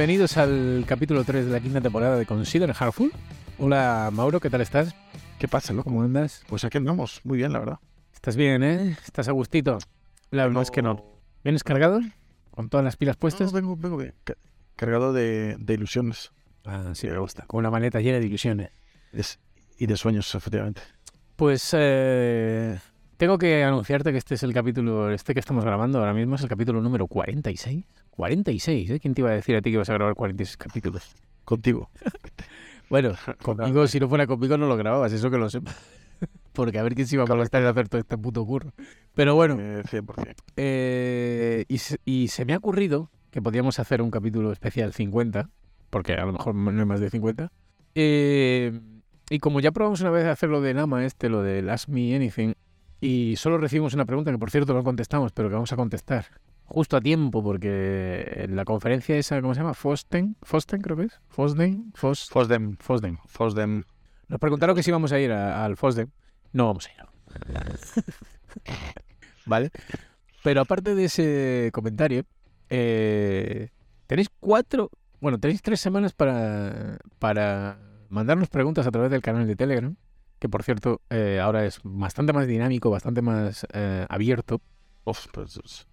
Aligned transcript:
bienvenidos 0.00 0.38
al 0.38 0.84
capítulo 0.86 1.24
3 1.24 1.44
de 1.44 1.52
la 1.52 1.60
quinta 1.60 1.78
temporada 1.82 2.16
de 2.16 2.24
Consider 2.24 2.70
Heartful. 2.70 3.12
Hola 3.58 4.08
Mauro, 4.10 4.40
¿qué 4.40 4.48
tal 4.48 4.62
estás? 4.62 4.94
¿Qué 5.38 5.46
pasa, 5.46 5.74
loco? 5.74 5.90
¿Cómo 5.90 6.02
andas? 6.02 6.42
Pues 6.48 6.64
aquí 6.64 6.78
andamos, 6.78 7.20
muy 7.22 7.36
bien, 7.36 7.52
la 7.52 7.58
verdad. 7.58 7.78
¿Estás 8.14 8.34
bien, 8.34 8.62
eh? 8.62 8.96
¿Estás 9.04 9.28
a 9.28 9.32
gustito? 9.32 9.76
La 10.30 10.46
verdad 10.46 10.62
es 10.62 10.70
que 10.70 10.80
no. 10.80 11.04
¿Vienes 11.44 11.62
cargado? 11.64 12.00
¿Con 12.50 12.70
todas 12.70 12.82
las 12.82 12.96
pilas 12.96 13.18
puestas? 13.18 13.52
No, 13.52 13.60
vengo, 13.60 13.76
vengo 13.76 13.98
bien. 13.98 14.14
Ca- 14.24 14.38
Cargado 14.74 15.12
de, 15.12 15.56
de 15.58 15.74
ilusiones 15.74 16.32
Ah, 16.64 16.92
sí, 16.94 17.06
me 17.06 17.18
gusta. 17.18 17.44
Con 17.46 17.58
una 17.58 17.70
maleta 17.70 18.00
llena 18.00 18.20
de 18.20 18.24
ilusiones. 18.26 18.70
Es- 19.12 19.38
y 19.76 19.84
de 19.84 19.98
sueños, 19.98 20.34
efectivamente. 20.34 20.80
Pues 21.36 21.74
eh, 21.76 22.78
tengo 23.18 23.36
que 23.36 23.64
anunciarte 23.64 24.12
que 24.12 24.18
este 24.18 24.36
es 24.36 24.42
el 24.44 24.54
capítulo, 24.54 25.10
este 25.10 25.34
que 25.34 25.40
estamos 25.40 25.62
grabando 25.62 25.98
ahora 25.98 26.14
mismo 26.14 26.36
es 26.36 26.42
el 26.42 26.48
capítulo 26.48 26.80
número 26.80 27.06
46. 27.06 27.84
46, 28.20 28.90
¿eh? 28.90 29.00
¿Quién 29.00 29.14
te 29.14 29.22
iba 29.22 29.30
a 29.30 29.34
decir 29.34 29.56
a 29.56 29.62
ti 29.62 29.70
que 29.70 29.74
ibas 29.76 29.88
a 29.88 29.94
grabar 29.94 30.14
46 30.14 30.56
capítulos? 30.58 31.14
Contigo. 31.44 31.88
Bueno, 32.90 33.12
conmigo, 33.40 33.86
si 33.86 34.00
no 34.00 34.08
fuera 34.08 34.26
conmigo, 34.26 34.58
no 34.58 34.66
lo 34.66 34.76
grababas, 34.76 35.12
eso 35.12 35.30
que 35.30 35.38
lo 35.38 35.48
sepas. 35.48 35.76
Porque 36.52 36.76
a 36.76 36.82
ver 36.82 36.96
quién 36.96 37.06
se 37.06 37.14
iba 37.14 37.22
a 37.22 37.26
molestar 37.28 37.62
en 37.62 37.68
hacer 37.68 37.88
todo 37.88 38.00
este 38.00 38.18
puto 38.18 38.44
curro. 38.44 38.72
Pero 39.14 39.36
bueno, 39.36 39.56
Eh, 39.60 39.84
100%. 39.88 40.34
eh, 40.56 41.64
y, 41.68 41.78
se, 41.78 41.98
y 42.04 42.26
se 42.26 42.44
me 42.44 42.52
ha 42.52 42.56
ocurrido 42.56 43.08
que 43.30 43.40
podíamos 43.40 43.78
hacer 43.78 44.02
un 44.02 44.10
capítulo 44.10 44.50
especial 44.50 44.92
50, 44.92 45.50
porque 45.88 46.14
a 46.14 46.24
lo 46.26 46.32
mejor 46.32 46.56
no 46.56 46.80
hay 46.80 46.84
más 46.84 46.98
de 46.98 47.10
50. 47.10 47.52
Eh, 47.94 48.80
y 49.30 49.38
como 49.38 49.60
ya 49.60 49.70
probamos 49.70 50.00
una 50.00 50.10
vez 50.10 50.26
hacer 50.26 50.48
lo 50.48 50.60
de 50.60 50.74
Nama, 50.74 51.04
este, 51.04 51.28
lo 51.28 51.42
de 51.44 51.70
Ask 51.70 51.88
Me 51.88 52.16
Anything, 52.16 52.54
y 53.00 53.36
solo 53.36 53.56
recibimos 53.58 53.94
una 53.94 54.04
pregunta 54.04 54.32
que 54.32 54.38
por 54.38 54.50
cierto 54.50 54.74
no 54.74 54.82
contestamos, 54.82 55.30
pero 55.30 55.48
que 55.48 55.54
vamos 55.54 55.72
a 55.72 55.76
contestar 55.76 56.26
justo 56.70 56.96
a 56.96 57.00
tiempo, 57.00 57.42
porque 57.42 58.44
en 58.44 58.56
la 58.56 58.64
conferencia 58.64 59.16
esa, 59.16 59.40
¿cómo 59.42 59.54
se 59.54 59.60
llama? 59.60 59.74
Fosten, 59.74 60.36
Fosten 60.42 60.80
creo 60.80 60.96
que 60.96 61.04
es. 61.04 61.20
Fosden, 61.28 61.92
Fos, 61.94 62.28
Fosdem. 62.30 62.76
Fosden. 62.78 63.18
Fosdem. 63.26 63.82
Nos 64.28 64.38
preguntaron 64.40 64.74
que 64.76 64.82
si 64.82 64.90
íbamos 64.90 65.12
a 65.12 65.18
ir 65.20 65.32
a- 65.32 65.64
al 65.64 65.76
Fosden. 65.76 66.12
No 66.52 66.66
vamos 66.66 66.88
a 66.88 66.92
ir. 66.92 67.00
¿Vale? 69.46 69.70
Pero 70.42 70.60
aparte 70.62 70.94
de 70.94 71.04
ese 71.04 71.70
comentario, 71.72 72.24
eh, 72.68 73.70
tenéis 74.06 74.28
cuatro, 74.40 74.90
bueno, 75.20 75.38
tenéis 75.38 75.62
tres 75.62 75.80
semanas 75.80 76.12
para, 76.12 76.98
para 77.18 77.78
mandarnos 78.08 78.48
preguntas 78.48 78.86
a 78.86 78.90
través 78.90 79.10
del 79.10 79.22
canal 79.22 79.46
de 79.46 79.56
Telegram, 79.56 79.96
que 80.38 80.48
por 80.48 80.62
cierto 80.62 81.02
eh, 81.10 81.40
ahora 81.42 81.66
es 81.66 81.80
bastante 81.82 82.32
más 82.32 82.46
dinámico, 82.46 82.90
bastante 82.90 83.22
más 83.22 83.66
eh, 83.72 84.06
abierto. 84.08 84.60
Uf, 85.04 85.26
pues, 85.32 85.86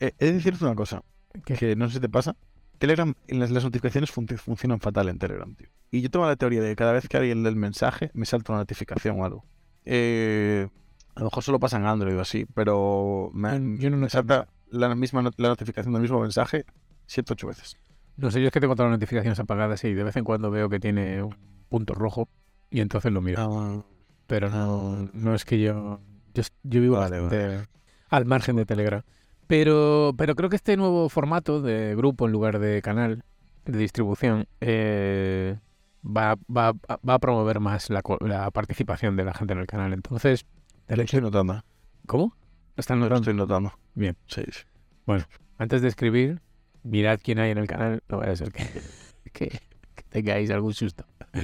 he 0.00 0.12
de 0.18 0.32
decirte 0.32 0.64
una 0.64 0.74
cosa, 0.74 1.02
¿Qué? 1.44 1.54
que 1.54 1.76
no 1.76 1.88
sé 1.88 1.94
si 1.94 2.00
te 2.00 2.08
pasa. 2.08 2.36
Telegram, 2.78 3.14
en 3.28 3.38
las, 3.38 3.50
las 3.50 3.62
notificaciones 3.64 4.12
func- 4.12 4.36
funcionan 4.38 4.80
fatal 4.80 5.08
en 5.08 5.18
Telegram, 5.18 5.54
tío. 5.54 5.68
Y 5.90 6.00
yo 6.00 6.10
tengo 6.10 6.26
la 6.26 6.36
teoría 6.36 6.60
de 6.62 6.70
que 6.70 6.76
cada 6.76 6.92
vez 6.92 7.06
que 7.08 7.16
alguien 7.16 7.42
lee 7.42 7.48
el 7.50 7.56
mensaje, 7.56 8.10
me 8.14 8.26
salta 8.26 8.52
una 8.52 8.62
notificación 8.62 9.20
o 9.20 9.24
algo. 9.24 9.44
Eh, 9.84 10.68
a 11.14 11.20
lo 11.20 11.26
mejor 11.26 11.42
solo 11.42 11.60
pasa 11.60 11.76
en 11.76 11.86
Android 11.86 12.16
o 12.16 12.20
así, 12.20 12.46
pero 12.54 13.30
me, 13.34 13.78
yo 13.78 13.90
no 13.90 13.96
me 13.98 14.08
salta 14.08 14.48
la 14.70 14.94
misma 14.94 15.22
la 15.36 15.48
notificación 15.48 15.92
del 15.92 16.02
mismo 16.02 16.20
mensaje 16.20 16.64
siete 17.06 17.34
ocho 17.34 17.46
veces. 17.46 17.76
No 18.16 18.30
sé, 18.30 18.40
yo 18.40 18.46
es 18.48 18.52
que 18.52 18.60
tengo 18.60 18.74
todas 18.74 18.90
las 18.90 18.98
notificaciones 18.98 19.38
apagadas 19.38 19.84
y 19.84 19.92
de 19.94 20.02
vez 20.04 20.16
en 20.16 20.24
cuando 20.24 20.50
veo 20.50 20.68
que 20.68 20.80
tiene 20.80 21.22
un 21.22 21.36
punto 21.68 21.94
rojo 21.94 22.28
y 22.70 22.80
entonces 22.80 23.12
lo 23.12 23.20
miro. 23.20 23.84
pero 24.26 24.48
no, 24.50 25.08
no 25.12 25.34
es 25.34 25.44
que 25.44 25.60
yo 25.60 26.00
yo, 26.34 26.42
yo 26.62 26.80
vivo 26.80 26.96
Vale, 26.96 27.20
bastante 27.20 27.68
al 28.08 28.24
margen 28.24 28.56
de 28.56 28.64
Telegram. 28.66 29.02
Pero, 29.46 30.14
pero 30.16 30.34
creo 30.34 30.48
que 30.48 30.56
este 30.56 30.76
nuevo 30.76 31.08
formato 31.08 31.60
de 31.60 31.94
grupo 31.94 32.26
en 32.26 32.32
lugar 32.32 32.58
de 32.58 32.80
canal 32.80 33.24
de 33.64 33.78
distribución 33.78 34.46
eh, 34.60 35.58
va, 36.04 36.36
va, 36.54 36.72
va 36.72 37.14
a 37.14 37.18
promover 37.18 37.60
más 37.60 37.90
la, 37.90 38.02
la 38.20 38.50
participación 38.50 39.16
de 39.16 39.24
la 39.24 39.34
gente 39.34 39.52
en 39.52 39.60
el 39.60 39.66
canal. 39.66 39.92
Entonces, 39.92 40.46
Lo 40.88 41.02
estoy 41.02 41.20
notando. 41.20 41.62
¿cómo? 42.06 42.34
¿Lo 42.76 42.80
están 42.80 43.00
notando? 43.00 43.20
estoy 43.20 43.34
notando. 43.34 43.72
Bien. 43.94 44.16
Sí, 44.26 44.42
sí. 44.50 44.62
Antes 45.58 45.82
de 45.82 45.88
escribir, 45.88 46.40
mirad 46.82 47.20
quién 47.22 47.38
hay 47.38 47.50
en 47.50 47.58
el 47.58 47.66
canal. 47.66 48.02
No 48.08 48.18
vaya 48.18 48.32
a 48.32 48.36
ser 48.36 48.52
que, 48.52 48.64
que, 49.32 49.48
que 49.48 50.02
tengáis 50.08 50.50
algún 50.50 50.74
susto. 50.74 51.04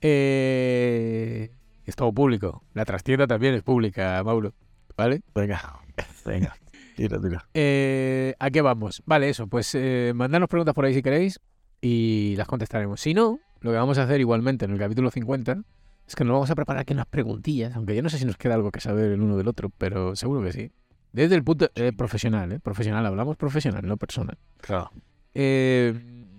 Eh, 0.00 1.50
es 1.84 1.96
todo 1.96 2.12
público. 2.12 2.62
La 2.72 2.84
trastienda 2.84 3.26
también 3.26 3.54
es 3.54 3.62
pública, 3.64 4.22
Mauro. 4.22 4.54
¿Vale? 4.96 5.22
Venga, 5.34 5.80
venga. 6.24 6.56
Tira, 6.98 7.20
tira. 7.20 7.48
Eh, 7.54 8.34
¿A 8.40 8.50
qué 8.50 8.60
vamos? 8.60 9.04
Vale, 9.06 9.28
eso, 9.28 9.46
pues 9.46 9.72
eh, 9.76 10.10
mandadnos 10.16 10.48
preguntas 10.48 10.74
por 10.74 10.84
ahí 10.84 10.94
si 10.94 11.00
queréis 11.00 11.38
y 11.80 12.34
las 12.36 12.48
contestaremos. 12.48 13.00
Si 13.00 13.14
no, 13.14 13.38
lo 13.60 13.70
que 13.70 13.76
vamos 13.76 13.98
a 13.98 14.02
hacer 14.02 14.18
igualmente 14.18 14.64
en 14.64 14.72
el 14.72 14.80
capítulo 14.80 15.08
50 15.08 15.62
es 16.08 16.16
que 16.16 16.24
nos 16.24 16.32
vamos 16.32 16.50
a 16.50 16.56
preparar 16.56 16.82
aquí 16.82 16.94
unas 16.94 17.06
preguntillas, 17.06 17.76
aunque 17.76 17.94
yo 17.94 18.02
no 18.02 18.08
sé 18.08 18.18
si 18.18 18.24
nos 18.24 18.36
queda 18.36 18.54
algo 18.54 18.72
que 18.72 18.80
saber 18.80 19.12
el 19.12 19.20
uno 19.20 19.36
del 19.36 19.46
otro, 19.46 19.70
pero 19.78 20.16
seguro 20.16 20.42
que 20.42 20.52
sí. 20.52 20.72
Desde 21.12 21.36
el 21.36 21.44
punto 21.44 21.70
eh, 21.76 21.92
profesional, 21.96 22.50
¿eh? 22.50 22.58
Profesional, 22.58 23.06
hablamos 23.06 23.36
profesional, 23.36 23.86
no 23.86 23.96
personal. 23.96 24.36
Claro. 24.60 24.90
Eh, 25.34 25.94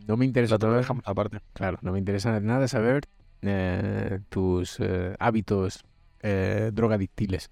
no 0.08 0.18
me 0.18 0.26
interesa 0.26 0.58
dejamos 0.58 1.04
aparte. 1.08 1.40
Claro, 1.54 1.80
no 1.84 1.94
me 1.94 2.00
interesa 2.00 2.38
nada 2.42 2.68
saber 2.68 3.06
eh, 3.44 4.20
tus 4.28 4.78
hábitos 5.20 5.86
eh, 6.22 6.72
drogadictiles. 6.74 7.48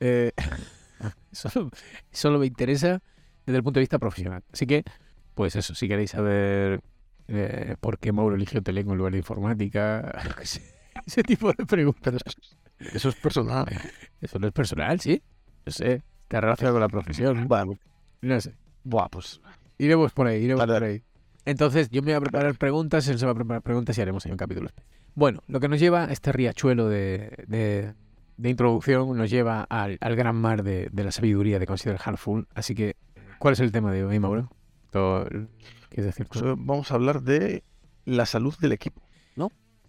Solo, 1.32 1.70
solo 2.10 2.38
me 2.38 2.46
interesa 2.46 3.00
desde 3.46 3.56
el 3.58 3.62
punto 3.62 3.78
de 3.78 3.82
vista 3.82 3.98
profesional. 3.98 4.42
Así 4.52 4.66
que, 4.66 4.84
pues 5.34 5.56
eso, 5.56 5.74
si 5.74 5.88
queréis 5.88 6.10
saber 6.10 6.80
eh, 7.28 7.76
por 7.80 7.98
qué 7.98 8.12
Mauro 8.12 8.36
eligió 8.36 8.62
Teleco 8.62 8.92
en 8.92 8.98
lugar 8.98 9.12
de 9.12 9.18
informática, 9.18 10.12
ese, 10.42 10.62
ese 11.06 11.22
tipo 11.22 11.52
de 11.52 11.64
preguntas. 11.66 12.14
Eso 12.78 13.08
es 13.08 13.14
personal. 13.16 13.66
Eso 14.20 14.38
no 14.38 14.46
es 14.48 14.52
personal, 14.52 15.00
¿sí? 15.00 15.22
No 15.66 15.72
sé, 15.72 16.02
está 16.22 16.40
relacionado 16.40 16.74
con 16.74 16.80
la 16.80 16.88
profesión. 16.88 17.48
No 18.20 18.40
sé. 18.40 18.54
buah, 18.84 19.08
pues 19.08 19.40
Iremos 19.78 20.12
por 20.12 20.26
ahí, 20.26 20.42
iremos 20.44 20.60
Vale, 20.66 20.72
por 20.72 20.82
ahí. 20.88 21.02
Entonces, 21.44 21.88
yo 21.90 22.02
me 22.02 22.06
voy 22.06 22.14
a 22.14 22.20
preparar 22.20 22.54
preguntas, 22.56 23.06
él 23.08 23.18
se 23.18 23.24
va 23.26 23.32
a 23.32 23.34
preparar 23.34 23.62
preguntas 23.62 23.96
y 23.96 24.00
haremos 24.02 24.26
ahí 24.26 24.32
un 24.32 24.38
capítulo. 24.38 24.66
especial. 24.66 24.96
Bueno, 25.14 25.42
lo 25.48 25.60
que 25.60 25.68
nos 25.68 25.78
lleva 25.80 26.04
a 26.04 26.12
este 26.12 26.30
riachuelo 26.32 26.88
de, 26.88 27.44
de- 27.46 27.94
de 28.38 28.48
introducción 28.50 29.16
nos 29.16 29.28
lleva 29.28 29.62
al, 29.64 29.98
al 30.00 30.16
gran 30.16 30.36
mar 30.36 30.62
de, 30.62 30.88
de 30.90 31.04
la 31.04 31.12
sabiduría 31.12 31.58
de 31.58 31.66
Consider 31.66 31.98
Heartful. 31.98 32.48
Así 32.54 32.74
que, 32.74 32.96
¿cuál 33.38 33.52
es 33.52 33.60
el 33.60 33.70
tema 33.72 33.92
de 33.92 34.04
hoy, 34.04 34.18
Mauro? 34.18 34.50
¿Quieres 34.90 36.06
decir 36.06 36.26
tú? 36.28 36.40
pues, 36.40 36.54
vamos 36.56 36.90
a 36.90 36.94
hablar 36.94 37.22
de 37.22 37.62
la 38.04 38.24
salud 38.24 38.54
del 38.60 38.72
equipo. 38.72 39.02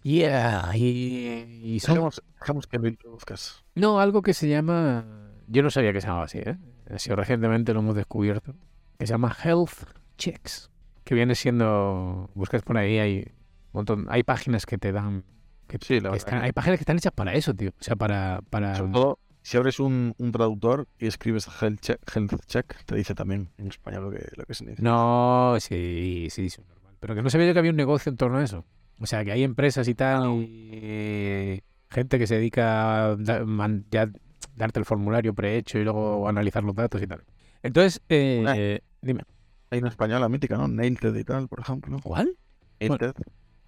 Yeah, 0.02 0.70
y, 0.74 1.60
y 1.62 1.80
son- 1.80 1.94
Dejemos, 1.96 2.22
dejemos 2.40 2.66
que 2.66 2.78
lo 2.78 2.88
introduzcas. 2.88 3.62
No, 3.74 4.00
algo 4.00 4.22
que 4.22 4.32
se 4.32 4.48
llama... 4.48 5.04
Yo 5.46 5.62
no 5.62 5.68
sabía 5.70 5.92
que 5.92 6.00
se 6.00 6.06
llamaba 6.06 6.24
así, 6.24 6.38
¿eh? 6.38 6.56
Recientemente 6.86 7.74
lo 7.74 7.80
hemos 7.80 7.94
descubierto. 7.94 8.54
Que 8.98 9.06
se 9.06 9.12
llama 9.12 9.36
Health 9.44 9.90
Checks. 10.16 10.70
Que 11.04 11.14
viene 11.14 11.34
siendo... 11.34 12.30
Buscas 12.34 12.62
por 12.62 12.78
ahí, 12.78 12.98
hay 12.98 13.18
un 13.18 13.32
montón... 13.72 14.06
Hay 14.08 14.22
páginas 14.22 14.64
que 14.64 14.78
te 14.78 14.90
dan... 14.90 15.22
Que, 15.70 15.78
Sí, 15.80 15.94
la 15.94 16.00
que 16.00 16.02
verdad 16.04 16.16
están- 16.16 16.42
hay 16.42 16.52
páginas 16.52 16.78
que 16.78 16.82
están 16.82 16.96
hechas 16.98 17.12
para 17.12 17.34
eso, 17.34 17.54
tío. 17.54 17.70
O 17.70 17.82
sea, 17.82 17.96
para... 17.96 18.40
para 18.50 18.74
Sobre 18.76 18.92
todo, 18.92 19.18
si 19.42 19.56
abres 19.56 19.78
un, 19.80 20.14
un 20.18 20.32
traductor 20.32 20.86
y 20.98 21.06
escribes 21.06 21.48
health 21.62 21.80
check, 21.80 22.00
health 22.14 22.34
check, 22.46 22.74
te 22.84 22.94
dice 22.96 23.14
también 23.14 23.48
en 23.58 23.68
español 23.68 24.04
lo 24.04 24.10
que, 24.10 24.26
lo 24.36 24.44
que 24.44 24.54
significa. 24.54 24.82
No, 24.82 25.56
sí, 25.60 26.28
sí, 26.30 26.50
sí, 26.50 26.60
normal. 26.68 26.94
Pero 27.00 27.14
que 27.14 27.22
no 27.22 27.30
sabía 27.30 27.46
yo 27.46 27.52
que 27.54 27.58
había 27.60 27.70
un 27.70 27.76
negocio 27.76 28.10
en 28.10 28.16
torno 28.16 28.38
a 28.38 28.42
eso. 28.44 28.64
O 28.98 29.06
sea, 29.06 29.24
que 29.24 29.32
hay 29.32 29.42
empresas 29.44 29.88
y 29.88 29.94
tal, 29.94 30.26
y 30.42 31.62
gente 31.90 32.18
que 32.18 32.26
se 32.26 32.34
dedica 32.36 33.06
a 33.12 33.16
da- 33.16 33.44
man- 33.44 33.86
ya 33.90 34.10
darte 34.56 34.78
el 34.78 34.84
formulario 34.84 35.34
prehecho 35.34 35.78
y 35.78 35.84
luego 35.84 36.28
analizar 36.28 36.62
los 36.62 36.74
datos 36.74 37.00
y 37.02 37.06
tal. 37.06 37.24
Entonces, 37.62 38.02
eh, 38.08 38.44
eh, 38.56 38.80
dime, 39.00 39.22
Hay 39.70 39.78
una 39.78 39.88
española 39.88 40.28
mítica, 40.28 40.56
¿no? 40.58 40.66
Nailed 40.68 41.14
y 41.16 41.24
tal, 41.24 41.48
por 41.48 41.60
ejemplo. 41.60 41.98
¿cuál? 42.02 42.36
Nailed. 42.80 43.14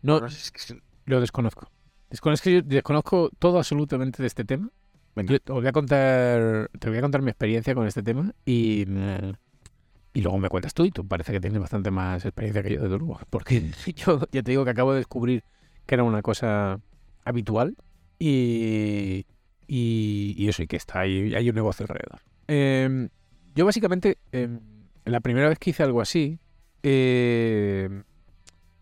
No, 0.02 0.20
No 0.20 0.28
sé 0.28 0.36
si 0.36 0.50
es 0.54 0.66
que- 0.74 0.82
lo 1.06 1.20
desconozco. 1.20 1.68
Desconozco, 2.12 2.50
yo 2.50 2.60
desconozco 2.62 3.30
todo 3.38 3.56
absolutamente 3.56 4.22
de 4.22 4.26
este 4.26 4.44
tema. 4.44 4.70
Venga. 5.16 5.32
Yo 5.32 5.40
te 5.40 5.52
voy 5.52 5.66
a 5.66 5.72
contar, 5.72 6.70
te 6.78 6.90
voy 6.90 6.98
a 6.98 7.00
contar 7.00 7.22
mi 7.22 7.30
experiencia 7.30 7.74
con 7.74 7.86
este 7.86 8.02
tema 8.02 8.34
y, 8.44 8.86
y 10.12 10.20
luego 10.20 10.38
me 10.38 10.50
cuentas 10.50 10.74
tú 10.74 10.84
y 10.84 10.90
tú 10.90 11.08
parece 11.08 11.32
que 11.32 11.40
tienes 11.40 11.58
bastante 11.58 11.90
más 11.90 12.22
experiencia 12.26 12.62
que 12.62 12.74
yo, 12.74 12.82
desde 12.82 12.98
luego. 12.98 13.18
Porque 13.30 13.70
yo 13.96 14.20
ya 14.30 14.42
te 14.42 14.50
digo 14.50 14.62
que 14.64 14.70
acabo 14.70 14.92
de 14.92 14.98
descubrir 14.98 15.42
que 15.86 15.94
era 15.94 16.04
una 16.04 16.20
cosa 16.20 16.80
habitual 17.24 17.76
y, 18.18 19.24
y, 19.66 20.34
y 20.36 20.48
eso, 20.48 20.62
y 20.62 20.66
que 20.66 20.76
está 20.76 21.00
ahí, 21.00 21.34
hay 21.34 21.48
un 21.48 21.54
negocio 21.54 21.84
alrededor. 21.84 22.20
Em, 22.46 23.08
yo 23.54 23.64
básicamente, 23.64 24.18
em, 24.32 24.60
la 25.06 25.20
primera 25.20 25.48
vez 25.48 25.58
que 25.58 25.70
hice 25.70 25.82
algo 25.82 26.02
así 26.02 26.38
em, 26.82 28.04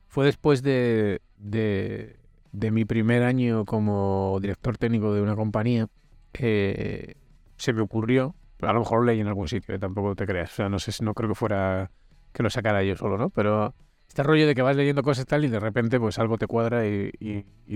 fue 0.08 0.26
después 0.26 0.62
de, 0.64 1.22
de, 1.38 2.19
de 2.52 2.70
mi 2.70 2.84
primer 2.84 3.22
año 3.22 3.64
como 3.64 4.38
director 4.40 4.76
técnico 4.76 5.14
de 5.14 5.22
una 5.22 5.36
compañía 5.36 5.88
que 6.32 7.16
se 7.56 7.72
me 7.72 7.82
ocurrió, 7.82 8.34
a 8.60 8.72
lo 8.72 8.80
mejor 8.80 9.00
lo 9.00 9.04
leí 9.06 9.20
en 9.20 9.28
algún 9.28 9.48
sitio, 9.48 9.74
eh, 9.74 9.78
tampoco 9.78 10.14
te 10.14 10.26
creas, 10.26 10.52
o 10.52 10.54
sea, 10.56 10.68
no 10.68 10.78
sé 10.78 10.92
no 11.02 11.14
creo 11.14 11.28
que 11.28 11.34
fuera 11.34 11.90
que 12.32 12.42
lo 12.42 12.50
sacara 12.50 12.82
yo 12.82 12.96
solo, 12.96 13.18
¿no? 13.18 13.30
Pero 13.30 13.74
este 14.08 14.22
rollo 14.22 14.46
de 14.46 14.54
que 14.54 14.62
vas 14.62 14.76
leyendo 14.76 15.02
cosas 15.02 15.26
tal 15.26 15.44
y 15.44 15.48
de 15.48 15.60
repente 15.60 16.00
pues 16.00 16.18
algo 16.18 16.38
te 16.38 16.46
cuadra 16.46 16.86
y, 16.86 17.12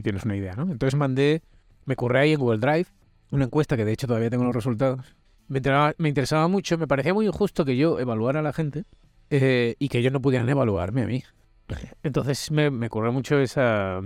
tienes 0.03 0.25
una 0.25 0.37
idea, 0.37 0.55
¿no? 0.55 0.63
Entonces 0.63 0.99
mandé, 0.99 1.43
me 1.85 1.97
curré 1.97 2.21
ahí 2.21 2.33
en 2.33 2.41
Google 2.41 2.59
Drive 2.59 2.87
una 3.31 3.45
encuesta 3.45 3.77
que 3.77 3.85
de 3.85 3.93
hecho 3.93 4.07
todavía 4.07 4.31
tengo 4.31 4.45
los 4.45 4.55
resultados. 4.55 5.17
Me 5.49 5.59
interesaba, 5.59 5.95
me 5.99 6.09
interesaba 6.09 6.49
mucho, 6.49 6.79
me 6.79 6.87
parecía 6.87 7.15
muy 7.15 7.27
injusto 7.27 7.65
que 7.65 7.77
yo 7.77 7.99
evaluara 7.99 8.41
a 8.41 8.43
la 8.43 8.53
gente 8.53 8.85
eh, 9.31 9.77
y 9.79 9.89
que 9.89 9.99
ellos 9.99 10.13
no 10.13 10.21
pudieran 10.21 10.49
evaluarme 10.49 11.03
a 11.03 11.07
mí. 11.07 11.23
Entonces 12.03 12.51
me, 12.51 12.71
me 12.71 12.89
mucho 12.89 13.39
esa, 13.39 14.01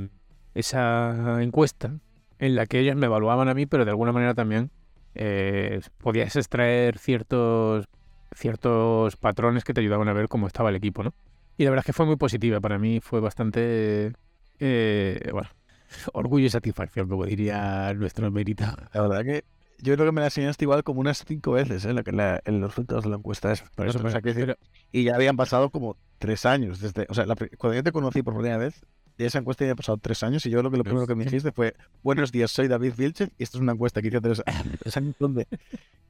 esa 0.58 1.42
encuesta 1.42 1.98
en 2.38 2.54
la 2.54 2.66
que 2.66 2.80
ellos 2.80 2.96
me 2.96 3.06
evaluaban 3.06 3.48
a 3.48 3.54
mí, 3.54 3.66
pero 3.66 3.84
de 3.84 3.90
alguna 3.90 4.12
manera 4.12 4.34
también 4.34 4.70
eh, 5.14 5.80
podías 5.98 6.36
extraer 6.36 6.98
ciertos, 6.98 7.86
ciertos 8.34 9.16
patrones 9.16 9.64
que 9.64 9.74
te 9.74 9.80
ayudaban 9.80 10.08
a 10.08 10.12
ver 10.12 10.28
cómo 10.28 10.46
estaba 10.46 10.68
el 10.70 10.76
equipo, 10.76 11.02
¿no? 11.02 11.14
Y 11.56 11.64
la 11.64 11.70
verdad 11.70 11.82
es 11.82 11.86
que 11.86 11.92
fue 11.92 12.06
muy 12.06 12.16
positiva. 12.16 12.60
Para 12.60 12.78
mí 12.78 13.00
fue 13.00 13.20
bastante, 13.20 14.12
eh, 14.60 15.28
bueno, 15.32 15.48
orgullo 16.12 16.46
y 16.46 16.50
satisfacción, 16.50 17.08
como 17.08 17.24
diría 17.26 17.92
nuestro 17.94 18.30
mérito. 18.30 18.64
La 18.92 19.02
verdad 19.02 19.24
que 19.24 19.44
yo 19.80 19.94
creo 19.94 20.06
que 20.06 20.12
me 20.12 20.20
la 20.20 20.26
enseñaste 20.28 20.64
igual 20.64 20.82
como 20.84 21.00
unas 21.00 21.24
cinco 21.26 21.52
veces, 21.52 21.84
¿eh? 21.84 21.92
La, 21.92 22.02
que 22.02 22.12
la- 22.12 22.40
en 22.44 22.60
los 22.60 22.70
resultados 22.70 23.04
de 23.04 23.10
la 23.10 23.16
encuesta 23.16 23.50
esa. 23.52 23.64
Por 23.74 23.88
eso, 23.88 23.98
O 23.98 24.10
sea, 24.10 24.20
quiero 24.20 24.34
decir, 24.38 24.56
pero- 24.56 24.58
y 24.92 25.04
ya 25.04 25.14
habían 25.14 25.36
pasado 25.36 25.70
como 25.70 25.96
tres 26.18 26.46
años 26.46 26.80
desde, 26.80 27.06
o 27.08 27.14
sea, 27.14 27.26
la 27.26 27.36
cuando 27.36 27.74
yo 27.74 27.82
te 27.82 27.92
conocí 27.92 28.22
por 28.22 28.34
primera 28.34 28.56
vez, 28.58 28.84
de 29.18 29.26
esa 29.26 29.38
encuesta 29.40 29.64
ya 29.64 29.66
habían 29.66 29.76
pasado 29.76 29.98
tres 29.98 30.22
años 30.22 30.46
y 30.46 30.50
yo 30.50 30.60
creo 30.60 30.70
que 30.70 30.76
lo 30.76 30.84
primero 30.84 31.06
que 31.06 31.16
me 31.16 31.24
dijiste 31.24 31.50
fue, 31.50 31.74
buenos 32.04 32.30
días, 32.30 32.52
soy 32.52 32.68
David 32.68 32.94
Vilches 32.96 33.30
y 33.36 33.42
esto 33.42 33.58
es 33.58 33.62
una 33.62 33.72
encuesta 33.72 34.00
que 34.00 34.08
hice 34.08 34.20
tres 34.20 34.42
tres 34.80 34.96
años 34.96 35.16
donde 35.18 35.48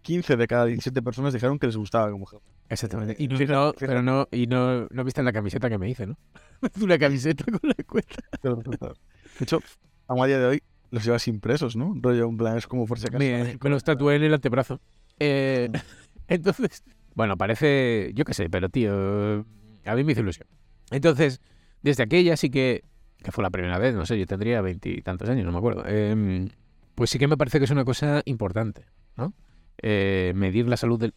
15 0.02 0.36
de 0.36 0.46
cada 0.46 0.66
17 0.66 1.00
personas 1.02 1.32
dijeron 1.32 1.58
que 1.58 1.66
les 1.66 1.76
gustaba 1.76 2.10
como 2.10 2.26
jefe. 2.26 2.44
Exactamente. 2.68 3.16
Y 3.18 3.28
no, 3.28 3.38
Fíjate, 3.38 3.52
no, 3.52 3.72
fíjate. 3.72 3.86
pero 3.86 4.02
no, 4.02 4.28
y 4.30 4.46
no, 4.46 4.86
no 4.90 5.04
viste 5.04 5.22
la 5.22 5.32
camiseta 5.32 5.70
que 5.70 5.78
me 5.78 5.88
hice, 5.88 6.06
¿no? 6.06 6.18
una 6.82 6.98
camiseta 6.98 7.44
con 7.44 7.60
la 7.62 7.74
encuesta. 7.76 8.22
De 8.42 9.44
hecho, 9.44 9.60
a 10.06 10.26
día 10.26 10.38
de 10.38 10.46
hoy 10.46 10.62
los 10.90 11.02
llevas 11.02 11.26
impresos, 11.28 11.76
¿no? 11.76 11.94
Rollo, 12.00 12.28
en 12.28 12.36
plan, 12.36 12.58
es 12.58 12.66
como 12.66 12.86
por 12.86 12.98
si 12.98 13.06
acaso. 13.06 13.18
Me, 13.18 13.58
me 13.60 13.70
los 13.70 13.84
tatué 13.84 14.16
en 14.16 14.24
el 14.24 14.34
antebrazo. 14.34 14.80
Eh, 15.18 15.70
entonces, 16.28 16.84
bueno, 17.14 17.36
parece, 17.38 18.12
yo 18.14 18.24
qué 18.24 18.34
sé, 18.34 18.50
pero 18.50 18.68
tío, 18.68 19.46
a 19.84 19.94
mí 19.94 20.04
me 20.04 20.12
hizo 20.12 20.20
ilusión. 20.20 20.46
Entonces, 20.90 21.40
desde 21.82 22.02
aquella 22.02 22.36
sí 22.36 22.50
que, 22.50 22.84
que 23.22 23.32
fue 23.32 23.42
la 23.42 23.50
primera 23.50 23.78
vez, 23.78 23.94
no 23.94 24.06
sé, 24.06 24.18
yo 24.18 24.26
tendría 24.26 24.60
veintitantos 24.60 25.28
años, 25.28 25.44
no 25.44 25.52
me 25.52 25.58
acuerdo. 25.58 25.84
em, 25.86 26.48
pues 26.94 27.10
sí 27.10 27.18
que 27.18 27.28
me 27.28 27.36
parece 27.36 27.58
que 27.58 27.64
es 27.64 27.70
una 27.70 27.84
cosa 27.84 28.22
importante, 28.24 28.84
¿no? 29.16 29.32
Eh, 29.82 30.32
medir 30.34 30.66
la 30.68 30.76
salud 30.76 30.98
del... 30.98 31.12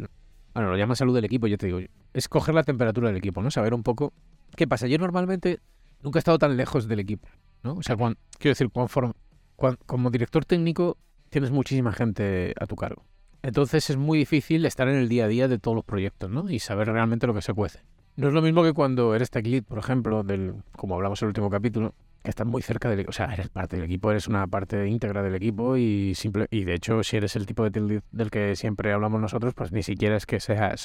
Bueno, 0.54 0.70
lo 0.70 0.78
llama 0.78 0.96
salud 0.96 1.16
del 1.16 1.26
equipo, 1.26 1.48
yo 1.48 1.58
te 1.58 1.66
digo, 1.68 1.80
es 2.14 2.28
coger 2.28 2.54
la 2.54 2.64
temperatura 2.64 3.08
del 3.08 3.18
equipo, 3.18 3.42
¿no? 3.42 3.50
Saber 3.52 3.74
un 3.74 3.84
poco 3.84 4.14
qué 4.56 4.68
pasa. 4.68 4.88
Yo 4.88 4.98
normalmente 4.98 5.60
nunca 6.04 6.20
he 6.20 6.22
estado 6.22 6.38
tan 6.38 6.58
lejos 6.58 6.88
del 6.88 7.00
equipo, 7.00 7.28
¿no? 7.64 7.74
O 7.76 7.84
sea, 7.84 7.96
cuan- 7.96 8.18
quiero 8.38 8.52
decir, 8.52 8.70
conforme, 8.70 9.14
cuan- 9.56 9.78
como 9.86 10.10
director 10.12 10.44
técnico 10.46 10.98
tienes 11.30 11.52
muchísima 11.52 11.94
gente 11.94 12.54
a 12.60 12.66
tu 12.68 12.76
cargo. 12.76 13.06
Entonces 13.44 13.90
es 13.90 13.98
muy 13.98 14.20
difícil 14.20 14.66
estar 14.66 14.88
en 14.88 14.96
el 14.98 15.10
día 15.10 15.26
a 15.26 15.28
día 15.28 15.48
de 15.48 15.58
todos 15.58 15.74
los 15.76 15.86
proyectos, 15.86 16.30
¿no? 16.30 16.50
Y 16.50 16.60
saber 16.60 16.90
realmente 16.90 17.26
lo 17.26 17.34
que 17.34 17.42
se 17.42 17.54
cuece. 17.54 17.80
No 18.16 18.28
es 18.28 18.34
lo 18.34 18.42
mismo 18.42 18.64
que 18.64 18.74
cuando 18.74 19.16
eres 19.16 19.30
tech 19.32 19.46
lead, 19.48 19.64
por 19.64 19.80
ejemplo, 19.80 20.24
del, 20.24 20.54
como 20.74 20.96
hablamos 20.96 21.22
en 21.22 21.28
el 21.28 21.30
último 21.30 21.50
capítulo, 21.50 21.96
que 22.24 22.30
estás 22.30 22.46
muy 22.46 22.62
cerca 22.62 22.90
del 22.90 23.08
O 23.08 23.12
sea, 23.12 23.34
eres 23.34 23.50
parte 23.50 23.78
del 23.78 23.86
equipo, 23.86 24.12
eres 24.12 24.28
una 24.28 24.46
parte 24.48 24.88
íntegra 24.88 25.24
del 25.24 25.34
equipo 25.36 25.76
y 25.78 26.14
simple 26.16 26.46
y 26.52 26.66
de 26.66 26.76
hecho, 26.76 27.04
si 27.04 27.18
eres 27.18 27.36
el 27.36 27.46
tipo 27.46 27.64
de 27.64 27.72
tech 27.72 28.04
del 28.12 28.30
que 28.30 28.56
siempre 28.56 28.92
hablamos 28.94 29.20
nosotros, 29.22 29.54
pues 29.56 29.72
ni 29.72 29.82
siquiera 29.82 30.18
es 30.18 30.26
que 30.26 30.40
sea, 30.40 30.76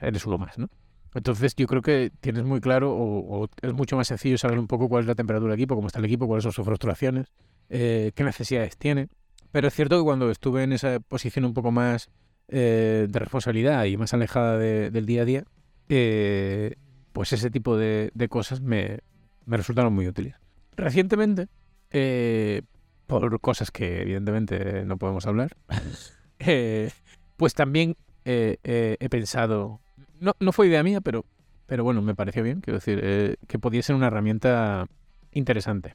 eres- 0.00 0.26
uno 0.26 0.38
más, 0.38 0.58
¿no? 0.58 0.68
Entonces 1.14 1.54
yo 1.56 1.66
creo 1.66 1.82
que 1.82 2.10
tienes 2.20 2.44
muy 2.44 2.60
claro 2.60 2.92
o, 2.94 3.48
es 3.62 3.72
mucho 3.72 3.96
más 3.96 4.06
sencillo 4.08 4.38
saber 4.38 4.58
un 4.58 4.66
poco 4.66 4.88
cuál 4.88 5.02
es 5.02 5.06
la 5.06 5.14
temperatura 5.14 5.52
del 5.52 5.60
equipo, 5.60 5.74
cómo 5.74 5.86
está 5.88 5.98
el 5.98 6.04
equipo, 6.04 6.26
cuáles 6.26 6.42
son 6.44 6.52
sus 6.52 6.64
frustraciones, 6.64 7.32
eh, 7.68 8.12
qué 8.14 8.22
necesidades 8.24 8.76
tiene. 8.76 9.08
Pero 9.50 9.68
es 9.68 9.74
cierto 9.74 9.98
que 9.98 10.04
cuando 10.04 10.30
estuve 10.30 10.62
en 10.62 10.72
esa 10.72 11.00
posición 11.00 11.44
un 11.46 11.54
poco 11.54 11.72
más 11.72 12.10
eh, 12.48 13.06
de 13.08 13.18
responsabilidad 13.18 13.84
y 13.84 13.96
más 13.96 14.14
alejada 14.14 14.56
de- 14.58 14.90
del 14.90 15.06
día 15.06 15.22
a 15.22 15.24
día, 15.24 15.44
eh, 15.88 16.76
pues 17.12 17.32
ese 17.32 17.50
tipo 17.50 17.76
de, 17.76 18.10
cosas 18.28 18.60
me, 18.60 19.00
me 19.44 19.56
resultaron 19.56 19.92
muy 19.92 20.06
útiles. 20.06 20.34
Recientemente, 20.76 21.48
eh, 21.90 22.62
por 23.06 23.40
cosas 23.40 23.70
que 23.70 24.02
evidentemente 24.02 24.84
no 24.84 24.98
podemos 24.98 25.26
hablar, 25.26 25.56
eh, 26.38 26.90
pues 27.36 27.54
también 27.54 27.96
eh, 28.24 28.58
eh, 28.64 28.96
he 29.00 29.08
pensado, 29.08 29.80
no, 30.20 30.34
no 30.40 30.52
fue 30.52 30.66
idea 30.66 30.82
mía, 30.82 31.00
pero, 31.00 31.24
pero 31.66 31.84
bueno, 31.84 32.02
me 32.02 32.14
pareció 32.14 32.42
bien, 32.42 32.60
quiero 32.60 32.78
decir, 32.78 33.38
que 33.46 33.58
podía 33.58 33.82
ser 33.82 33.96
una 33.96 34.08
herramienta 34.08 34.86
interesante. 35.32 35.94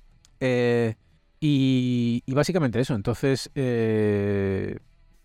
Y, 1.40 2.24
y 2.26 2.34
básicamente 2.34 2.80
eso, 2.80 2.96
entonces, 2.96 3.52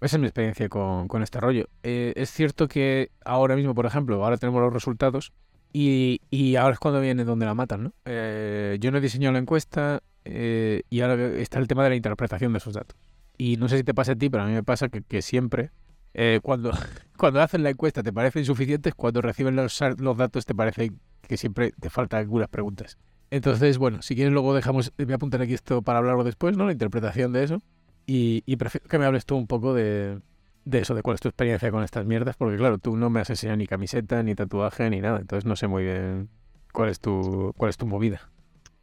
esa 0.00 0.16
es 0.16 0.20
mi 0.20 0.26
experiencia 0.26 0.68
con, 0.68 1.08
con 1.08 1.22
este 1.22 1.40
rollo. 1.40 1.68
Eh, 1.82 2.12
es 2.16 2.30
cierto 2.30 2.68
que 2.68 3.10
ahora 3.24 3.56
mismo, 3.56 3.74
por 3.74 3.86
ejemplo, 3.86 4.22
ahora 4.24 4.36
tenemos 4.36 4.60
los 4.60 4.72
resultados 4.72 5.32
y, 5.72 6.20
y 6.30 6.56
ahora 6.56 6.74
es 6.74 6.78
cuando 6.78 7.00
viene 7.00 7.24
donde 7.24 7.46
la 7.46 7.54
matan, 7.54 7.84
¿no? 7.84 7.92
Eh, 8.04 8.78
yo 8.80 8.90
no 8.90 8.98
he 8.98 9.00
diseñado 9.00 9.32
la 9.32 9.38
encuesta 9.38 10.02
eh, 10.24 10.82
y 10.90 11.00
ahora 11.00 11.26
está 11.36 11.58
el 11.58 11.68
tema 11.68 11.84
de 11.84 11.90
la 11.90 11.96
interpretación 11.96 12.52
de 12.52 12.58
esos 12.58 12.74
datos. 12.74 12.96
Y 13.38 13.56
no 13.58 13.68
sé 13.68 13.78
si 13.78 13.84
te 13.84 13.94
pasa 13.94 14.12
a 14.12 14.16
ti, 14.16 14.30
pero 14.30 14.42
a 14.42 14.46
mí 14.46 14.52
me 14.52 14.62
pasa 14.62 14.88
que, 14.88 15.02
que 15.02 15.22
siempre, 15.22 15.70
eh, 16.14 16.40
cuando, 16.42 16.72
cuando 17.16 17.40
hacen 17.40 17.62
la 17.62 17.70
encuesta 17.70 18.02
te 18.02 18.12
parecen 18.12 18.40
insuficientes, 18.40 18.94
cuando 18.94 19.20
reciben 19.20 19.56
los, 19.56 19.80
los 19.98 20.16
datos 20.16 20.46
te 20.46 20.54
parece 20.54 20.92
que 21.20 21.36
siempre 21.36 21.72
te 21.78 21.90
faltan 21.90 22.20
algunas 22.20 22.48
preguntas. 22.48 22.98
Entonces, 23.30 23.78
bueno, 23.78 24.02
si 24.02 24.14
quieres 24.14 24.32
luego 24.32 24.54
dejamos, 24.54 24.92
voy 24.96 25.12
a 25.12 25.16
apuntar 25.16 25.42
aquí 25.42 25.54
esto 25.54 25.82
para 25.82 25.98
hablarlo 25.98 26.24
después, 26.24 26.56
¿no? 26.56 26.66
La 26.66 26.72
interpretación 26.72 27.32
de 27.32 27.44
eso. 27.44 27.62
Y, 28.06 28.42
y 28.46 28.56
prefiero 28.56 28.86
que 28.88 28.98
me 28.98 29.04
hables 29.06 29.26
tú 29.26 29.36
un 29.36 29.46
poco 29.46 29.74
de, 29.74 30.20
de 30.64 30.78
eso, 30.78 30.94
de 30.94 31.02
cuál 31.02 31.16
es 31.16 31.20
tu 31.20 31.28
experiencia 31.28 31.70
con 31.70 31.82
estas 31.82 32.06
mierdas, 32.06 32.36
porque 32.36 32.56
claro, 32.56 32.78
tú 32.78 32.96
no 32.96 33.10
me 33.10 33.20
has 33.20 33.30
enseñado 33.30 33.56
ni 33.56 33.66
camiseta, 33.66 34.22
ni 34.22 34.34
tatuaje, 34.34 34.88
ni 34.90 35.00
nada, 35.00 35.18
entonces 35.20 35.44
no 35.44 35.56
sé 35.56 35.66
muy 35.66 35.84
bien 35.84 36.28
cuál 36.72 36.90
es 36.90 37.00
tu, 37.00 37.52
cuál 37.56 37.70
es 37.70 37.76
tu 37.76 37.86
movida. 37.86 38.30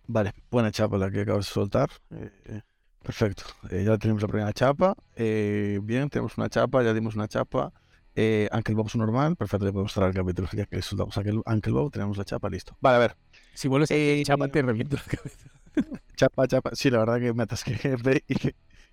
Vale, 0.07 0.33
buena 0.51 0.71
chapa 0.71 0.98
la 0.98 1.09
que 1.09 1.21
acabas 1.21 1.45
de 1.48 1.51
soltar. 1.53 1.89
Eh, 2.12 2.29
eh, 2.45 2.62
perfecto. 3.01 3.43
Eh, 3.69 3.83
ya 3.86 3.98
tenemos 3.98 4.21
la 4.21 4.27
primera 4.27 4.53
chapa. 4.53 4.95
Eh, 5.15 5.79
bien, 5.81 6.09
tenemos 6.09 6.38
una 6.38 6.50
chapa, 6.50 6.83
ya 6.83 6.93
dimos 6.93 7.15
una 7.15 7.27
chapa. 7.27 7.71
Eh, 8.15 8.50
Uncle 8.51 8.75
Bob 8.75 8.88
es 8.88 8.95
normal. 8.98 9.36
Perfecto, 9.38 9.65
ya 9.65 9.71
podemos 9.71 9.93
cerrar 9.93 10.09
el 10.09 10.15
capítulo. 10.15 10.50
Ya 10.51 10.65
que 10.65 10.81
soltamos 10.81 11.15
Uncle, 11.15 11.41
Uncle 11.45 11.71
Bob, 11.71 11.91
tenemos 11.91 12.17
la 12.17 12.25
chapa, 12.25 12.50
listo. 12.50 12.75
Vale, 12.81 12.98
a 12.98 13.00
ver. 13.00 13.15
Si 13.53 13.67
vuelves 13.69 13.91
a 13.91 13.95
Eh, 13.95 14.21
chapa, 14.25 14.50
te 14.50 14.62
reviento 14.62 14.98
la 14.98 15.03
cabeza. 15.03 15.50
Chapa, 16.15 16.48
chapa. 16.48 16.71
Sí, 16.74 16.89
la 16.91 17.00
verdad 17.00 17.19
que 17.19 17.33
me 17.33 17.43
atasqué 17.43 17.74
y 18.27 18.36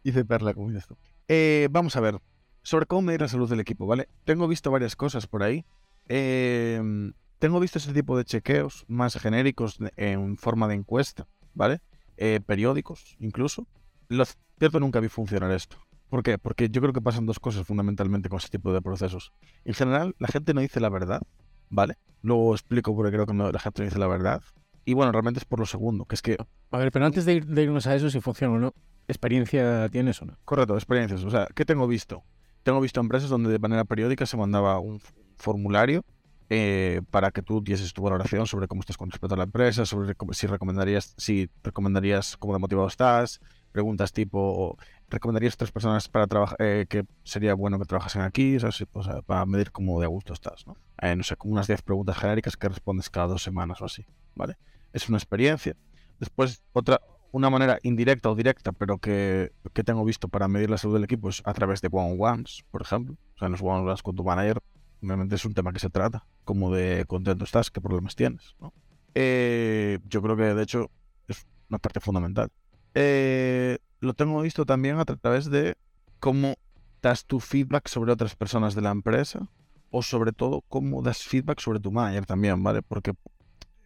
hice 0.02 0.24
perla, 0.24 0.54
como 0.54 0.68
dices 0.68 0.86
tú. 0.86 0.96
Eh, 1.28 1.68
vamos 1.70 1.96
a 1.96 2.00
ver. 2.00 2.18
Sobre 2.62 2.86
cómo 2.86 3.02
medir 3.02 3.22
la 3.22 3.28
salud 3.28 3.48
del 3.48 3.60
equipo, 3.60 3.86
¿vale? 3.86 4.08
Tengo 4.24 4.46
visto 4.46 4.70
varias 4.70 4.94
cosas 4.96 5.26
por 5.26 5.42
ahí. 5.42 5.64
Eh, 6.08 7.12
tengo 7.40 7.58
visto 7.58 7.78
ese 7.78 7.94
tipo 7.94 8.18
de 8.18 8.24
chequeos 8.24 8.84
más 8.86 9.16
genéricos 9.16 9.78
en 9.96 10.36
forma 10.36 10.68
de 10.68 10.74
encuesta, 10.74 11.26
¿vale? 11.54 11.80
Eh, 12.18 12.40
periódicos, 12.44 13.16
incluso. 13.18 13.66
Lo 14.08 14.24
cierto 14.58 14.78
nunca 14.78 15.00
vi 15.00 15.08
funcionar 15.08 15.50
esto. 15.52 15.78
¿Por 16.10 16.22
qué? 16.22 16.36
Porque 16.36 16.68
yo 16.68 16.82
creo 16.82 16.92
que 16.92 17.00
pasan 17.00 17.24
dos 17.24 17.40
cosas 17.40 17.66
fundamentalmente 17.66 18.28
con 18.28 18.38
ese 18.38 18.48
tipo 18.48 18.74
de 18.74 18.82
procesos. 18.82 19.32
En 19.64 19.72
general, 19.72 20.14
la 20.18 20.28
gente 20.28 20.52
no 20.52 20.60
dice 20.60 20.80
la 20.80 20.90
verdad, 20.90 21.22
¿vale? 21.70 21.96
Luego 22.20 22.52
explico 22.52 22.94
por 22.94 23.06
qué 23.06 23.12
creo 23.12 23.24
que 23.24 23.32
la 23.32 23.58
gente 23.58 23.82
no 23.82 23.84
dice 23.86 23.98
la 23.98 24.08
verdad. 24.08 24.42
Y 24.84 24.92
bueno, 24.92 25.10
realmente 25.12 25.38
es 25.38 25.46
por 25.46 25.60
lo 25.60 25.66
segundo, 25.66 26.04
que 26.04 26.16
es 26.16 26.22
que 26.22 26.36
A 26.72 26.78
ver, 26.78 26.92
pero 26.92 27.06
antes 27.06 27.24
de 27.24 27.36
irnos 27.36 27.86
a 27.86 27.94
eso, 27.94 28.10
si 28.10 28.20
funciona 28.20 28.54
o 28.54 28.58
no, 28.58 28.74
¿experiencia 29.10 29.88
tienes 29.90 30.20
o 30.22 30.26
no? 30.26 30.38
Correcto, 30.44 30.74
experiencias. 30.74 31.24
O 31.24 31.30
sea, 31.30 31.46
¿qué 31.54 31.64
tengo 31.64 31.86
visto? 31.86 32.22
Tengo 32.62 32.80
visto 32.80 33.00
empresas 33.00 33.28
donde 33.28 33.50
de 33.50 33.58
manera 33.58 33.84
periódica 33.84 34.26
se 34.26 34.36
mandaba 34.36 34.78
un 34.78 35.00
formulario 35.36 36.04
eh, 36.48 37.00
para 37.10 37.30
que 37.30 37.42
tú 37.42 37.62
dieses 37.62 37.92
tu 37.92 38.02
valoración 38.02 38.46
sobre 38.46 38.66
cómo 38.66 38.80
estás 38.80 38.96
con 38.96 39.10
respecto 39.10 39.34
a 39.34 39.38
la 39.38 39.44
empresa, 39.44 39.86
sobre 39.86 40.14
si 40.32 40.46
recomendarías, 40.46 41.14
si 41.16 41.48
recomendarías 41.62 42.36
cómo 42.36 42.52
de 42.54 42.58
motivado 42.58 42.88
estás, 42.88 43.40
preguntas 43.70 44.12
tipo, 44.12 44.76
¿recomendarías 45.08 45.56
tres 45.56 45.70
personas 45.70 46.08
para 46.08 46.26
trabajar 46.26 46.56
que 46.88 47.04
sería 47.24 47.54
bueno 47.54 47.78
que 47.78 47.84
trabajasen 47.84 48.22
aquí? 48.22 48.56
O 48.56 48.60
sea, 48.60 48.86
o 48.92 49.02
sea, 49.02 49.22
para 49.22 49.46
medir 49.46 49.70
cómo 49.70 50.00
de 50.00 50.06
gusto 50.06 50.32
estás, 50.32 50.66
¿no? 50.66 50.76
Eh, 51.00 51.16
no 51.16 51.22
sé, 51.22 51.36
como 51.36 51.52
unas 51.54 51.66
10 51.66 51.82
preguntas 51.82 52.18
genéricas 52.18 52.56
que 52.56 52.68
respondes 52.68 53.08
cada 53.08 53.28
dos 53.28 53.42
semanas 53.42 53.80
o 53.80 53.84
así, 53.84 54.04
¿vale? 54.34 54.56
Es 54.92 55.08
una 55.08 55.18
experiencia. 55.18 55.76
Después, 56.18 56.62
otra, 56.72 57.00
una 57.32 57.50
manera 57.50 57.78
indirecta 57.82 58.30
o 58.30 58.34
directa, 58.34 58.72
pero 58.72 58.98
que, 58.98 59.52
que 59.72 59.84
tengo 59.84 60.04
visto 60.04 60.28
para 60.28 60.48
medir 60.48 60.70
la 60.70 60.78
salud 60.78 60.94
del 60.94 61.04
equipo 61.04 61.28
es 61.28 61.42
a 61.44 61.52
través 61.54 61.80
de 61.80 61.88
one-on-ones, 61.90 62.64
por 62.70 62.82
ejemplo. 62.82 63.16
O 63.34 63.38
sea, 63.38 63.46
en 63.46 63.52
los 63.52 63.62
one-on-ones 63.62 64.02
con 64.02 64.16
tu 64.16 64.24
manager, 64.24 64.60
obviamente 65.02 65.36
es 65.36 65.44
un 65.44 65.54
tema 65.54 65.72
que 65.72 65.78
se 65.78 65.90
trata, 65.90 66.26
como 66.44 66.72
de 66.74 67.04
contento 67.06 67.44
estás, 67.44 67.70
qué 67.70 67.80
problemas 67.80 68.16
tienes, 68.16 68.56
¿no? 68.60 68.72
Eh, 69.14 69.98
yo 70.08 70.22
creo 70.22 70.36
que, 70.36 70.54
de 70.54 70.62
hecho, 70.62 70.90
es 71.28 71.46
una 71.68 71.78
parte 71.78 72.00
fundamental. 72.00 72.50
Eh, 72.94 73.78
lo 74.00 74.14
tengo 74.14 74.40
visto 74.42 74.64
también 74.64 74.98
a 74.98 75.04
través 75.04 75.50
de 75.50 75.76
cómo 76.18 76.54
das 77.02 77.24
tu 77.24 77.40
feedback 77.40 77.88
sobre 77.88 78.12
otras 78.12 78.34
personas 78.36 78.74
de 78.74 78.82
la 78.82 78.90
empresa 78.90 79.48
o 79.90 80.02
sobre 80.02 80.32
todo 80.32 80.62
cómo 80.68 81.02
das 81.02 81.22
feedback 81.22 81.60
sobre 81.60 81.80
tu 81.80 81.90
manager 81.90 82.26
también, 82.26 82.62
¿vale? 82.62 82.82
Porque 82.82 83.14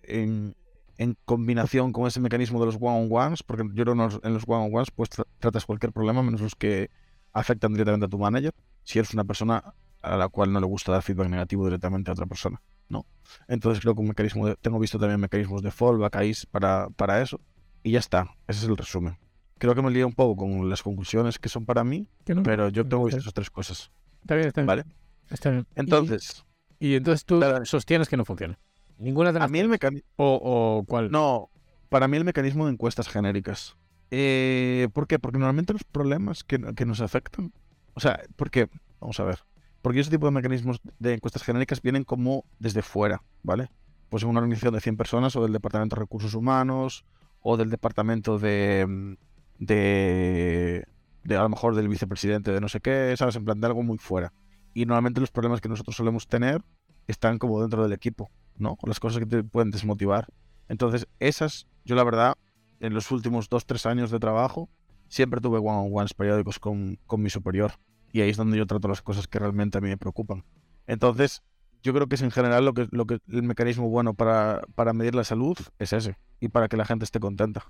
en, 0.02 0.54
en 0.98 1.16
combinación 1.24 1.92
con 1.92 2.06
ese 2.06 2.20
mecanismo 2.20 2.60
de 2.60 2.66
los 2.66 2.76
one-on-ones, 2.76 3.42
porque 3.42 3.64
yo 3.74 3.84
creo 3.84 3.96
que 3.96 4.26
en 4.26 4.34
los 4.34 4.44
one-on-ones 4.46 4.90
pues 4.90 5.10
tratas 5.38 5.66
cualquier 5.66 5.92
problema 5.92 6.22
menos 6.22 6.40
los 6.40 6.54
que 6.54 6.90
afectan 7.32 7.72
directamente 7.72 8.06
a 8.06 8.08
tu 8.08 8.18
manager, 8.18 8.54
si 8.84 8.98
eres 8.98 9.12
una 9.12 9.24
persona 9.24 9.74
a 10.02 10.16
la 10.16 10.28
cual 10.28 10.52
no 10.52 10.60
le 10.60 10.66
gusta 10.66 10.92
dar 10.92 11.02
feedback 11.02 11.28
negativo 11.28 11.64
directamente 11.64 12.10
a 12.10 12.12
otra 12.12 12.26
persona, 12.26 12.60
¿no? 12.88 13.06
Entonces 13.48 13.80
creo 13.80 13.94
que 13.94 14.02
un 14.02 14.08
mecanismo 14.08 14.46
de, 14.46 14.56
tengo 14.56 14.78
visto 14.78 14.98
también 14.98 15.20
mecanismos 15.20 15.62
de 15.62 15.70
fallback 15.70 16.16
ahí 16.16 16.32
para, 16.50 16.88
para 16.90 17.20
eso, 17.20 17.40
y 17.82 17.92
ya 17.92 17.98
está, 17.98 18.34
ese 18.46 18.64
es 18.64 18.68
el 18.68 18.76
resumen. 18.76 19.18
Creo 19.58 19.74
que 19.74 19.82
me 19.82 19.90
lié 19.90 20.04
un 20.04 20.12
poco 20.12 20.36
con 20.36 20.68
las 20.68 20.82
conclusiones 20.82 21.38
que 21.38 21.48
son 21.48 21.64
para 21.64 21.84
mí, 21.84 22.06
pero 22.44 22.68
yo 22.68 22.86
tengo 22.86 23.04
visto 23.04 23.20
esas 23.20 23.34
tres 23.34 23.50
cosas. 23.50 23.90
Está 24.20 24.34
bien, 24.34 24.48
está 24.48 24.60
bien. 24.60 24.66
¿Vale? 24.66 24.84
Está 25.30 25.50
bien. 25.50 25.66
Entonces... 25.74 26.44
Y, 26.78 26.96
entonces 26.96 27.24
tú 27.24 27.40
sostienes 27.64 28.08
que 28.08 28.16
no 28.16 28.24
funciona. 28.24 28.58
Ninguna 28.98 29.32
de 29.32 29.38
las... 29.38 29.48
A 29.48 29.52
mí 29.52 29.58
el 29.58 29.68
mecanismo... 29.68 30.06
O, 30.16 30.40
o, 30.80 30.84
cuál? 30.84 31.10
No, 31.10 31.50
para 31.88 32.08
mí 32.08 32.16
el 32.16 32.24
mecanismo 32.24 32.66
de 32.66 32.72
encuestas 32.72 33.08
genéricas. 33.08 33.76
Eh, 34.10 34.88
¿Por 34.92 35.06
qué? 35.06 35.18
Porque 35.18 35.38
normalmente 35.38 35.72
los 35.72 35.84
problemas 35.84 36.44
que, 36.44 36.60
que 36.74 36.86
nos 36.86 37.00
afectan... 37.00 37.52
O 37.94 38.00
sea, 38.00 38.20
porque... 38.36 38.68
Vamos 39.00 39.18
a 39.20 39.24
ver. 39.24 39.40
Porque 39.82 40.00
ese 40.00 40.10
tipo 40.10 40.26
de 40.26 40.32
mecanismos 40.32 40.80
de 40.98 41.14
encuestas 41.14 41.42
genéricas 41.42 41.82
vienen 41.82 42.04
como 42.04 42.44
desde 42.58 42.80
fuera, 42.80 43.22
¿vale? 43.42 43.68
Pues 44.08 44.22
en 44.22 44.30
una 44.30 44.40
organización 44.40 44.72
de 44.72 44.80
100 44.80 44.96
personas 44.96 45.36
o 45.36 45.42
del 45.42 45.52
Departamento 45.52 45.96
de 45.96 46.00
Recursos 46.00 46.34
Humanos 46.34 47.04
o 47.40 47.58
del 47.58 47.68
Departamento 47.68 48.38
de, 48.38 49.16
de, 49.58 50.86
de 51.22 51.36
a 51.36 51.42
lo 51.42 51.48
mejor 51.50 51.74
del 51.74 51.88
vicepresidente 51.88 52.50
de 52.50 52.60
no 52.62 52.68
sé 52.68 52.80
qué, 52.80 53.14
¿sabes? 53.18 53.36
En 53.36 53.44
plan 53.44 53.60
de 53.60 53.66
algo 53.66 53.82
muy 53.82 53.98
fuera. 53.98 54.32
Y 54.72 54.86
normalmente 54.86 55.20
los 55.20 55.30
problemas 55.30 55.60
que 55.60 55.68
nosotros 55.68 55.96
solemos 55.96 56.28
tener 56.28 56.62
están 57.06 57.38
como 57.38 57.60
dentro 57.60 57.82
del 57.82 57.92
equipo, 57.92 58.30
¿no? 58.56 58.76
Las 58.84 59.00
cosas 59.00 59.20
que 59.20 59.26
te 59.26 59.44
pueden 59.44 59.70
desmotivar. 59.70 60.28
Entonces, 60.68 61.06
esas, 61.18 61.66
yo 61.84 61.96
la 61.96 62.04
verdad, 62.04 62.34
en 62.80 62.94
los 62.94 63.10
últimos 63.10 63.48
dos, 63.48 63.66
tres 63.66 63.86
años 63.86 64.10
de 64.10 64.18
trabajo, 64.18 64.68
siempre 65.08 65.40
tuve 65.40 65.58
one-on-ones 65.58 66.14
periódicos 66.14 66.58
con, 66.58 66.98
con 67.06 67.22
mi 67.22 67.30
superior. 67.30 67.72
Y 68.12 68.20
ahí 68.20 68.30
es 68.30 68.36
donde 68.36 68.56
yo 68.56 68.66
trato 68.66 68.88
las 68.88 69.02
cosas 69.02 69.26
que 69.26 69.38
realmente 69.38 69.78
a 69.78 69.80
mí 69.80 69.88
me 69.88 69.96
preocupan. 69.96 70.44
Entonces, 70.86 71.42
yo 71.82 71.92
creo 71.92 72.06
que 72.06 72.14
es 72.14 72.22
en 72.22 72.30
general 72.30 72.64
lo 72.64 72.72
que, 72.72 72.88
lo 72.90 73.06
que 73.06 73.18
el 73.28 73.42
mecanismo 73.42 73.88
bueno 73.88 74.14
para, 74.14 74.62
para 74.74 74.92
medir 74.92 75.14
la 75.14 75.24
salud 75.24 75.56
es 75.78 75.92
ese. 75.92 76.16
Y 76.40 76.48
para 76.48 76.68
que 76.68 76.76
la 76.76 76.84
gente 76.84 77.04
esté 77.04 77.20
contenta. 77.20 77.64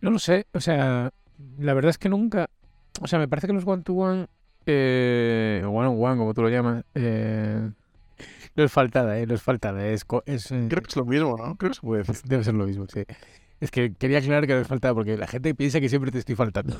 No 0.00 0.10
lo 0.10 0.18
sé. 0.18 0.46
O 0.52 0.60
sea, 0.60 1.12
la 1.58 1.74
verdad 1.74 1.90
es 1.90 1.98
que 1.98 2.08
nunca. 2.08 2.48
O 3.00 3.06
sea, 3.06 3.18
me 3.18 3.28
parece 3.28 3.46
que 3.46 3.52
los 3.52 3.66
one-to-one. 3.66 4.26
Eh, 4.66 5.62
one-on-one, 5.64 6.16
como 6.16 6.34
tú 6.34 6.42
lo 6.42 6.48
llamas. 6.48 6.84
Eh, 6.94 7.70
no 8.58 8.64
es 8.64 8.72
faltada, 8.72 9.18
¿eh? 9.18 9.26
No 9.26 9.34
es 9.34 9.42
faltada. 9.42 9.86
Es, 9.86 10.04
es 10.26 10.50
eh, 10.50 10.66
Creo 10.68 10.82
que 10.82 10.88
es 10.88 10.96
lo 10.96 11.04
mismo, 11.04 11.36
¿no? 11.36 11.56
Creo 11.56 11.70
que 11.70 11.76
se 11.76 11.80
puede 11.80 12.02
decir. 12.02 12.28
Debe 12.28 12.42
ser 12.42 12.54
lo 12.54 12.66
mismo, 12.66 12.86
sí. 12.92 13.04
Es 13.60 13.70
que 13.70 13.94
quería 13.94 14.18
aclarar 14.18 14.46
que 14.48 14.54
no 14.54 14.60
es 14.60 14.66
faltada 14.66 14.94
porque 14.94 15.16
la 15.16 15.28
gente 15.28 15.54
piensa 15.54 15.80
que 15.80 15.88
siempre 15.88 16.10
te 16.10 16.18
estoy 16.18 16.34
faltando. 16.34 16.76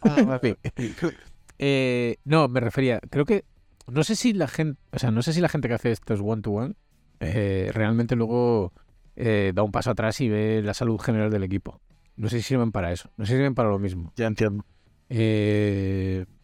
Ah, 0.00 0.40
eh, 1.58 2.16
no, 2.24 2.46
me 2.48 2.60
refería. 2.60 3.00
Creo 3.10 3.24
que. 3.24 3.44
No 3.88 4.04
sé 4.04 4.14
si 4.14 4.32
la 4.32 4.46
gente. 4.46 4.80
O 4.92 4.98
sea, 4.98 5.10
no 5.10 5.22
sé 5.22 5.32
si 5.32 5.40
la 5.40 5.48
gente 5.48 5.66
que 5.66 5.74
hace 5.74 5.90
estos 5.90 6.20
one-to-one 6.22 6.74
eh, 7.18 7.70
realmente 7.74 8.14
luego 8.14 8.72
eh, 9.16 9.50
da 9.54 9.64
un 9.64 9.72
paso 9.72 9.90
atrás 9.90 10.20
y 10.20 10.28
ve 10.28 10.62
la 10.62 10.74
salud 10.74 11.00
general 11.00 11.30
del 11.30 11.42
equipo. 11.42 11.80
No 12.16 12.28
sé 12.28 12.38
si 12.38 12.42
sirven 12.44 12.70
para 12.70 12.92
eso. 12.92 13.10
No 13.16 13.26
sé 13.26 13.32
si 13.32 13.38
sirven 13.38 13.56
para 13.56 13.70
lo 13.70 13.80
mismo. 13.80 14.12
Ya 14.14 14.26
entiendo. 14.26 14.64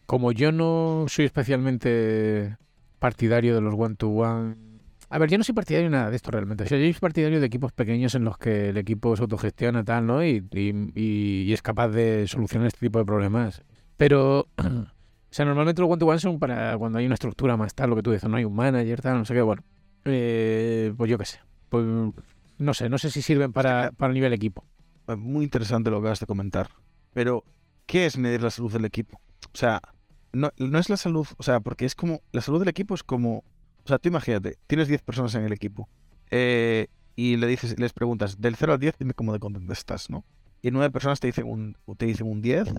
Como 0.07 0.33
yo 0.33 0.51
no 0.51 1.05
soy 1.09 1.27
especialmente 1.27 2.57
partidario 3.05 3.55
de 3.55 3.61
los 3.61 3.75
one-to-one. 3.77 4.57
A 5.11 5.19
ver, 5.19 5.29
yo 5.29 5.37
no 5.37 5.45
soy 5.45 5.55
partidario 5.55 5.91
de 5.91 5.95
nada 5.95 6.09
de 6.09 6.17
esto 6.17 6.31
realmente. 6.31 6.65
O 6.65 6.67
sea, 6.67 6.79
yo 6.79 6.85
soy 6.85 6.99
partidario 6.99 7.39
de 7.39 7.45
equipos 7.45 7.71
pequeños 7.71 8.15
en 8.15 8.25
los 8.25 8.39
que 8.39 8.71
el 8.71 8.79
equipo 8.79 9.15
se 9.15 9.21
autogestiona 9.21 9.85
tal, 9.85 10.07
¿no? 10.07 10.25
Y, 10.25 10.43
y, 10.51 11.53
es 11.53 11.61
capaz 11.61 11.89
de 11.89 12.27
solucionar 12.27 12.69
este 12.69 12.81
tipo 12.81 12.99
de 12.99 13.05
problemas. 13.05 13.63
Pero, 13.99 14.49
o 14.57 14.87
sea, 15.29 15.45
normalmente 15.45 15.83
los 15.83 15.91
one-to-one 15.91 16.19
son 16.19 16.39
para 16.39 16.79
cuando 16.79 16.99
hay 16.99 17.05
una 17.05 17.13
estructura 17.13 17.59
más 17.59 17.75
tal, 17.75 17.91
lo 17.91 17.97
que 17.97 18.03
tú 18.03 18.11
dices, 18.11 18.27
no 18.27 18.39
hay 18.39 18.47
un 18.47 18.57
manager, 18.57 19.03
tal, 19.03 19.19
no 19.19 19.27
sé 19.27 19.35
qué, 19.35 19.43
bueno. 19.43 19.63
Eh, 20.07 20.95
pues 20.97 21.11
yo 21.11 21.19
qué 21.19 21.27
sé. 21.27 21.41
Pues 21.69 21.85
no 21.85 22.73
sé, 22.73 22.89
no 22.89 22.97
sé 22.97 23.11
si 23.11 23.21
sirven 23.21 23.53
para, 23.53 23.93
para 23.93 24.09
el 24.09 24.15
nivel 24.15 24.33
equipo. 24.33 24.65
Muy 25.19 25.45
interesante 25.45 25.91
lo 25.91 25.99
que 25.99 26.05
acabas 26.05 26.21
de 26.21 26.27
comentar. 26.27 26.71
Pero, 27.13 27.45
¿qué 27.85 28.07
es 28.07 28.17
medir 28.17 28.43
la 28.43 28.51
salud 28.51 28.73
del 28.73 28.87
equipo? 28.87 29.21
O 29.53 29.57
sea, 29.59 29.83
no, 30.35 30.53
no 30.59 30.79
es 30.79 30.89
la 30.89 30.97
salud, 30.97 31.27
o 31.37 31.43
sea, 31.43 31.61
porque 31.61 31.85
es 31.85 31.95
como, 31.95 32.21
la 32.33 32.41
salud 32.41 32.59
del 32.59 32.69
equipo 32.69 32.95
es 32.95 33.03
como, 33.03 33.39
o 33.39 33.89
sea, 33.89 33.99
tú 33.99 34.09
imagínate, 34.09 34.59
tienes 34.67 34.89
10 34.89 35.03
personas 35.03 35.35
en 35.35 35.45
el 35.45 35.53
equipo 35.53 35.89
eh, 36.31 36.89
y 37.17 37.37
le 37.37 37.47
dices, 37.47 37.79
les 37.79 37.93
preguntas, 37.93 38.41
del 38.41 38.57
0 38.57 38.75
al 38.75 38.79
10, 38.79 38.99
dime 38.99 39.15
cómo 39.15 39.33
de 39.33 39.39
contento 39.39 39.73
estás, 39.73 40.11
¿no? 40.11 40.25
Y 40.63 40.71
nueve 40.71 40.91
personas 40.91 41.21
te 41.21 41.27
dicen 41.27 41.47
un, 41.47 41.77
te 41.99 42.07
dicen 42.07 42.27
un 42.27 42.41
10 42.41 42.73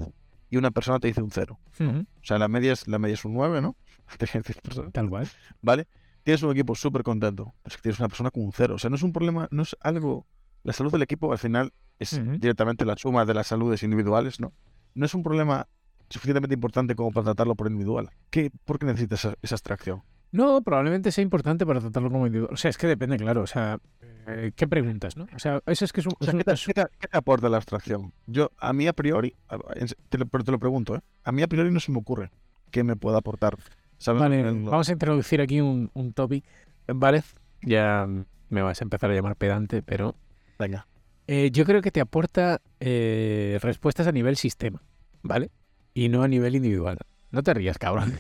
y 0.50 0.58
una 0.58 0.72
persona 0.72 1.00
te 1.00 1.08
dice 1.08 1.22
un 1.22 1.30
0. 1.30 1.60
O 1.80 2.06
sea, 2.24 2.40
la 2.40 2.48
media, 2.48 2.74
es, 2.74 2.88
la 2.88 2.98
media 2.98 3.14
es 3.14 3.24
un 3.26 3.36
9, 3.36 3.62
¿no? 3.62 3.76
Tal 4.92 5.08
cual. 5.08 5.28
¿Vale? 5.62 5.88
Tienes 6.24 6.42
un 6.42 6.52
equipo 6.52 6.74
súper 6.74 7.04
contento, 7.04 7.54
pero 7.62 7.72
es 7.72 7.76
que 7.76 7.84
tienes 7.84 8.00
una 8.00 8.10
persona 8.10 8.32
con 8.32 8.44
un 8.44 8.52
0. 8.52 8.74
O 8.74 8.80
sea, 8.80 8.90
no 8.90 8.96
es 8.96 9.04
un 9.04 9.14
problema, 9.14 9.48
no 9.52 9.62
es 9.62 9.78
algo... 9.82 10.26
La 10.64 10.74
salud 10.74 10.92
del 10.92 11.04
equipo 11.04 11.32
al 11.32 11.38
final 11.38 11.74
es 12.00 12.20
directamente 12.40 12.86
la 12.86 12.98
suma 12.98 13.24
de 13.24 13.36
las 13.36 13.46
saludes 13.46 13.84
individuales, 13.84 14.40
¿no? 14.40 14.52
No 14.96 15.06
es 15.06 15.14
un 15.14 15.22
problema 15.22 15.68
suficientemente 16.10 16.54
importante 16.54 16.96
como 16.96 17.12
para 17.12 17.26
tratarlo 17.26 17.56
por 17.56 17.68
individual. 17.68 18.10
¿Qué, 18.30 18.52
¿Por 18.66 18.80
qué 18.80 18.86
necesitas 18.86 19.28
esa, 19.42 19.56
abstracción? 19.56 20.04
No, 20.32 20.62
probablemente 20.62 21.12
sea 21.12 21.22
importante 21.22 21.66
para 21.66 21.80
tratarlo 21.80 22.12
como 22.12 22.28
individual. 22.28 22.54
O 22.54 22.58
sea, 22.58 22.70
es 22.70 22.78
que 22.78 22.88
depende, 22.88 23.18
claro. 23.18 23.42
O 23.42 23.48
sea, 23.48 23.80
eh, 24.28 24.52
¿qué 24.56 24.68
preguntas, 24.68 25.16
no? 25.16 25.28
O 25.34 25.40
sea, 25.40 25.62
eso 25.66 25.86
es 25.86 25.94
que 25.94 26.02
es 26.02 26.08
un... 26.08 26.14
¿qué, 26.20 26.74
te, 26.74 26.84
aporta 27.12 27.48
la 27.50 27.58
abstracción? 27.58 28.14
Yo, 28.28 28.52
a 28.58 28.74
mí 28.74 28.88
a 28.88 28.94
priori, 28.94 29.36
te 30.10 30.18
lo, 30.18 30.26
pero 30.26 30.44
te 30.44 30.52
lo 30.52 30.60
pregunto, 30.60 30.96
¿eh? 30.96 31.02
A 31.24 31.32
mí 31.32 31.42
a 31.42 31.48
priori 31.48 31.72
no 31.72 31.80
se 31.80 31.92
me 31.92 32.00
ocurre 32.00 32.32
qué 32.72 32.84
me 32.84 32.96
pueda 32.96 33.20
aportar. 33.20 33.58
Vale, 34.06 34.44
vamos 34.44 34.90
a 34.90 34.92
introducir 34.92 35.42
aquí 35.42 35.62
un, 35.62 35.90
un 35.94 36.14
topic, 36.14 36.44
¿vale? 36.88 37.24
Ya 37.62 38.08
me 38.50 38.62
vas 38.62 38.82
a 38.82 38.84
empezar 38.84 39.10
a 39.10 39.14
llamar 39.14 39.36
pedante, 39.36 39.82
pero... 39.82 40.16
Venga. 40.60 40.88
Eh, 41.28 41.50
yo 41.52 41.66
creo 41.66 41.82
que 41.82 41.92
te 41.92 42.02
aporta 42.02 42.62
eh, 42.80 43.58
respuestas 43.62 44.08
a 44.08 44.12
nivel 44.12 44.36
sistema, 44.36 44.82
¿vale? 45.24 45.50
Y 45.96 46.10
no 46.10 46.22
a 46.22 46.28
nivel 46.28 46.56
individual. 46.56 47.00
No 47.32 47.42
te 47.42 47.54
rías, 47.56 47.80
cabrón. 47.80 48.14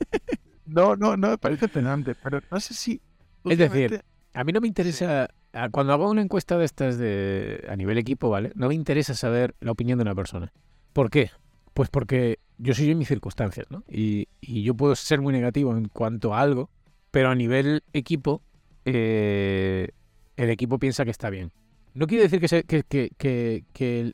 no, 0.66 0.94
no, 0.94 1.16
no, 1.16 1.30
me 1.30 1.38
parece 1.38 1.66
penante, 1.66 2.14
pero 2.14 2.40
no 2.50 2.60
sé 2.60 2.74
si... 2.74 3.00
Es 3.44 3.58
decir, 3.58 4.04
a 4.34 4.44
mí 4.44 4.52
no 4.52 4.60
me 4.60 4.68
interesa... 4.68 5.28
Cuando 5.72 5.94
hago 5.94 6.10
una 6.10 6.20
encuesta 6.20 6.58
de 6.58 6.66
estas 6.66 6.98
de 6.98 7.64
a 7.70 7.76
nivel 7.76 7.96
equipo, 7.96 8.28
¿vale? 8.28 8.52
No 8.54 8.68
me 8.68 8.74
interesa 8.74 9.14
saber 9.14 9.54
la 9.60 9.72
opinión 9.72 9.98
de 9.98 10.02
una 10.02 10.14
persona. 10.14 10.52
¿Por 10.92 11.08
qué? 11.08 11.30
Pues 11.72 11.88
porque 11.88 12.38
yo 12.58 12.74
soy 12.74 12.90
en 12.90 12.98
mis 12.98 13.08
circunstancias, 13.08 13.66
¿no? 13.70 13.82
Y, 13.88 14.28
yo 14.42 14.74
puedo 14.74 14.94
ser 14.94 15.22
muy 15.22 15.32
negativo 15.32 15.74
en 15.74 15.88
cuanto 15.88 16.34
a 16.34 16.40
algo, 16.40 16.68
pero 17.10 17.30
a 17.30 17.34
nivel 17.34 17.82
equipo, 17.94 18.42
eh, 18.84 19.88
el 20.36 20.50
equipo 20.50 20.78
piensa 20.78 21.06
que 21.06 21.10
está 21.10 21.30
bien. 21.30 21.50
No 21.94 22.06
quiere 22.06 22.28
decir 22.28 22.40
que, 22.40 22.82
que, 22.84 23.10
que, 23.16 23.64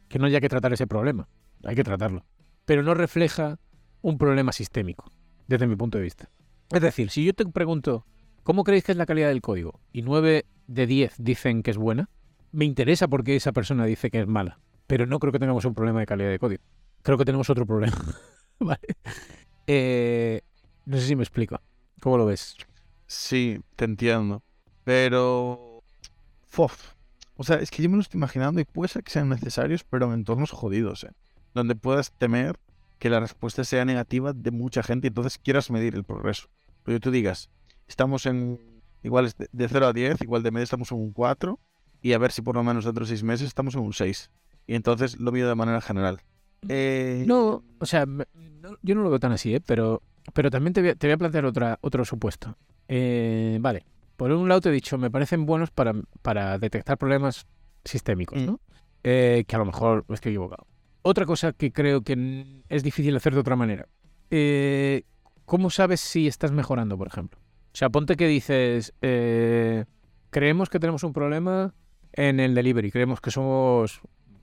que, 0.09 0.19
no 0.21 0.27
haya 0.27 0.41
que 0.41 0.49
tratar 0.49 0.73
ese 0.73 0.87
problema. 0.87 1.29
Hay 1.65 1.75
que 1.75 1.83
tratarlo 1.83 2.25
pero 2.73 2.83
no 2.83 2.95
refleja 2.95 3.59
un 4.01 4.17
problema 4.17 4.51
sistémico, 4.51 5.13
desde 5.47 5.67
mi 5.67 5.77
punto 5.77 5.99
de 5.99 6.05
vista. 6.05 6.31
Es 6.71 6.81
decir, 6.81 7.11
si 7.11 7.23
yo 7.23 7.35
te 7.35 7.45
pregunto, 7.45 8.07
¿cómo 8.45 8.65
creéis 8.65 8.85
que 8.85 8.93
es 8.93 8.97
la 8.97 9.05
calidad 9.05 9.29
del 9.29 9.43
código? 9.43 9.79
Y 9.93 10.01
9 10.01 10.47
de 10.69 10.87
10 10.87 11.17
dicen 11.19 11.63
que 11.63 11.71
es 11.71 11.77
buena, 11.77 12.09
me 12.51 12.65
interesa 12.65 13.09
porque 13.09 13.37
esa 13.37 13.53
persona 13.53 13.85
dice 13.85 14.11
que 14.11 14.21
es 14.21 14.27
mala, 14.27 14.59
pero 14.87 15.05
no 15.05 15.19
creo 15.19 15.35
que 15.35 15.39
tengamos 15.39 15.67
un 15.67 15.75
problema 15.75 16.01
de 16.01 16.07
calidad 16.07 16.31
de 16.31 16.39
código. 16.39 16.63
Creo 17.03 17.19
que 17.19 17.27
tenemos 17.27 17.51
otro 17.51 17.67
problema. 17.67 18.03
vale. 18.59 18.97
Eh, 19.67 20.41
no 20.87 20.97
sé 20.97 21.09
si 21.09 21.15
me 21.15 21.25
explico. 21.25 21.61
¿Cómo 22.01 22.17
lo 22.17 22.25
ves? 22.25 22.57
Sí, 23.07 23.61
te 23.77 23.85
entiendo. 23.85 24.43
Pero... 24.85 25.83
Fof. 26.47 26.95
O 27.37 27.45
sea, 27.45 27.57
es 27.57 27.71
que 27.71 27.83
yo 27.83 27.91
me 27.91 27.97
lo 27.97 28.01
estoy 28.01 28.17
imaginando 28.17 28.63
y 28.63 28.65
puede 28.65 28.89
ser 28.89 29.05
que 29.05 29.11
sean 29.11 29.29
necesarios, 29.29 29.85
pero 29.85 30.07
en 30.07 30.15
entornos 30.15 30.53
jodidos, 30.53 31.05
¿eh? 31.05 31.11
Donde 31.55 31.75
puedas 31.75 32.13
temer 32.13 32.59
que 32.99 33.11
la 33.11 33.21
respuesta 33.21 33.65
sea 33.65 33.85
negativa 33.85 34.33
de 34.33 34.51
mucha 34.51 34.83
gente 34.83 35.07
y 35.07 35.09
entonces 35.09 35.39
quieras 35.39 35.71
medir 35.71 35.95
el 35.95 36.05
progreso. 36.05 36.49
Pero 36.85 37.01
tú 37.01 37.11
digas, 37.11 37.51
estamos 37.89 38.27
en 38.27 38.61
igual 39.03 39.33
de 39.53 39.69
0 39.69 39.87
a 39.87 39.93
10, 39.93 40.23
igual 40.23 40.43
de 40.43 40.51
media 40.51 40.65
estamos 40.65 40.93
en 40.93 40.99
un 40.99 41.13
4 41.13 41.59
y 42.01 42.13
a 42.13 42.19
ver 42.19 42.33
si 42.33 42.43
por 42.43 42.55
lo 42.55 42.63
menos 42.63 42.85
dentro 42.85 43.05
de 43.05 43.09
6 43.09 43.23
meses 43.25 43.49
estamos 43.49 43.75
en 43.75 43.81
un 43.81 43.93
6. 43.93 44.31
Y 44.67 44.75
entonces 44.75 45.19
lo 45.19 45.33
mido 45.33 45.49
de 45.49 45.55
manera 45.55 45.81
general. 45.81 46.21
Eh... 46.69 47.25
No, 47.27 47.65
o 47.79 47.87
sea, 47.87 48.07
yo 48.83 48.95
no 48.95 49.03
lo 49.03 49.11
veo 49.11 49.19
tan 49.19 49.33
así, 49.33 49.55
¿eh? 49.55 49.61
pero, 49.61 50.03
pero 50.33 50.51
también 50.51 50.73
te 50.73 50.81
voy, 50.81 50.91
a, 50.91 50.95
te 50.95 51.07
voy 51.07 51.15
a 51.15 51.19
plantear 51.19 51.45
otra, 51.45 51.79
otro 51.81 52.05
supuesto. 52.05 52.57
Eh, 52.89 53.59
vale, 53.61 53.85
por 54.17 54.31
un 54.31 54.49
lado 54.49 54.61
te 54.61 54.69
he 54.69 54.73
dicho, 54.73 54.99
me 54.99 55.11
parecen 55.11 55.47
buenos 55.47 55.71
para, 55.71 55.95
para 56.23 56.59
detectar 56.59 56.99
problemas 56.99 57.47
sistémicos, 57.85 58.41
¿no? 58.41 58.53
Mm. 58.53 58.59
Eh, 59.05 59.45
que 59.49 59.57
a 59.57 59.59
lo 59.59 59.65
mejor 59.65 60.05
estoy 60.11 60.31
equivocado. 60.31 60.67
Otra 61.03 61.27
cosa 61.27 61.53
que 61.53 61.73
creo 61.73 62.03
que 62.03 62.63
es 62.69 62.83
difícil 62.83 63.17
hacer 63.17 63.35
de 63.35 63.41
otra 63.41 63.57
manera. 63.57 63.89
Eh, 64.31 65.03
¿Cómo 65.45 65.69
sabes 65.69 66.01
si 66.01 66.29
estás 66.29 66.53
mejorando, 66.53 66.97
por 66.97 67.09
ejemplo? 67.09 67.41
O 67.41 67.77
sea, 67.77 67.91
ponte 67.91 68.17
que 68.17 68.29
dices, 68.29 68.95
eh, 69.03 69.85
creemos 70.31 70.71
que 70.71 70.79
tenemos 70.79 71.03
un 71.03 71.13
problema 71.13 71.75
en 72.13 72.39
el 72.39 72.55
delivery, 72.55 72.91
creemos 72.91 73.21
que 73.21 73.31
somos 73.31 74.01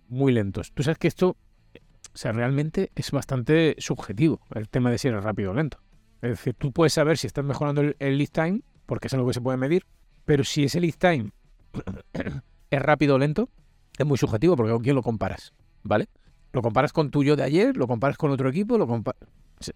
muy 0.09 0.33
lentos. 0.33 0.73
Tú 0.73 0.83
sabes 0.83 0.97
que 0.97 1.07
esto, 1.07 1.29
o 1.29 2.17
sea, 2.17 2.33
realmente 2.33 2.91
es 2.95 3.11
bastante 3.11 3.75
subjetivo, 3.77 4.41
el 4.53 4.67
tema 4.67 4.91
de 4.91 4.97
si 4.97 5.07
eres 5.07 5.23
rápido 5.23 5.51
o 5.51 5.53
lento. 5.53 5.79
Es 6.21 6.31
decir, 6.31 6.55
tú 6.55 6.73
puedes 6.73 6.93
saber 6.93 7.17
si 7.17 7.27
estás 7.27 7.45
mejorando 7.45 7.81
el, 7.81 7.95
el 7.99 8.17
lead 8.17 8.29
time, 8.29 8.61
porque 8.85 9.07
es 9.07 9.13
algo 9.13 9.27
que 9.27 9.33
se 9.33 9.41
puede 9.41 9.57
medir, 9.57 9.85
pero 10.25 10.43
si 10.43 10.65
ese 10.65 10.81
lead 10.81 10.95
time 10.95 11.31
es 12.69 12.81
rápido 12.81 13.15
o 13.15 13.19
lento, 13.19 13.49
es 13.97 14.05
muy 14.05 14.17
subjetivo, 14.17 14.55
porque 14.55 14.73
con 14.73 14.83
quién 14.83 14.95
lo 14.95 15.03
comparas, 15.03 15.53
¿vale? 15.83 16.09
Lo 16.51 16.61
comparas 16.61 16.93
con 16.93 17.11
tuyo 17.11 17.35
de 17.35 17.43
ayer, 17.43 17.77
lo 17.77 17.87
comparas 17.87 18.17
con 18.17 18.31
otro 18.31 18.49
equipo, 18.49 18.77
lo 18.77 18.87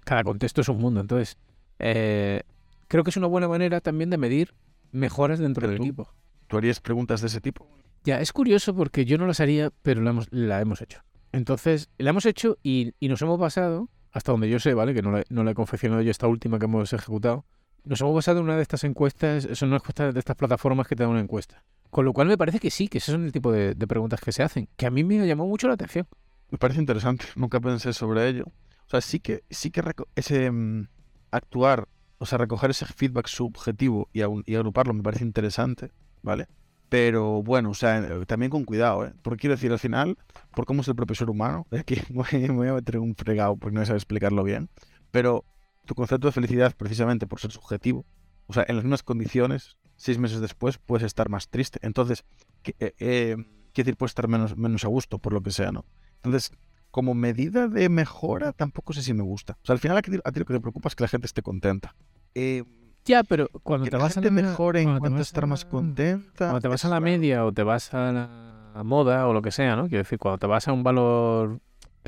cada 0.03 0.23
contexto 0.23 0.61
es 0.61 0.69
un 0.69 0.77
mundo. 0.77 1.01
Entonces, 1.01 1.37
eh, 1.79 2.43
creo 2.87 3.03
que 3.03 3.09
es 3.09 3.17
una 3.17 3.27
buena 3.27 3.47
manera 3.47 3.81
también 3.81 4.09
de 4.09 4.17
medir 4.17 4.53
mejoras 4.91 5.39
dentro 5.39 5.61
Pero 5.61 5.71
del 5.71 5.77
tú- 5.79 5.83
equipo. 5.83 6.13
¿Tú 6.47 6.57
harías 6.57 6.79
preguntas 6.79 7.21
de 7.21 7.27
ese 7.27 7.41
tipo? 7.41 7.67
Ya, 8.03 8.19
es 8.19 8.31
curioso 8.33 8.75
porque 8.75 9.05
yo 9.05 9.17
no 9.17 9.25
las 9.27 9.39
haría, 9.39 9.71
pero 9.81 10.01
la 10.01 10.09
hemos, 10.11 10.27
la 10.31 10.59
hemos 10.61 10.81
hecho. 10.81 10.99
Entonces, 11.31 11.89
la 11.97 12.11
hemos 12.11 12.25
hecho 12.25 12.57
y, 12.61 12.93
y 12.99 13.07
nos 13.07 13.21
hemos 13.21 13.39
basado, 13.39 13.89
hasta 14.11 14.31
donde 14.31 14.49
yo 14.49 14.59
sé, 14.59 14.73
¿vale? 14.73 14.93
Que 14.93 15.01
no 15.01 15.11
la, 15.11 15.23
no 15.29 15.43
la 15.43 15.51
he 15.51 15.55
confeccionado 15.55 16.01
yo 16.01 16.11
esta 16.11 16.27
última 16.27 16.59
que 16.59 16.65
hemos 16.65 16.91
ejecutado. 16.93 17.45
Nos 17.85 17.99
hemos 18.01 18.13
basado 18.13 18.39
en 18.39 18.45
una 18.45 18.55
de 18.55 18.61
estas 18.61 18.83
encuestas, 18.83 19.47
son 19.53 19.69
unas 19.69 19.81
encuestas 19.81 20.13
de 20.13 20.19
estas 20.19 20.35
plataformas 20.35 20.87
que 20.87 20.95
te 20.95 21.03
dan 21.03 21.11
una 21.11 21.21
encuesta. 21.21 21.63
Con 21.89 22.05
lo 22.05 22.13
cual 22.13 22.27
me 22.27 22.37
parece 22.37 22.59
que 22.59 22.69
sí, 22.71 22.87
que 22.87 22.99
esos 22.99 23.13
son 23.13 23.25
el 23.25 23.31
tipo 23.31 23.51
de, 23.51 23.73
de 23.73 23.87
preguntas 23.87 24.19
que 24.21 24.31
se 24.31 24.43
hacen, 24.43 24.67
que 24.77 24.85
a 24.85 24.91
mí 24.91 25.03
me 25.03 25.25
llamado 25.27 25.47
mucho 25.49 25.67
la 25.67 25.73
atención. 25.73 26.07
Me 26.53 26.59
parece 26.59 26.79
interesante, 26.81 27.25
nunca 27.35 27.59
pensé 27.59 27.93
sobre 27.93 28.27
ello. 28.29 28.45
O 28.85 28.89
sea, 28.89 29.01
sí 29.01 29.19
que, 29.19 29.43
sí 29.49 29.71
que 29.71 29.81
ese 30.15 30.51
mm, 30.51 30.87
actuar, 31.31 31.87
o 32.19 32.25
sea, 32.27 32.37
recoger 32.37 32.69
ese 32.69 32.85
feedback 32.85 33.27
subjetivo 33.27 34.07
y, 34.13 34.21
aun- 34.21 34.43
y 34.45 34.53
agruparlo 34.55 34.93
me 34.93 35.01
parece 35.01 35.23
interesante, 35.25 35.89
¿vale? 36.21 36.45
Pero 36.89 37.41
bueno, 37.41 37.71
o 37.71 37.73
sea, 37.73 37.97
eh, 37.97 38.25
también 38.27 38.51
con 38.51 38.65
cuidado, 38.65 39.03
¿eh? 39.07 39.13
Porque 39.23 39.41
quiero 39.41 39.55
decir, 39.55 39.71
al 39.71 39.79
final, 39.79 40.15
por 40.53 40.65
cómo 40.67 40.81
es 40.83 40.87
el 40.87 40.95
propio 40.95 41.15
ser 41.15 41.31
humano, 41.31 41.65
aquí 41.71 41.95
me 42.11 42.49
voy- 42.53 42.67
a 42.67 42.73
meter 42.75 42.99
un 42.99 43.15
fregado 43.15 43.57
porque 43.57 43.75
no 43.79 43.83
sé 43.85 43.93
explicarlo 43.93 44.43
bien, 44.43 44.69
pero 45.11 45.45
tu 45.85 45.95
concepto 45.95 46.27
de 46.27 46.33
felicidad, 46.33 46.75
precisamente 46.77 47.25
por 47.27 47.39
ser 47.39 47.51
subjetivo, 47.51 48.05
o 48.45 48.53
sea, 48.53 48.63
en 48.67 48.75
las 48.75 48.85
mismas 48.85 49.01
condiciones, 49.03 49.77
seis 49.95 50.19
meses 50.19 50.39
después 50.39 50.77
puedes 50.77 51.03
estar 51.05 51.29
más 51.29 51.49
triste. 51.49 51.79
Entonces, 51.81 52.23
eh, 52.79 52.93
eh, 52.99 53.35
quiero 53.73 53.85
decir, 53.87 53.97
puedes 53.97 54.11
estar 54.11 54.27
menos, 54.27 54.55
menos 54.57 54.85
a 54.85 54.87
gusto, 54.87 55.17
por 55.19 55.33
lo 55.33 55.41
que 55.41 55.49
sea, 55.51 55.71
¿no? 55.71 55.85
Entonces, 56.23 56.51
como 56.91 57.13
medida 57.13 57.67
de 57.67 57.89
mejora, 57.89 58.51
tampoco 58.53 58.93
sé 58.93 59.01
si 59.01 59.13
me 59.13 59.23
gusta. 59.23 59.53
O 59.63 59.65
sea, 59.65 59.73
al 59.73 59.79
final 59.79 59.97
a 59.97 60.01
ti, 60.01 60.11
a 60.23 60.31
ti 60.31 60.39
lo 60.39 60.45
que 60.45 60.53
te 60.53 60.59
preocupa 60.59 60.87
es 60.89 60.95
que 60.95 61.03
la 61.03 61.07
gente 61.07 61.25
esté 61.27 61.41
contenta. 61.41 61.95
Eh, 62.35 62.63
Ya, 63.05 63.23
pero 63.23 63.47
cuando 63.63 63.85
que 63.85 63.91
te 63.91 63.97
la 63.97 64.03
vas 64.03 64.15
a 64.17 64.21
la 64.21 64.31
mejore 64.31 64.81
en 64.81 64.97
cuanto 64.99 65.17
a 65.17 65.21
estar 65.21 65.45
más 65.47 65.65
contenta. 65.65 66.45
Cuando 66.45 66.61
te 66.61 66.67
vas 66.69 66.85
a 66.85 66.87
la 66.89 66.97
claro. 66.99 67.03
media 67.05 67.45
o 67.45 67.51
te 67.51 67.63
vas 67.63 67.93
a 67.93 68.11
la 68.11 68.83
moda 68.83 69.27
o 69.27 69.33
lo 69.33 69.41
que 69.41 69.51
sea, 69.51 69.75
¿no? 69.75 69.83
Quiero 69.89 70.03
decir, 70.03 70.17
cuando 70.19 70.37
te 70.37 70.47
vas 70.47 70.67
a 70.67 70.73
un 70.73 70.83
valor 70.83 71.59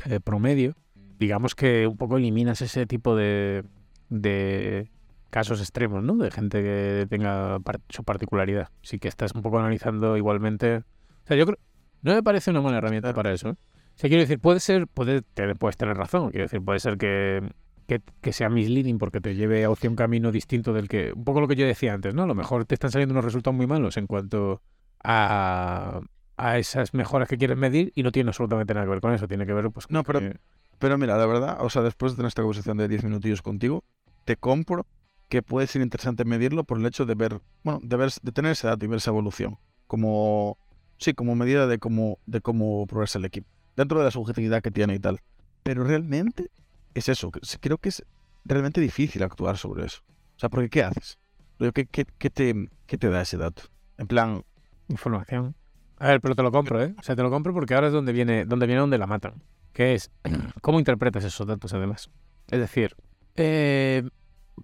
eh, 0.06 0.20
promedio, 0.20 0.74
digamos 1.18 1.54
que 1.54 1.86
un 1.86 1.96
poco 1.96 2.16
eliminas 2.16 2.62
ese 2.62 2.86
tipo 2.86 3.14
de, 3.16 3.64
de 4.08 4.90
casos 5.30 5.60
extremos, 5.60 6.02
¿no? 6.02 6.16
De 6.16 6.30
gente 6.30 6.62
que 6.62 7.06
tenga 7.10 7.58
par- 7.60 7.80
su 7.88 8.04
particularidad. 8.04 8.70
Sí 8.82 8.98
que 8.98 9.08
estás 9.08 9.32
un 9.34 9.42
poco 9.42 9.58
analizando 9.58 10.16
igualmente. 10.16 10.76
O 10.78 11.26
sea, 11.26 11.36
yo 11.36 11.44
creo. 11.46 11.58
No 12.02 12.14
me 12.14 12.22
parece 12.22 12.50
una 12.50 12.60
buena 12.60 12.78
herramienta 12.78 13.08
Claro. 13.08 13.16
para 13.16 13.32
eso. 13.34 13.50
¿eh? 13.50 13.54
O 13.96 13.98
sea, 13.98 14.08
quiero 14.08 14.20
decir, 14.22 14.38
puede 14.38 14.60
ser, 14.60 14.86
puede, 14.88 15.22
te- 15.22 15.54
puedes 15.54 15.76
tener 15.76 15.96
razón. 15.96 16.30
Quiero 16.30 16.44
decir, 16.44 16.60
puede 16.62 16.80
ser 16.80 16.98
que, 16.98 17.42
que, 17.86 18.02
que 18.20 18.32
sea 18.32 18.50
misleading 18.50 18.98
porque 18.98 19.20
te 19.22 19.34
lleve 19.34 19.64
hacia 19.64 19.88
un 19.88 19.96
camino 19.96 20.30
distinto 20.32 20.72
del 20.74 20.88
que. 20.88 21.12
Un 21.14 21.24
poco 21.24 21.40
lo 21.40 21.48
que 21.48 21.56
yo 21.56 21.66
decía 21.66 21.94
antes, 21.94 22.14
¿no? 22.14 22.24
A 22.24 22.26
lo 22.26 22.34
mejor 22.34 22.66
te 22.66 22.74
están 22.74 22.90
saliendo 22.90 23.12
unos 23.14 23.24
resultados 23.24 23.56
muy 23.56 23.66
malos 23.66 23.96
en 23.96 24.06
cuanto 24.06 24.60
a, 25.02 26.00
a 26.36 26.58
esas 26.58 26.92
mejoras 26.94 27.28
que 27.28 27.38
quieres 27.38 27.56
medir 27.56 27.92
y 27.94 28.02
no 28.02 28.12
tiene 28.12 28.28
absolutamente 28.30 28.74
nada 28.74 28.84
que 28.86 28.90
ver 28.90 29.00
con 29.00 29.14
eso. 29.14 29.26
Tiene 29.28 29.46
que 29.46 29.52
ver, 29.54 29.70
pues. 29.70 29.86
No, 29.90 30.02
pero- 30.02 30.20
que- 30.20 30.36
Pero 30.78 30.98
mira, 30.98 31.16
la 31.16 31.24
verdad, 31.24 31.56
o 31.60 31.70
sea, 31.70 31.80
después 31.80 32.12
de 32.12 32.16
tener 32.16 32.28
esta 32.28 32.42
conversación 32.42 32.76
de 32.76 32.88
10 32.88 33.02
minutillos 33.02 33.40
contigo, 33.40 33.82
te 34.26 34.36
compro 34.36 34.84
que 35.30 35.40
puede 35.42 35.66
ser 35.68 35.80
interesante 35.80 36.26
medirlo 36.26 36.64
por 36.64 36.78
el 36.78 36.84
hecho 36.84 37.06
de 37.06 37.14
ver, 37.14 37.40
bueno, 37.64 37.80
de, 37.82 37.96
ver, 37.96 38.10
de 38.22 38.30
tener 38.32 38.52
ese 38.52 38.66
dato 38.66 38.84
y 38.84 38.88
ver 38.88 38.98
esa 38.98 39.10
evolución. 39.10 39.56
Como, 39.86 40.58
sí, 40.98 41.14
como 41.14 41.34
medida 41.34 41.66
de 41.66 41.78
cómo, 41.78 42.18
de 42.26 42.42
cómo 42.42 42.86
progresa 42.86 43.18
el 43.18 43.24
equipo. 43.24 43.48
Dentro 43.76 43.98
de 43.98 44.04
la 44.04 44.10
subjetividad 44.10 44.62
que 44.62 44.70
tiene 44.70 44.94
y 44.94 44.98
tal. 44.98 45.20
Pero 45.62 45.84
realmente 45.84 46.50
es 46.94 47.08
eso. 47.08 47.30
Creo 47.60 47.78
que 47.78 47.90
es 47.90 48.04
realmente 48.44 48.80
difícil 48.80 49.22
actuar 49.22 49.56
sobre 49.56 49.86
eso. 49.86 50.02
O 50.36 50.38
sea, 50.38 50.48
porque 50.48 50.68
¿qué 50.68 50.82
haces? 50.82 51.18
¿Qué, 51.58 52.30
te, 52.30 53.10
da 53.10 53.22
ese 53.22 53.36
dato? 53.36 53.62
En 53.98 54.06
plan, 54.06 54.42
Información. 54.88 55.54
A 55.98 56.08
ver, 56.08 56.20
pero 56.20 56.34
te 56.34 56.42
lo 56.42 56.52
compro, 56.52 56.82
¿eh? 56.82 56.94
O 56.98 57.02
sea, 57.02 57.16
te 57.16 57.22
lo 57.22 57.30
compro 57.30 57.52
porque 57.52 57.74
ahora 57.74 57.88
es 57.88 57.92
donde 57.92 58.12
viene, 58.12 58.44
donde 58.44 58.66
viene 58.66 58.80
donde 58.80 58.98
la 58.98 59.06
matan. 59.06 59.42
Que 59.72 59.94
es 59.94 60.10
cómo 60.62 60.78
interpretas 60.78 61.24
esos 61.24 61.46
datos, 61.46 61.72
además. 61.72 62.10
Es 62.50 62.60
decir, 62.60 62.94
eh, 63.34 64.08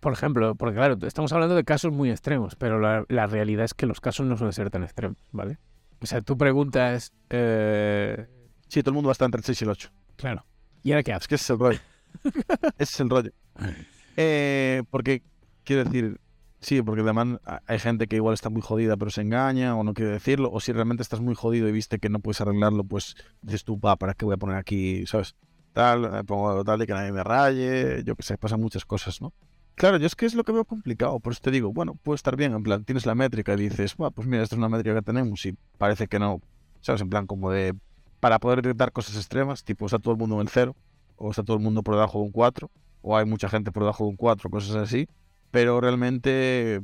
por 0.01 0.13
ejemplo, 0.13 0.55
porque 0.55 0.77
claro, 0.77 0.97
estamos 1.07 1.33
hablando 1.33 1.55
de 1.55 1.65
casos 1.65 1.93
muy 1.93 2.11
extremos, 2.11 2.55
pero 2.57 2.79
la, 2.79 3.05
la 3.09 3.27
realidad 3.27 3.65
es 3.65 3.75
que 3.75 3.87
los 3.87 4.01
casos 4.01 4.27
no 4.27 4.37
suelen 4.37 4.53
ser 4.53 4.71
tan 4.71 4.85
extremos, 4.85 5.19
¿vale? 5.33 5.59
O 6.01 6.07
sea, 6.07 6.21
tú 6.21 6.37
preguntas, 6.37 7.13
eh, 7.31 8.27
sí, 8.73 8.83
todo 8.83 8.91
el 8.91 8.95
mundo 8.95 9.09
va 9.09 9.13
a 9.13 9.13
estar 9.13 9.27
entre 9.27 9.41
el 9.41 9.45
6 9.45 9.61
y 9.61 9.65
el 9.65 9.71
8. 9.71 9.91
claro, 10.17 10.45
¿y 10.83 10.93
ahora 10.93 11.03
qué 11.03 11.11
Es 11.13 11.17
haces? 11.19 11.29
que 11.29 11.35
ese 11.37 11.45
es 11.45 11.51
el 11.51 11.59
rollo. 11.59 11.79
ese 12.79 12.93
es 12.95 13.01
el 13.01 13.11
rollo. 13.11 13.31
Eh, 14.17 14.83
porque, 14.91 15.23
quiero 15.65 15.85
decir, 15.85 16.21
sí, 16.61 16.83
porque 16.83 17.03
además 17.03 17.41
ha- 17.45 17.63
hay 17.67 17.79
gente 17.79 18.07
que 18.07 18.17
igual 18.17 18.35
está 18.35 18.51
muy 18.51 18.63
jodida 18.63 18.97
pero 18.97 19.11
se 19.11 19.23
engaña 19.23 19.77
o 19.77 19.85
no 19.85 19.95
quiere 19.95 20.13
decirlo, 20.13 20.51
o 20.53 20.61
si 20.61 20.73
realmente 20.73 21.03
estás 21.03 21.21
muy 21.21 21.35
jodido 21.35 21.69
y 21.69 21.73
viste 21.73 21.99
que 21.99 22.09
no 22.09 22.19
puedes 22.21 22.41
arreglarlo, 22.41 22.85
pues 22.85 23.15
dices 23.43 23.65
tú, 23.65 23.79
va, 23.81 23.97
¿para 23.97 24.15
qué 24.15 24.25
voy 24.25 24.35
a 24.35 24.39
poner 24.39 24.57
aquí, 24.57 25.07
sabes? 25.07 25.35
Tal, 25.73 26.05
eh, 26.05 26.25
pongo 26.25 26.63
tal 26.65 26.83
y 26.83 26.87
que 26.87 26.93
nadie 26.93 27.13
me 27.13 27.25
raye, 27.25 28.03
yo 28.05 28.15
que 28.17 28.23
sé, 28.23 28.37
pasan 28.37 28.61
muchas 28.61 28.85
cosas, 28.85 29.21
¿no? 29.23 29.33
Claro, 29.75 29.97
yo 29.97 30.07
es 30.07 30.15
que 30.15 30.27
es 30.27 30.35
lo 30.35 30.45
que 30.45 30.53
veo 30.53 30.67
complicado, 30.67 31.19
por 31.19 31.33
eso 31.33 31.41
te 31.43 31.51
digo, 31.51 31.73
bueno, 31.73 31.95
puede 31.95 32.17
estar 32.17 32.37
bien, 32.37 32.53
en 32.53 32.63
plan, 32.63 32.85
tienes 32.85 33.07
la 33.07 33.15
métrica 33.15 33.55
y 33.55 33.57
dices, 33.57 33.95
pues 33.97 34.27
mira, 34.29 34.43
esta 34.43 34.55
es 34.55 34.59
una 34.59 34.69
métrica 34.69 34.95
que 34.97 35.03
tenemos 35.03 35.45
y 35.47 35.55
parece 35.79 36.09
que 36.09 36.19
no, 36.19 36.43
¿sabes? 36.83 37.01
En 37.01 37.09
plan, 37.09 37.27
como 37.27 37.51
de, 37.51 37.73
para 38.23 38.39
poder 38.39 38.63
detectar 38.63 38.93
cosas 38.93 39.17
extremas, 39.17 39.65
tipo, 39.65 39.85
está 39.85 39.99
todo 39.99 40.15
el 40.15 40.19
mundo 40.21 40.37
en 40.37 40.43
el 40.43 40.49
cero, 40.49 40.77
o 41.17 41.31
está 41.31 41.43
todo 41.43 41.57
el 41.57 41.63
mundo 41.65 41.83
por 41.83 41.97
debajo 41.97 42.19
de 42.21 42.27
un 42.27 42.31
4, 42.31 42.71
o 43.01 43.17
hay 43.17 43.25
mucha 43.27 43.49
gente 43.49 43.73
por 43.73 43.83
debajo 43.83 44.05
de 44.05 44.11
un 44.11 44.17
4, 44.17 44.49
cosas 44.49 44.77
así, 44.77 45.09
pero 45.51 45.81
realmente 45.81 46.81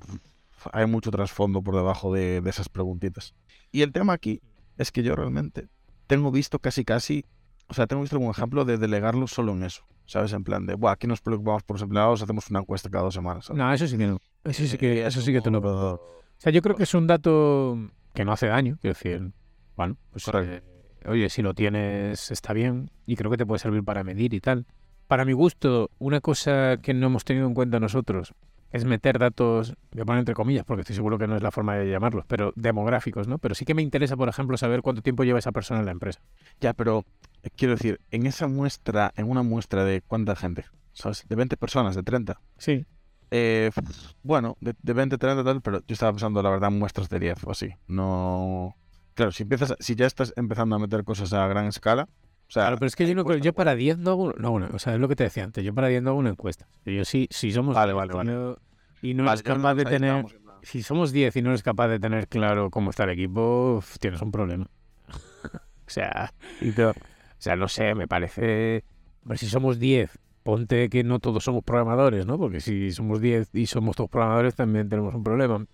hay 0.72 0.86
mucho 0.86 1.12
trasfondo 1.12 1.62
por 1.62 1.76
debajo 1.76 2.12
de, 2.12 2.40
de 2.40 2.50
esas 2.50 2.68
preguntitas. 2.68 3.36
Y 3.70 3.82
el 3.82 3.92
tema 3.92 4.14
aquí 4.14 4.40
es 4.78 4.90
que 4.90 5.04
yo 5.04 5.14
realmente 5.14 5.68
tengo 6.08 6.32
visto 6.32 6.58
casi 6.58 6.84
casi, 6.84 7.24
o 7.68 7.74
sea, 7.74 7.86
tengo 7.86 8.02
visto 8.02 8.16
algún 8.16 8.32
ejemplo 8.32 8.64
de 8.64 8.76
delegarlo 8.76 9.28
solo 9.28 9.52
en 9.52 9.62
eso, 9.62 9.84
¿sabes? 10.06 10.32
En 10.32 10.42
plan 10.42 10.66
de, 10.66 10.74
Buah, 10.74 10.94
aquí 10.94 11.06
nos 11.06 11.20
preocupamos 11.20 11.62
por 11.62 11.76
los 11.76 11.82
empleados, 11.82 12.20
hacemos 12.20 12.50
una 12.50 12.58
encuesta 12.58 12.90
cada 12.90 13.04
dos 13.04 13.14
semanas. 13.14 13.44
¿sabes? 13.44 13.58
No, 13.58 13.72
eso 13.72 13.86
sí 13.86 13.96
que 13.96 14.08
no. 14.08 14.18
Eso 14.42 14.66
sí 14.66 14.76
que, 14.76 15.06
eso 15.06 15.20
sí 15.20 15.32
que. 15.32 15.38
O 15.38 16.00
sea, 16.36 16.50
yo 16.50 16.62
creo 16.62 16.74
que 16.74 16.82
es 16.82 16.94
un 16.94 17.06
dato 17.06 17.78
que 18.12 18.24
no 18.24 18.32
hace 18.32 18.48
daño. 18.48 18.76
Quiero 18.80 18.94
decir, 18.94 19.32
bueno, 19.76 19.96
pues 20.10 20.24
Correcto. 20.24 20.66
eh, 20.66 20.77
oye, 21.08 21.28
si 21.28 21.42
lo 21.42 21.54
tienes 21.54 22.30
está 22.30 22.52
bien 22.52 22.90
y 23.06 23.16
creo 23.16 23.30
que 23.30 23.36
te 23.36 23.46
puede 23.46 23.58
servir 23.58 23.84
para 23.84 24.04
medir 24.04 24.34
y 24.34 24.40
tal. 24.40 24.66
Para 25.06 25.24
mi 25.24 25.32
gusto, 25.32 25.90
una 25.98 26.20
cosa 26.20 26.76
que 26.82 26.92
no 26.94 27.06
hemos 27.06 27.24
tenido 27.24 27.46
en 27.46 27.54
cuenta 27.54 27.80
nosotros 27.80 28.34
es 28.70 28.84
meter 28.84 29.18
datos, 29.18 29.74
voy 29.92 30.02
a 30.02 30.04
poner 30.04 30.18
entre 30.20 30.34
comillas, 30.34 30.64
porque 30.64 30.82
estoy 30.82 30.96
seguro 30.96 31.18
que 31.18 31.26
no 31.26 31.36
es 31.36 31.42
la 31.42 31.50
forma 31.50 31.76
de 31.76 31.90
llamarlos, 31.90 32.24
pero 32.26 32.52
demográficos, 32.54 33.26
¿no? 33.26 33.38
Pero 33.38 33.54
sí 33.54 33.64
que 33.64 33.74
me 33.74 33.82
interesa, 33.82 34.16
por 34.16 34.28
ejemplo, 34.28 34.56
saber 34.58 34.82
cuánto 34.82 35.00
tiempo 35.00 35.24
lleva 35.24 35.38
esa 35.38 35.52
persona 35.52 35.80
en 35.80 35.86
la 35.86 35.92
empresa. 35.92 36.20
Ya, 36.60 36.74
pero 36.74 37.04
eh, 37.42 37.50
quiero 37.56 37.74
decir, 37.74 38.00
en 38.10 38.26
esa 38.26 38.46
muestra, 38.46 39.12
en 39.16 39.30
una 39.30 39.42
muestra 39.42 39.84
de 39.84 40.02
cuánta 40.02 40.36
gente, 40.36 40.66
¿sabes? 40.92 41.24
De 41.26 41.34
20 41.34 41.56
personas, 41.56 41.94
de 41.94 42.02
30. 42.02 42.40
Sí. 42.58 42.84
Eh, 43.30 43.70
bueno, 44.22 44.56
de, 44.60 44.74
de 44.82 44.92
20, 44.92 45.16
30 45.16 45.44
tal, 45.44 45.62
pero 45.62 45.78
yo 45.78 45.92
estaba 45.92 46.12
pensando, 46.12 46.42
la 46.42 46.50
verdad, 46.50 46.70
muestras 46.70 47.08
de 47.08 47.18
10 47.18 47.44
o 47.44 47.50
así. 47.50 47.70
No. 47.86 48.76
Claro, 49.18 49.32
si 49.32 49.42
empiezas, 49.42 49.74
si 49.80 49.96
ya 49.96 50.06
estás 50.06 50.32
empezando 50.36 50.76
a 50.76 50.78
meter 50.78 51.02
cosas 51.02 51.32
a 51.32 51.48
gran 51.48 51.66
escala, 51.66 52.04
o 52.04 52.50
sea, 52.52 52.62
Claro, 52.62 52.76
pero 52.76 52.86
es 52.86 52.94
que 52.94 53.04
yo, 53.04 53.16
no, 53.16 53.34
yo 53.34 53.52
para 53.52 53.74
10 53.74 53.98
no 53.98 54.12
hago, 54.12 54.32
no, 54.34 54.52
o 54.54 54.78
sea, 54.78 54.94
es 54.94 55.00
lo 55.00 55.08
que 55.08 55.16
te 55.16 55.24
decía 55.24 55.42
antes, 55.42 55.64
yo 55.64 55.74
para 55.74 55.88
10 55.88 56.00
no 56.04 56.10
hago 56.10 56.20
una 56.20 56.30
encuesta. 56.30 56.68
Yo 56.84 57.04
sí, 57.04 57.26
si 57.32 57.50
somos 57.50 57.74
Vale, 57.74 57.94
10 57.94 57.96
vale, 57.96 58.12
y 58.12 58.16
vale. 58.16 58.32
no- 58.32 58.56
y 59.02 59.14
no 59.14 59.24
Vale, 59.24 59.32
eres 59.32 59.42
ya 59.42 59.54
capaz 59.56 59.74
de 59.74 59.84
tener, 59.86 60.24
si 60.62 60.84
somos 60.84 61.10
10 61.10 61.34
y 61.34 61.42
no 61.42 61.48
eres 61.48 61.64
capaz 61.64 61.88
de 61.88 61.98
tener 61.98 62.28
claro 62.28 62.70
cómo 62.70 62.90
está 62.90 63.02
el 63.02 63.10
equipo, 63.10 63.82
tienes 63.98 64.22
un 64.22 64.30
problema. 64.30 64.70
o 65.08 65.90
sea, 65.90 66.32
o 66.62 66.92
sea, 67.38 67.56
no 67.56 67.66
sé, 67.66 67.96
me 67.96 68.06
parece, 68.06 68.84
a 69.24 69.28
ver 69.30 69.38
si 69.38 69.46
somos 69.48 69.80
10, 69.80 70.16
ponte 70.44 70.88
que 70.90 71.02
no 71.02 71.18
todos 71.18 71.42
somos 71.42 71.64
programadores, 71.64 72.24
¿no? 72.24 72.38
Porque 72.38 72.60
si 72.60 72.92
somos 72.92 73.20
10 73.20 73.52
y 73.52 73.66
somos 73.66 73.96
todos 73.96 74.10
programadores 74.10 74.54
también 74.54 74.88
tenemos 74.88 75.12
un 75.12 75.24
problema. 75.24 75.66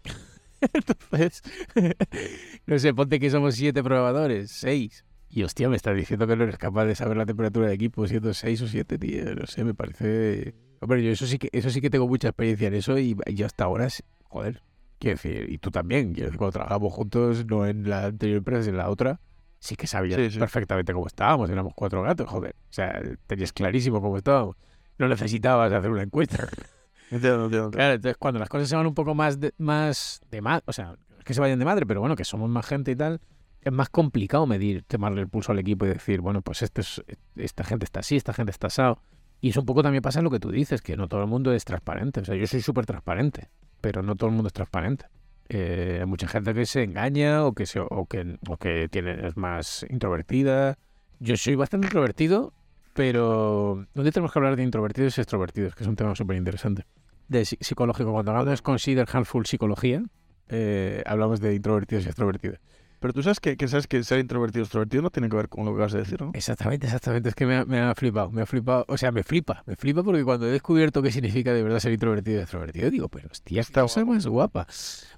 Entonces, 0.73 1.43
no 2.67 2.79
sé, 2.79 2.95
ponte 2.95 3.21
que 3.21 3.31
somos 3.31 3.55
7 3.55 3.83
programadores, 3.83 4.51
6. 4.53 5.05
Y 5.31 5.43
hostia, 5.43 5.69
me 5.69 5.77
estás 5.77 5.97
diciendo 5.97 6.27
que 6.27 6.37
no 6.37 6.45
eres 6.45 6.59
capaz 6.59 6.85
de 6.85 6.95
saber 6.95 7.17
la 7.17 7.27
temperatura 7.27 7.67
del 7.67 7.75
equipo 7.75 8.07
siendo 8.07 8.33
6 8.33 8.63
o 8.63 8.69
7, 8.69 8.99
tío. 8.99 9.35
No 9.35 9.47
sé, 9.47 9.65
me 9.65 9.75
parece. 9.75 10.55
Hombre, 10.81 11.03
yo 11.03 11.11
eso 11.11 11.27
sí 11.27 11.39
que, 11.39 11.49
eso 11.53 11.71
sí 11.71 11.81
que 11.81 11.91
tengo 11.91 12.07
mucha 12.07 12.29
experiencia 12.29 12.69
en 12.69 12.75
eso 12.75 12.99
y 12.99 13.17
yo 13.35 13.47
hasta 13.47 13.65
ahora, 13.65 13.89
joder, 14.25 14.63
Quiero 14.99 15.17
decir, 15.17 15.51
y 15.51 15.59
tú 15.59 15.71
también, 15.71 16.13
quiero 16.15 16.29
decir, 16.29 16.39
cuando 16.39 16.53
trabajamos 16.53 16.93
juntos, 16.93 17.45
no 17.47 17.67
en 17.67 17.89
la 17.89 18.07
anterior 18.07 18.39
empresa, 18.39 18.63
sino 18.63 18.75
en 18.75 18.79
la 18.79 18.91
otra, 18.91 19.21
sí 19.59 19.77
que 19.77 19.87
sabías 19.87 20.19
Sí, 20.19 20.31
sí. 20.31 20.39
perfectamente 20.39 20.93
cómo 20.93 21.07
estábamos, 21.07 21.51
éramos 21.51 21.73
cuatro 21.75 22.03
gatos, 22.03 22.29
joder. 22.29 22.55
O 22.71 22.73
sea, 22.73 23.03
tenías 23.27 23.53
clarísimo 23.53 24.01
cómo 24.01 24.17
estábamos. 24.17 24.57
No 24.99 25.09
necesitabas 25.09 25.73
hacer 25.73 25.91
una 25.91 26.03
encuesta. 26.03 26.49
Entiendo, 27.11 27.45
entiendo. 27.45 27.45
entiendo. 27.67 27.71
Claro, 27.71 27.95
entonces 27.95 28.17
cuando 28.19 28.41
las 28.41 28.49
cosas 28.49 28.69
se 28.69 28.77
van 28.77 28.87
un 28.87 28.95
poco 28.95 29.15
más 29.15 29.39
de, 29.41 29.53
más 29.59 30.21
de 30.31 30.41
madre, 30.41 30.63
o 30.67 30.73
sea, 30.73 30.97
que 31.25 31.35
se 31.35 31.41
vayan 31.41 31.59
de 31.59 31.65
madre, 31.65 31.87
pero 31.87 32.01
bueno, 32.01 32.17
que 32.17 32.25
somos 32.25 32.49
más 32.51 32.67
gente 32.67 32.91
y 32.91 32.97
tal, 32.97 33.21
es 33.63 33.73
más 33.73 33.89
complicado 33.89 34.47
medir, 34.47 34.83
tomarle 34.85 35.23
el 35.23 35.29
pulso 35.29 35.53
al 35.53 35.59
equipo 35.59 35.87
y 35.87 35.89
decir, 35.89 36.21
bueno, 36.21 36.43
pues 36.43 36.63
este 36.63 36.81
es- 36.83 37.03
esta 37.37 37.65
gente 37.65 37.85
está 37.85 38.01
así, 38.01 38.17
esta 38.17 38.33
gente 38.33 38.51
está 38.51 38.67
asado. 38.67 39.01
Y 39.41 39.51
eso 39.51 39.61
un 39.61 39.67
poco 39.67 39.83
también 39.83 40.03
pasa 40.03 40.21
en 40.21 40.25
lo 40.25 40.31
que 40.31 40.41
tú 40.41 40.51
dices, 40.51 40.81
que 40.83 40.97
no 40.97 41.07
todo 41.09 41.21
el 41.23 41.27
mundo 41.29 41.53
es 41.53 41.65
transparente. 41.65 42.21
O 42.21 42.25
sea, 42.25 42.35
yo 42.35 42.47
soy 42.47 42.63
súper 42.63 42.87
transparente, 42.87 43.49
pero 43.81 44.03
no 44.03 44.17
todo 44.17 44.29
el 44.31 44.35
mundo 44.35 44.47
es 44.49 44.53
transparente. 44.55 45.07
Eh, 45.51 45.99
hay 46.01 46.07
mucha 46.07 46.27
gente 46.27 46.55
que 46.55 46.65
se 46.65 46.83
engaña 46.83 47.45
o 47.45 47.53
que, 47.53 47.67
se, 47.67 47.81
o 47.81 48.07
que, 48.07 48.39
o 48.49 48.57
que 48.57 48.89
tiene, 48.91 49.27
es 49.29 49.37
más 49.37 49.85
introvertida. 49.91 50.79
Yo 51.21 51.37
soy 51.37 51.55
bastante 51.57 51.87
introvertido, 51.89 52.55
pero 52.95 53.87
¿dónde 53.95 54.13
tenemos 54.13 54.33
que 54.33 54.39
hablar 54.39 54.57
de 54.57 54.63
introvertidos 54.63 55.19
y 55.19 55.21
extrovertidos? 55.21 55.75
Que 55.75 55.85
es 55.85 55.89
un 55.89 55.97
tema 55.97 56.15
súper 56.15 56.37
interesante. 56.37 56.87
De 57.29 57.43
psi- 57.43 57.59
psicológico, 57.61 58.13
cuando 58.13 58.31
hablamos 58.33 58.51
de 58.59 58.63
Consider 58.63 59.07
Handful 59.13 59.45
Psicología, 59.47 60.03
eh, 60.49 61.03
hablamos 61.07 61.41
de 61.41 61.55
introvertidos 61.55 62.05
y 62.05 62.09
extrovertidos. 62.09 62.59
Pero 63.01 63.13
tú 63.13 63.23
sabes 63.23 63.39
que, 63.39 63.59
que 63.59 63.69
sabes 63.69 63.87
que 63.87 64.03
ser 64.03 64.19
introvertido 64.19 64.63
o 64.63 64.65
extrovertido 64.65 65.03
no 65.03 65.11
tiene 65.11 65.29
que 65.29 65.37
ver 65.37 65.49
con 65.51 65.67
lo 65.67 65.73
que 65.73 65.75
acabas 65.77 65.93
de 65.93 65.99
decir, 65.99 66.23
¿no? 66.23 66.31
Exactamente, 66.33 66.87
exactamente. 66.87 67.29
Es 67.29 67.35
que 67.35 67.45
me 67.45 67.57
ha, 67.57 67.65
me 67.67 67.79
ha 67.81 67.95
flipado, 67.95 68.31
me 68.31 68.41
ha 68.41 68.47
flipado. 68.47 68.87
O 68.89 68.97
sea, 68.97 69.13
me 69.13 69.23
flipa, 69.23 69.63
me 69.67 69.77
flipa 69.77 70.03
porque 70.03 70.25
cuando 70.25 70.47
he 70.47 70.51
descubierto 70.51 71.03
qué 71.03 71.11
significa 71.13 71.53
de 71.53 71.63
verdad 71.63 71.81
ser 71.81 71.93
introvertido 71.93 72.39
y 72.39 72.43
extrovertido, 72.43 72.91
digo, 72.91 73.09
pero 73.11 73.29
hostia, 73.31 73.61
esta 73.61 73.83
cosa 73.83 74.03
más 74.07 74.27
guapa. 74.27 74.67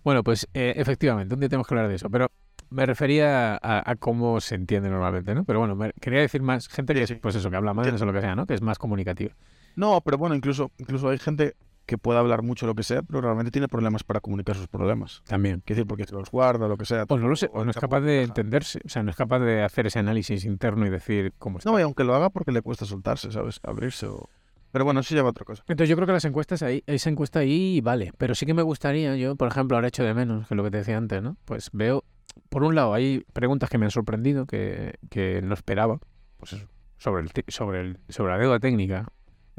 Bueno, 0.03 0.25
pues 0.25 0.49
eh, 0.53 0.75
efectivamente, 0.77 1.35
un 1.35 1.41
día 1.41 1.49
tenemos 1.49 1.69
que 1.69 1.75
hablar 1.75 1.89
de 1.89 1.95
eso. 1.95 2.11
Pero 2.11 2.29
me 2.71 2.87
refería 2.87 3.55
a, 3.57 3.91
a 3.91 3.97
cómo 3.97 4.41
se 4.41 4.55
entiende 4.55 4.89
normalmente, 4.91 5.35
¿no? 5.35 5.45
Pero 5.45 5.59
bueno, 5.61 5.75
me- 5.77 5.93
quería 6.01 6.21
decir 6.21 6.43
más 6.43 6.69
gente 6.69 6.95
que, 6.95 7.07
Sí, 7.07 7.15
sí. 7.15 7.21
pues 7.21 7.35
eso, 7.35 7.51
que 7.51 7.57
habla 7.57 7.75
más 7.75 7.87
Entiendo. 7.87 8.05
o 8.05 8.07
lo 8.07 8.13
que 8.13 8.21
sea, 8.21 8.35
¿no? 8.37 8.47
Que 8.47 8.55
es 8.55 8.63
más 8.63 8.79
comunicativa. 8.79 9.35
No, 9.77 10.01
pero 10.01 10.19
bueno, 10.19 10.35
incluso, 10.35 10.71
incluso 10.79 11.09
hay 11.09 11.19
gente 11.19 11.55
que 11.85 11.99
puede 11.99 12.19
hablar 12.19 12.43
mucho 12.43 12.67
lo 12.67 12.75
que 12.75 12.83
sea, 12.83 13.03
pero 13.03 13.21
realmente 13.21 13.53
tiene 13.53 13.69
problemas 13.69 14.03
para 14.03 14.19
comunicar 14.21 14.57
sus 14.57 14.67
problemas. 14.67 15.23
También. 15.29 15.63
Quiero 15.65 15.77
decir, 15.79 15.87
porque 15.87 16.05
se 16.05 16.15
los 16.15 16.31
guarda, 16.33 16.67
lo 16.67 16.77
que 16.77 16.85
sea. 16.85 17.07
Pues 17.07 17.21
no 17.23 17.29
lo 17.29 17.37
sé, 17.37 17.49
o 17.53 17.65
no 17.65 17.71
es 17.71 17.77
capaz 17.77 18.01
de 18.01 18.23
entenderse, 18.25 18.81
o 18.85 18.89
sea, 18.89 19.05
no 19.05 19.11
es 19.11 19.17
capaz 19.17 19.39
de 19.39 19.63
hacer 19.63 19.87
ese 19.87 20.01
análisis 20.01 20.45
interno 20.45 20.85
y 20.87 20.91
decir 20.91 21.33
cómo 21.39 21.59
está. 21.59 21.71
No, 21.71 21.79
y 21.79 21.83
aunque 21.83 22.03
lo 22.03 22.15
haga 22.17 22.31
porque 22.31 22.51
le 22.51 22.63
cuesta 22.63 22.85
soltarse, 22.87 23.31
¿sabes? 23.31 23.61
Abrirse 23.63 24.07
o... 24.07 24.29
Pero 24.73 24.85
bueno, 24.85 24.99
eso 25.01 25.15
lleva 25.15 25.29
a 25.29 25.31
otra 25.31 25.45
cosa. 25.45 25.63
Entonces 25.69 25.89
yo 25.89 25.95
creo 25.97 26.07
que 26.09 26.13
las 26.13 26.25
encuestas 26.25 26.63
ahí, 26.63 26.83
esa 26.87 27.09
encuesta 27.09 27.39
ahí 27.39 27.81
vale, 27.81 28.13
pero 28.19 28.35
sí 28.35 28.47
que 28.47 28.53
me 28.53 28.63
gustaría, 28.63 29.15
yo 29.17 29.37
por 29.37 29.47
ejemplo 29.49 29.77
ahora 29.77 29.87
echo 29.89 30.03
de 30.03 30.13
menos, 30.13 30.49
que 30.49 30.55
es 30.55 30.57
lo 30.57 30.65
que 30.65 30.71
te 30.73 30.79
decía 30.79 30.99
antes, 30.99 31.23
¿no? 31.23 31.37
Pues 31.45 31.71
veo, 31.73 32.03
por 32.49 32.63
un 32.63 32.75
lado 32.75 32.95
hay 32.95 33.25
preguntas 33.33 33.71
que 33.71 33.79
me 33.79 33.87
han 33.87 33.91
sorprendido, 33.91 34.47
que, 34.47 34.95
que 35.11 35.43
no 35.43 35.55
esperaba, 35.55 35.99
pues 36.37 36.55
eso, 36.55 36.67
sobre, 36.99 37.23
el, 37.23 37.31
sobre, 37.49 37.81
el, 37.81 37.99
sobre 38.09 38.33
la 38.33 38.39
deuda 38.39 38.59
técnica, 38.59 39.09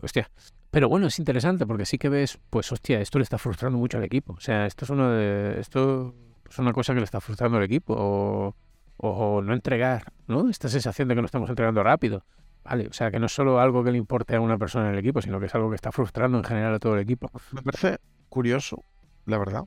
hostia. 0.01 0.29
Pero 0.71 0.89
bueno, 0.89 1.07
es 1.07 1.17
interesante 1.19 1.65
porque 1.65 1.85
sí 1.85 1.97
que 1.97 2.09
ves, 2.09 2.39
pues 2.49 2.71
hostia, 2.71 2.99
esto 2.99 3.19
le 3.19 3.23
está 3.23 3.37
frustrando 3.37 3.77
mucho 3.77 3.97
al 3.97 4.03
equipo, 4.03 4.33
o 4.33 4.39
sea, 4.39 4.65
esto 4.65 4.85
es 4.85 4.91
uno 4.91 5.09
de, 5.11 5.59
esto 5.59 6.13
es 6.49 6.59
una 6.59 6.73
cosa 6.73 6.93
que 6.93 6.99
le 6.99 7.05
está 7.05 7.21
frustrando 7.21 7.57
al 7.57 7.63
equipo, 7.63 7.93
o, 7.97 8.55
o, 8.97 9.09
o 9.09 9.41
no 9.41 9.53
entregar, 9.53 10.11
¿no? 10.27 10.49
Esta 10.49 10.69
sensación 10.69 11.07
de 11.07 11.15
que 11.15 11.21
no 11.21 11.25
estamos 11.25 11.49
entregando 11.49 11.83
rápido. 11.83 12.23
Vale, 12.63 12.87
o 12.87 12.93
sea, 12.93 13.11
que 13.11 13.19
no 13.19 13.27
es 13.27 13.31
solo 13.33 13.61
algo 13.61 13.81
que 13.81 13.91
le 13.91 13.97
importe 13.97 14.35
a 14.35 14.41
una 14.41 14.57
persona 14.57 14.87
en 14.87 14.93
el 14.93 14.99
equipo, 14.99 15.21
sino 15.21 15.39
que 15.39 15.45
es 15.45 15.55
algo 15.55 15.69
que 15.69 15.75
está 15.75 15.93
frustrando 15.93 16.37
en 16.37 16.43
general 16.43 16.73
a 16.73 16.79
todo 16.79 16.95
el 16.95 16.99
equipo. 16.99 17.31
Me 17.53 17.61
parece 17.61 17.99
curioso, 18.27 18.83
la 19.25 19.37
verdad. 19.37 19.63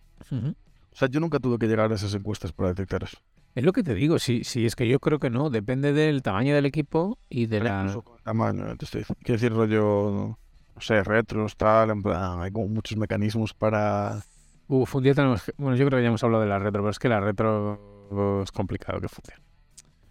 O 0.92 0.96
sea, 0.96 1.08
yo 1.08 1.20
nunca 1.20 1.38
tuve 1.38 1.58
que 1.58 1.66
llegar 1.68 1.90
a 1.90 1.94
esas 1.94 2.14
encuestas 2.14 2.52
para 2.52 2.70
detectar 2.70 3.02
eso. 3.04 3.18
Es 3.54 3.64
lo 3.64 3.72
que 3.72 3.82
te 3.82 3.94
digo, 3.94 4.18
si, 4.18 4.44
si 4.44 4.66
es 4.66 4.76
que 4.76 4.88
yo 4.88 5.00
creo 5.00 5.18
que 5.18 5.30
no, 5.30 5.50
depende 5.50 5.92
del 5.92 6.22
tamaño 6.22 6.54
del 6.54 6.66
equipo 6.66 7.18
y 7.28 7.46
de 7.46 7.60
la... 7.60 7.78
Incluso 7.80 8.02
con 8.02 8.16
el 8.18 8.22
tamaño, 8.22 8.76
te 8.76 8.84
estoy 8.84 9.00
diciendo. 9.00 9.20
Quiero 9.24 9.40
decir, 9.40 9.52
rollo, 9.52 10.38
no 10.74 10.80
sé, 10.80 11.02
retros, 11.02 11.56
tal, 11.56 11.90
en 11.90 12.02
plan, 12.02 12.40
hay 12.40 12.52
como 12.52 12.68
muchos 12.68 12.96
mecanismos 12.96 13.52
para... 13.54 14.20
Uf, 14.68 14.94
un 14.94 15.02
día 15.02 15.14
tenemos 15.14 15.42
que- 15.42 15.52
Bueno, 15.56 15.76
yo 15.76 15.84
creo 15.86 15.98
que 15.98 16.02
ya 16.04 16.08
hemos 16.08 16.22
hablado 16.22 16.42
de 16.44 16.48
la 16.48 16.58
retro, 16.60 16.82
pero 16.82 16.90
es 16.90 16.98
que 17.00 17.08
la 17.08 17.18
retro 17.18 18.42
es 18.44 18.52
complicado 18.52 19.00
que 19.00 19.08
funcione. 19.08 19.42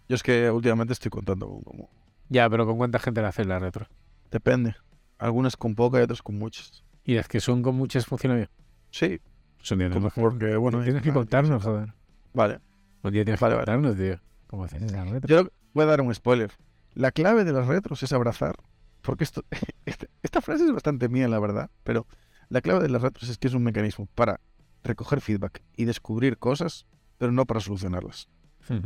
Yo 0.08 0.16
es 0.16 0.22
que 0.22 0.50
últimamente 0.50 0.92
estoy 0.92 1.10
contando 1.10 1.48
con 1.48 1.62
como... 1.62 1.90
Ya, 2.28 2.48
pero 2.50 2.66
¿con 2.66 2.76
cuánta 2.76 2.98
gente 2.98 3.22
la 3.22 3.28
hace 3.28 3.44
la 3.46 3.58
retro? 3.58 3.86
Depende. 4.30 4.74
Algunas 5.18 5.56
con 5.56 5.74
poca 5.74 5.98
y 5.98 6.02
otras 6.02 6.20
con 6.22 6.38
muchas. 6.38 6.84
Y 7.04 7.14
las 7.14 7.26
que 7.26 7.40
son 7.40 7.62
con 7.62 7.74
muchas 7.74 8.04
funciona 8.06 8.36
bien. 8.36 8.48
Sí, 8.90 9.18
Pues 9.60 9.70
un 9.72 9.78
día 9.78 9.90
porque, 10.14 10.56
bueno... 10.56 10.82
tienes 10.82 11.02
que 11.02 11.12
contarnos, 11.12 11.62
joder. 11.62 11.92
Vale. 12.32 12.60
Un 13.02 13.12
día 13.12 13.24
tienes 13.24 13.40
Vale, 13.40 13.54
que 13.54 13.56
vale. 13.58 13.66
contarnos, 13.66 13.96
tío. 13.96 14.20
¿Cómo 14.46 14.64
haces 14.64 14.80
retro? 14.92 15.28
Yo 15.28 15.48
voy 15.74 15.84
a 15.84 15.86
dar 15.86 16.00
un 16.00 16.14
spoiler. 16.14 16.50
La 16.94 17.12
clave 17.12 17.44
de 17.44 17.52
las 17.52 17.66
retros 17.66 18.02
es 18.02 18.12
abrazar. 18.12 18.56
Porque 19.02 19.24
esto, 19.24 19.44
este- 19.86 20.08
esta 20.22 20.40
frase 20.40 20.64
es 20.64 20.72
bastante 20.72 21.08
mía, 21.08 21.28
la 21.28 21.38
verdad. 21.38 21.70
Pero 21.84 22.06
la 22.48 22.60
clave 22.60 22.82
de 22.82 22.88
las 22.88 23.02
retros 23.02 23.28
es 23.30 23.38
que 23.38 23.48
es 23.48 23.54
un 23.54 23.62
mecanismo 23.62 24.06
para 24.14 24.40
recoger 24.82 25.20
feedback 25.20 25.62
y 25.76 25.84
descubrir 25.84 26.38
cosas, 26.38 26.86
pero 27.18 27.32
no 27.32 27.44
para 27.46 27.60
solucionarlas. 27.60 28.28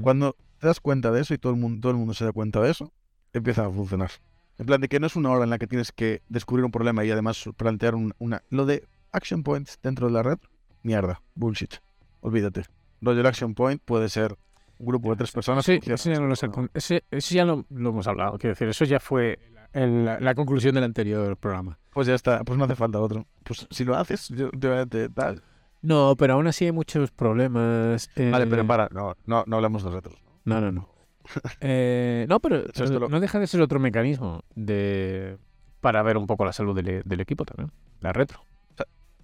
Cuando 0.03 0.37
te 0.59 0.67
das 0.67 0.81
cuenta 0.81 1.11
de 1.13 1.21
eso 1.21 1.35
y 1.35 1.39
todo 1.39 1.53
el 1.53 1.59
mundo, 1.59 1.81
todo 1.81 1.93
el 1.93 1.99
mundo 1.99 2.15
se 2.15 2.25
da 2.25 2.33
cuenta 2.33 2.61
de 2.61 2.71
eso, 2.71 2.93
empieza 3.33 3.67
a 3.67 3.71
funcionar. 3.71 4.11
En 4.59 4.67
plan 4.67 4.81
de 4.81 4.89
que 4.89 4.99
no 5.01 5.07
es 5.07 5.15
una 5.17 5.31
hora 5.31 5.45
en 5.45 5.51
la 5.51 5.59
que 5.59 5.67
tienes 5.67 5.93
que 5.93 6.23
descubrir 6.29 6.65
un 6.65 6.71
problema 6.71 7.05
y 7.05 7.11
además 7.11 7.45
plantear 7.57 7.95
un- 7.95 8.15
una... 8.19 8.43
Lo 8.51 8.65
de 8.67 8.87
action 9.13 9.43
points 9.43 9.79
dentro 9.83 10.07
de 10.07 10.13
la 10.15 10.23
red, 10.23 10.39
mierda, 10.85 11.21
bullshit. 11.35 11.75
Olvídate. 12.21 12.63
El 13.03 13.27
action 13.27 13.55
point 13.55 13.83
puede 13.85 14.09
ser 14.09 14.37
un 14.79 14.87
grupo 14.87 15.11
de 15.11 15.17
tres 15.17 15.33
personas. 15.33 15.65
Sí, 15.65 15.79
eso 15.85 16.11
ya, 16.11 16.21
no 16.21 16.27
lo 16.27 16.35
ese- 16.75 17.03
ya 17.35 17.43
hemos 17.89 18.07
hablado. 18.07 18.39
Quiero 18.39 18.53
decir, 18.55 18.69
eso 18.69 18.85
ya 18.85 18.99
fue 19.01 19.39
en 19.73 20.05
la, 20.05 20.21
la 20.21 20.35
conclusión 20.35 20.75
del 20.75 20.85
anterior 20.85 21.37
programa. 21.37 21.79
Pues 21.93 22.07
ya 22.07 22.15
está, 22.15 22.43
pues 22.45 22.57
no 22.59 22.65
hace 22.65 22.77
falta 22.77 22.99
otro. 23.01 23.27
Pues 23.43 23.67
si 23.71 23.85
lo 23.85 23.97
haces, 23.97 24.29
yo 24.29 24.51
te, 24.51 24.87
te- 24.87 25.09
tal. 25.11 25.43
No, 25.83 26.15
pero 26.17 26.35
aún 26.35 26.47
así 26.47 26.65
hay 26.65 26.73
muchos 26.73 27.11
problemas. 27.11 28.09
Vale, 28.17 28.45
eh, 28.45 28.47
pero 28.49 28.67
para, 28.67 28.89
no, 28.91 29.15
no, 29.27 29.45
no 29.47 29.57
hablamos 29.57 29.83
de 29.85 29.91
retros. 29.91 30.17
No, 30.45 30.61
no, 30.61 30.73
no. 30.73 30.89
Eh, 31.61 32.27
no, 32.29 32.41
pero, 32.41 32.65
lo- 32.91 33.09
no 33.09 33.21
deja 33.21 33.39
de 33.39 33.47
ser 33.47 33.61
otro 33.61 33.79
mecanismo 33.81 34.43
de 34.55 35.39
para 35.81 36.03
ver 36.03 36.17
un 36.17 36.27
poco 36.27 36.45
la 36.47 36.53
salud 36.55 36.75
del, 36.75 37.03
del 37.05 37.21
equipo 37.21 37.45
también. 37.45 37.71
La 38.01 38.13
retro. 38.15 38.41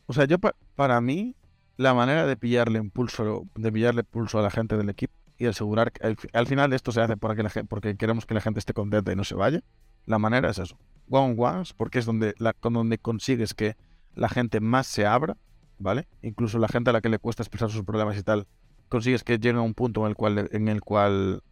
O 0.06 0.12
sea, 0.12 0.24
yo 0.26 0.38
pa- 0.38 0.54
para 0.74 1.00
mí, 1.00 1.34
la 1.80 1.94
manera 1.94 2.26
de 2.26 2.36
pillarle 2.36 2.78
impulso, 2.78 3.46
de 3.54 3.72
pillarle 3.72 4.04
pulso 4.04 4.38
a 4.38 4.42
la 4.42 4.50
gente 4.50 4.76
del 4.76 4.90
equipo 4.90 5.14
y 5.38 5.46
asegurar 5.46 5.92
que 5.92 6.06
al, 6.06 6.16
fi- 6.18 6.28
al 6.34 6.46
final 6.46 6.74
esto 6.74 6.92
se 6.92 7.00
hace 7.00 7.16
para 7.16 7.34
que 7.34 7.42
la 7.42 7.50
porque 7.66 7.96
queremos 7.96 8.26
que 8.26 8.34
la 8.34 8.42
gente 8.42 8.58
esté 8.58 8.74
contenta 8.74 9.10
y 9.10 9.16
no 9.16 9.24
se 9.24 9.34
vaya. 9.34 9.62
La 10.04 10.18
manera 10.18 10.50
es 10.50 10.58
eso. 10.58 10.76
One 11.08 11.32
on 11.32 11.56
ones, 11.56 11.72
porque 11.72 11.98
es 11.98 12.04
donde, 12.04 12.34
donde 12.60 12.98
consigues 12.98 13.54
que 13.54 13.76
la 14.14 14.28
gente 14.28 14.60
más 14.60 14.86
se 14.88 15.06
abra, 15.06 15.38
¿vale? 15.78 16.06
Incluso 16.20 16.58
la 16.58 16.68
gente 16.68 16.90
a 16.90 16.92
la 16.92 17.00
que 17.00 17.08
le 17.08 17.18
cuesta 17.18 17.42
expresar 17.42 17.70
sus 17.70 17.82
problemas 17.84 18.18
y 18.18 18.22
tal, 18.22 18.46
consigues 18.90 19.24
que 19.24 19.38
llegue 19.38 19.56
a 19.58 19.62
un 19.62 19.72
punto 19.72 20.02
en 20.02 20.08
el 20.08 20.16
cual, 20.16 20.50
en 20.52 20.68
el 20.68 20.82
cual 20.82 21.42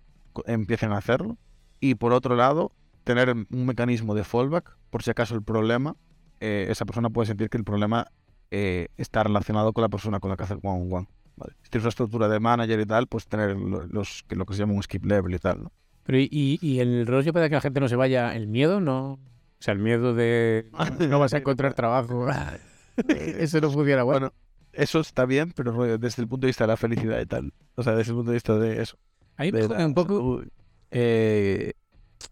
empiecen 0.44 0.92
a 0.92 0.98
hacerlo. 0.98 1.38
Y 1.80 1.94
por 1.94 2.12
otro 2.12 2.36
lado, 2.36 2.72
tener 3.04 3.30
un 3.30 3.64
mecanismo 3.64 4.14
de 4.14 4.24
fallback, 4.24 4.76
por 4.90 5.02
si 5.02 5.10
acaso 5.10 5.34
el 5.34 5.42
problema, 5.42 5.96
eh, 6.40 6.66
esa 6.68 6.84
persona 6.84 7.08
puede 7.08 7.28
sentir 7.28 7.48
que 7.48 7.56
el 7.56 7.64
problema 7.64 8.08
eh, 8.50 8.88
está 8.96 9.22
relacionado 9.22 9.72
con 9.72 9.82
la 9.82 9.88
persona 9.88 10.20
con 10.20 10.30
la 10.30 10.36
que 10.36 10.44
hace 10.44 10.54
el 10.54 10.60
one 10.62 10.82
on 10.82 10.92
one. 10.92 11.08
¿vale? 11.36 11.54
Si 11.62 11.70
tienes 11.70 11.84
una 11.84 11.88
estructura 11.90 12.28
de 12.28 12.40
manager 12.40 12.80
y 12.80 12.86
tal, 12.86 13.06
pues 13.06 13.26
tener 13.26 13.56
lo- 13.56 13.86
los, 13.86 14.24
que 14.28 14.36
lo 14.36 14.44
que 14.46 14.54
se 14.54 14.60
llama 14.60 14.72
un 14.74 14.82
skip 14.82 15.04
level 15.04 15.34
y 15.34 15.38
tal, 15.38 15.62
¿no? 15.64 15.72
Pero 16.04 16.18
y, 16.18 16.28
y, 16.32 16.58
y 16.62 16.80
el 16.80 17.06
rollo 17.06 17.32
para 17.32 17.48
que 17.48 17.54
la 17.54 17.60
gente 17.60 17.80
no 17.80 17.88
se 17.88 17.96
vaya, 17.96 18.34
el 18.34 18.46
miedo, 18.48 18.80
no. 18.80 19.12
O 19.12 19.18
sea, 19.60 19.72
el 19.74 19.80
miedo 19.80 20.14
de 20.14 20.70
no 21.08 21.18
vas 21.18 21.34
a 21.34 21.38
encontrar 21.38 21.74
trabajo. 21.74 22.26
Eso 23.08 23.60
no 23.60 23.70
funciona 23.70 24.02
bueno. 24.02 24.20
Bueno, 24.20 24.32
eso 24.72 25.00
está 25.00 25.24
bien, 25.24 25.52
pero 25.54 25.72
rollo, 25.72 25.98
desde 25.98 26.22
el 26.22 26.28
punto 26.28 26.46
de 26.46 26.48
vista 26.48 26.64
de 26.64 26.68
la 26.68 26.76
felicidad 26.76 27.20
y 27.20 27.26
tal. 27.26 27.52
O 27.76 27.82
sea, 27.82 27.94
desde 27.94 28.10
el 28.12 28.16
punto 28.16 28.30
de 28.32 28.36
vista 28.36 28.58
de 28.58 28.82
eso. 28.82 28.96
A 29.36 29.42
mí 29.44 29.52
me 29.52 29.60
de 29.66 29.84
un 29.84 29.94
poco. 29.94 30.42
eh, 30.90 31.72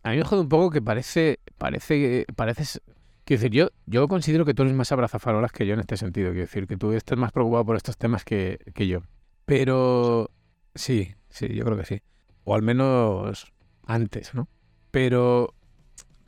a 0.02 0.10
mí 0.10 0.16
me 0.18 0.24
jode 0.24 0.40
un 0.42 0.48
poco 0.48 0.70
que 0.70 0.82
parece. 0.82 1.38
Parece. 1.58 2.26
Pareces. 2.34 2.80
Quiero 3.26 3.42
decir, 3.42 3.58
yo, 3.58 3.68
yo 3.86 4.06
considero 4.06 4.44
que 4.44 4.54
tú 4.54 4.62
eres 4.62 4.74
más 4.74 4.92
abrazafarolas 4.92 5.50
que 5.50 5.66
yo 5.66 5.74
en 5.74 5.80
este 5.80 5.96
sentido. 5.96 6.30
Quiero 6.30 6.42
decir, 6.42 6.68
que 6.68 6.76
tú 6.76 6.92
estás 6.92 7.18
más 7.18 7.32
preocupado 7.32 7.64
por 7.66 7.74
estos 7.74 7.96
temas 7.96 8.24
que, 8.24 8.60
que 8.72 8.86
yo. 8.86 9.00
Pero. 9.44 10.30
Sí, 10.76 11.12
sí, 11.28 11.48
yo 11.48 11.64
creo 11.64 11.76
que 11.76 11.84
sí. 11.84 12.02
O 12.44 12.54
al 12.54 12.62
menos 12.62 13.52
antes, 13.84 14.32
¿no? 14.32 14.46
Pero. 14.92 15.54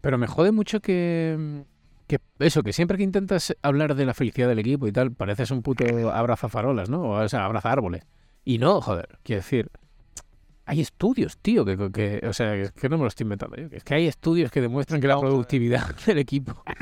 Pero 0.00 0.18
me 0.18 0.26
jode 0.26 0.50
mucho 0.50 0.80
que. 0.80 1.62
Que 2.08 2.18
eso, 2.40 2.64
que 2.64 2.72
siempre 2.72 2.96
que 2.96 3.04
intentas 3.04 3.56
hablar 3.62 3.94
de 3.94 4.04
la 4.04 4.14
felicidad 4.14 4.48
del 4.48 4.58
equipo 4.58 4.88
y 4.88 4.92
tal, 4.92 5.12
pareces 5.12 5.52
un 5.52 5.62
puto 5.62 5.84
abrazafarolas, 6.10 6.90
¿no? 6.90 7.10
O 7.10 7.28
sea, 7.28 7.44
abraza 7.44 7.70
árboles. 7.70 8.08
Y 8.44 8.58
no, 8.58 8.80
joder, 8.80 9.20
quiero 9.22 9.42
decir. 9.42 9.70
Hay 10.68 10.80
estudios, 10.80 11.38
tío, 11.38 11.64
que, 11.64 11.76
que- 11.90 12.26
o 12.26 12.32
sea, 12.32 12.54
es 12.54 12.72
que 12.72 12.88
no 12.88 12.96
me 12.98 13.02
lo 13.02 13.08
estoy 13.08 13.24
inventando 13.24 13.56
yo, 13.56 13.68
que 13.70 13.76
es 13.78 13.84
que 13.84 13.94
hay 13.94 14.06
estudios 14.06 14.50
que 14.50 14.60
demuestran 14.60 15.00
que 15.00 15.08
la 15.08 15.18
productividad 15.18 15.94
del 16.06 16.18
equipo... 16.18 16.62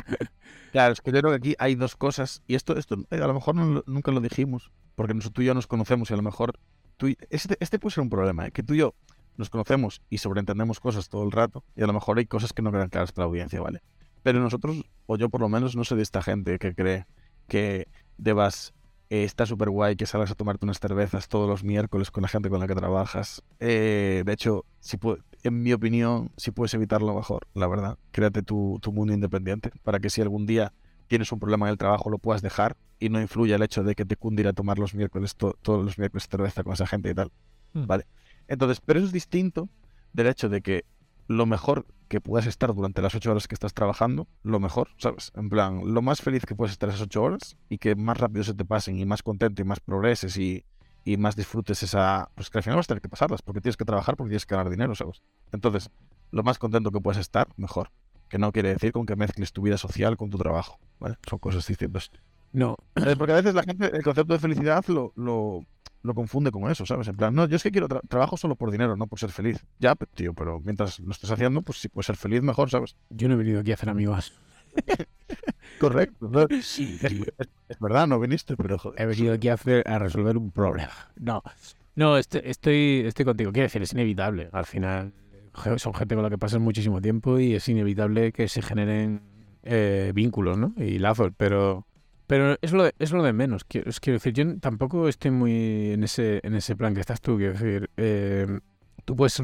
Claro, 0.72 0.92
es 0.92 1.00
que 1.00 1.10
yo 1.10 1.20
creo 1.20 1.30
que 1.30 1.36
aquí 1.36 1.54
hay 1.58 1.74
dos 1.74 1.96
cosas, 1.96 2.42
y 2.46 2.54
esto, 2.54 2.76
esto 2.76 2.96
eh, 3.10 3.16
a 3.16 3.26
lo 3.26 3.32
mejor 3.32 3.54
no 3.54 3.82
nunca 3.86 4.10
lo 4.10 4.20
dijimos, 4.20 4.70
porque 4.94 5.14
nosotros 5.14 5.32
tú 5.34 5.42
y 5.42 5.46
yo 5.46 5.54
nos 5.54 5.66
conocemos 5.66 6.10
y 6.10 6.12
a 6.14 6.16
lo 6.18 6.22
mejor 6.22 6.58
tú 6.98 7.08
y- 7.08 7.16
este, 7.30 7.56
este 7.60 7.78
puede 7.78 7.94
ser 7.94 8.02
un 8.02 8.10
problema, 8.10 8.46
¿eh? 8.46 8.50
que 8.50 8.62
tú 8.62 8.74
y 8.74 8.78
yo 8.78 8.94
nos 9.38 9.48
conocemos 9.48 10.02
y 10.10 10.18
sobreentendemos 10.18 10.78
cosas 10.80 11.08
todo 11.08 11.24
el 11.24 11.32
rato, 11.32 11.64
y 11.76 11.82
a 11.82 11.86
lo 11.86 11.94
mejor 11.94 12.18
hay 12.18 12.26
cosas 12.26 12.52
que 12.52 12.60
no 12.60 12.72
quedan 12.72 12.90
claras 12.90 13.12
para 13.12 13.24
la 13.24 13.28
audiencia, 13.30 13.60
¿vale? 13.62 13.80
Pero 14.22 14.40
nosotros, 14.40 14.84
o 15.06 15.16
yo 15.16 15.30
por 15.30 15.40
lo 15.40 15.48
menos, 15.48 15.76
no 15.76 15.84
soy 15.84 15.96
de 15.96 16.02
esta 16.02 16.20
gente 16.20 16.58
que 16.58 16.74
cree 16.74 17.06
que 17.48 17.88
debas 18.18 18.74
eh, 19.10 19.24
está 19.24 19.46
súper 19.46 19.70
guay 19.70 19.96
que 19.96 20.06
salgas 20.06 20.30
a 20.30 20.34
tomarte 20.34 20.64
unas 20.64 20.80
cervezas 20.80 21.28
todos 21.28 21.48
los 21.48 21.64
miércoles 21.64 22.10
con 22.10 22.22
la 22.22 22.28
gente 22.28 22.48
con 22.50 22.60
la 22.60 22.66
que 22.66 22.74
trabajas. 22.74 23.42
Eh, 23.60 24.22
de 24.26 24.32
hecho, 24.32 24.64
si 24.80 24.98
en 25.42 25.62
mi 25.62 25.72
opinión, 25.72 26.30
si 26.36 26.50
puedes 26.50 26.74
evitarlo 26.74 27.14
mejor, 27.14 27.46
la 27.54 27.68
verdad. 27.68 27.98
Créate 28.10 28.42
tu, 28.42 28.78
tu 28.82 28.92
mundo 28.92 29.12
independiente 29.12 29.70
para 29.82 30.00
que 30.00 30.10
si 30.10 30.20
algún 30.20 30.46
día 30.46 30.72
tienes 31.06 31.30
un 31.30 31.38
problema 31.38 31.66
en 31.66 31.70
el 31.72 31.78
trabajo 31.78 32.10
lo 32.10 32.18
puedas 32.18 32.42
dejar 32.42 32.76
y 32.98 33.10
no 33.10 33.20
influya 33.20 33.54
el 33.56 33.62
hecho 33.62 33.84
de 33.84 33.94
que 33.94 34.04
te 34.04 34.16
cunde 34.16 34.42
ir 34.42 34.48
a 34.48 34.52
tomar 34.52 34.78
los 34.78 34.94
miércoles, 34.94 35.36
to- 35.36 35.56
todos 35.62 35.84
los 35.84 35.98
miércoles 35.98 36.26
cerveza 36.28 36.64
con 36.64 36.72
esa 36.72 36.86
gente 36.86 37.10
y 37.10 37.14
tal. 37.14 37.30
Mm. 37.74 37.86
Vale. 37.86 38.06
Entonces, 38.48 38.80
pero 38.84 38.98
eso 38.98 39.06
es 39.06 39.12
distinto 39.12 39.68
del 40.12 40.26
hecho 40.28 40.48
de 40.48 40.62
que 40.62 40.84
lo 41.28 41.46
mejor 41.46 41.86
que 42.08 42.20
puedas 42.20 42.46
estar 42.46 42.72
durante 42.74 43.02
las 43.02 43.14
ocho 43.14 43.30
horas 43.32 43.48
que 43.48 43.54
estás 43.54 43.74
trabajando, 43.74 44.28
lo 44.42 44.60
mejor, 44.60 44.88
¿sabes? 44.98 45.32
En 45.34 45.48
plan, 45.48 45.92
lo 45.92 46.02
más 46.02 46.20
feliz 46.20 46.44
que 46.46 46.54
puedes 46.54 46.72
estar 46.72 46.88
esas 46.88 47.02
ocho 47.02 47.22
horas 47.22 47.56
y 47.68 47.78
que 47.78 47.96
más 47.96 48.16
rápido 48.18 48.44
se 48.44 48.54
te 48.54 48.64
pasen 48.64 48.98
y 48.98 49.04
más 49.06 49.22
contento 49.22 49.60
y 49.62 49.64
más 49.64 49.80
progreses 49.80 50.36
y, 50.36 50.64
y 51.04 51.16
más 51.16 51.34
disfrutes 51.34 51.82
esa... 51.82 52.30
Pues 52.34 52.48
que 52.50 52.58
al 52.58 52.62
final 52.64 52.76
vas 52.76 52.86
a 52.86 52.88
tener 52.88 53.02
que 53.02 53.08
pasarlas 53.08 53.42
porque 53.42 53.60
tienes 53.60 53.76
que 53.76 53.84
trabajar, 53.84 54.16
porque 54.16 54.30
tienes 54.30 54.46
que 54.46 54.54
ganar 54.54 54.70
dinero, 54.70 54.94
¿sabes? 54.94 55.22
Entonces, 55.52 55.90
lo 56.30 56.42
más 56.44 56.58
contento 56.58 56.90
que 56.92 57.00
puedas 57.00 57.20
estar, 57.20 57.48
mejor. 57.56 57.90
Que 58.28 58.38
no 58.38 58.52
quiere 58.52 58.70
decir 58.70 58.92
con 58.92 59.06
que 59.06 59.16
mezcles 59.16 59.52
tu 59.52 59.62
vida 59.62 59.78
social 59.78 60.16
con 60.16 60.30
tu 60.30 60.38
trabajo, 60.38 60.78
¿vale? 61.00 61.16
Son 61.28 61.38
cosas 61.40 61.66
distintas. 61.66 62.10
No, 62.52 62.76
Eh, 62.94 63.14
Porque 63.16 63.32
a 63.32 63.36
veces 63.36 63.54
la 63.54 63.62
gente, 63.62 63.90
el 63.94 64.02
concepto 64.02 64.32
de 64.32 64.38
felicidad 64.38 64.84
lo, 64.88 65.12
lo, 65.16 65.64
lo 66.06 66.14
confunde 66.14 66.50
con 66.50 66.70
eso, 66.70 66.86
¿sabes? 66.86 67.08
En 67.08 67.16
plan, 67.16 67.34
no, 67.34 67.46
yo 67.46 67.56
es 67.56 67.62
que 67.62 67.70
quiero 67.70 67.88
tra- 67.88 68.00
trabajo 68.08 68.36
solo 68.36 68.56
por 68.56 68.70
dinero, 68.70 68.96
no 68.96 69.06
por 69.06 69.18
ser 69.18 69.30
feliz. 69.30 69.64
Ya, 69.78 69.94
tío, 70.14 70.32
pero 70.34 70.60
mientras 70.60 71.00
lo 71.00 71.10
estés 71.12 71.30
haciendo, 71.30 71.62
pues 71.62 71.78
si 71.78 71.88
puedes 71.88 72.06
ser 72.06 72.16
feliz, 72.16 72.42
mejor, 72.42 72.70
¿sabes? 72.70 72.96
yo 73.10 73.28
no 73.28 73.34
he 73.34 73.36
venido 73.38 73.60
aquí 73.60 73.70
a 73.72 73.74
hacer 73.74 73.90
amigos. 73.90 74.32
Correcto. 75.80 76.28
¿no? 76.30 76.46
Es, 76.50 76.78
es 76.78 77.78
verdad, 77.80 78.06
no 78.06 78.18
viniste, 78.20 78.56
pero 78.56 78.78
joder. 78.78 79.00
He 79.00 79.06
venido 79.06 79.34
aquí 79.34 79.48
a, 79.48 79.54
hacer, 79.54 79.86
a 79.88 79.98
resolver 79.98 80.36
un 80.36 80.50
problema. 80.50 80.92
No, 81.16 81.42
no, 81.94 82.16
estoy, 82.16 82.42
estoy, 82.44 83.02
estoy 83.06 83.24
contigo. 83.24 83.52
Quiero 83.52 83.64
decir, 83.64 83.82
es 83.82 83.92
inevitable. 83.92 84.48
Al 84.52 84.66
final, 84.66 85.12
son 85.76 85.94
gente 85.94 86.14
con 86.14 86.22
la 86.24 86.30
que 86.30 86.38
pasas 86.38 86.60
muchísimo 86.60 87.00
tiempo 87.00 87.38
y 87.38 87.54
es 87.54 87.68
inevitable 87.68 88.32
que 88.32 88.48
se 88.48 88.62
generen 88.62 89.22
eh, 89.62 90.12
vínculos, 90.14 90.56
¿no? 90.58 90.72
Y 90.76 90.98
lazos, 90.98 91.32
pero... 91.36 91.86
Pero 92.26 92.56
es 92.60 92.72
lo 92.72 92.84
de, 92.84 92.94
es 92.98 93.12
lo 93.12 93.22
de 93.22 93.32
menos. 93.32 93.64
Quiero, 93.64 93.90
quiero 94.00 94.16
decir, 94.16 94.32
yo 94.32 94.58
tampoco 94.58 95.08
estoy 95.08 95.30
muy 95.30 95.92
en 95.92 96.02
ese, 96.02 96.40
en 96.42 96.54
ese 96.54 96.74
plan 96.74 96.94
que 96.94 97.00
estás 97.00 97.20
tú. 97.20 97.36
Quiero 97.36 97.52
decir, 97.52 97.90
eh, 97.96 98.46
tú 99.04 99.14
puedes 99.14 99.40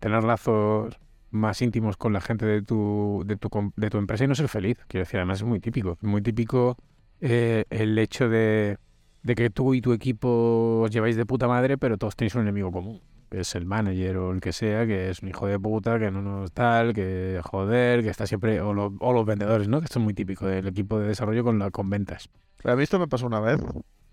tener 0.00 0.24
lazos 0.24 0.98
más 1.30 1.62
íntimos 1.62 1.96
con 1.96 2.12
la 2.12 2.20
gente 2.20 2.46
de 2.46 2.62
tu, 2.62 3.22
de 3.26 3.36
tu, 3.36 3.48
de 3.76 3.90
tu 3.90 3.98
empresa 3.98 4.24
y 4.24 4.28
no 4.28 4.34
ser 4.34 4.48
feliz. 4.48 4.78
Quiero 4.88 5.04
decir, 5.04 5.18
además 5.18 5.38
es 5.38 5.44
muy 5.44 5.60
típico. 5.60 5.98
Muy 6.00 6.22
típico 6.22 6.76
eh, 7.20 7.64
el 7.70 7.96
hecho 7.98 8.28
de, 8.28 8.78
de 9.22 9.34
que 9.34 9.50
tú 9.50 9.74
y 9.74 9.80
tu 9.80 9.92
equipo 9.92 10.80
os 10.82 10.90
lleváis 10.90 11.16
de 11.16 11.26
puta 11.26 11.46
madre, 11.46 11.78
pero 11.78 11.96
todos 11.96 12.16
tenéis 12.16 12.34
un 12.34 12.42
enemigo 12.42 12.72
común. 12.72 13.00
Que 13.30 13.40
es 13.40 13.54
el 13.56 13.66
manager 13.66 14.16
o 14.18 14.30
el 14.32 14.40
que 14.40 14.52
sea, 14.52 14.86
que 14.86 15.10
es 15.10 15.20
un 15.22 15.28
hijo 15.28 15.46
de 15.46 15.58
puta, 15.58 15.98
que 15.98 16.10
no 16.10 16.22
nos 16.22 16.52
tal, 16.52 16.92
que 16.94 17.40
joder, 17.44 18.02
que 18.02 18.08
está 18.10 18.26
siempre. 18.26 18.60
O, 18.60 18.72
lo- 18.72 18.94
o 19.00 19.12
los 19.12 19.26
vendedores, 19.26 19.68
¿no? 19.68 19.80
Que 19.80 19.86
esto 19.86 19.98
es 19.98 20.04
muy 20.04 20.14
típico 20.14 20.46
del 20.46 20.66
equipo 20.68 20.98
de 21.00 21.08
desarrollo 21.08 21.42
con, 21.44 21.58
la, 21.58 21.70
con 21.70 21.90
ventas. 21.90 22.28
Pero 22.62 22.74
a 22.74 22.76
mí 22.76 22.82
esto 22.84 22.98
me 22.98 23.08
pasó 23.08 23.26
una 23.26 23.40
vez 23.40 23.60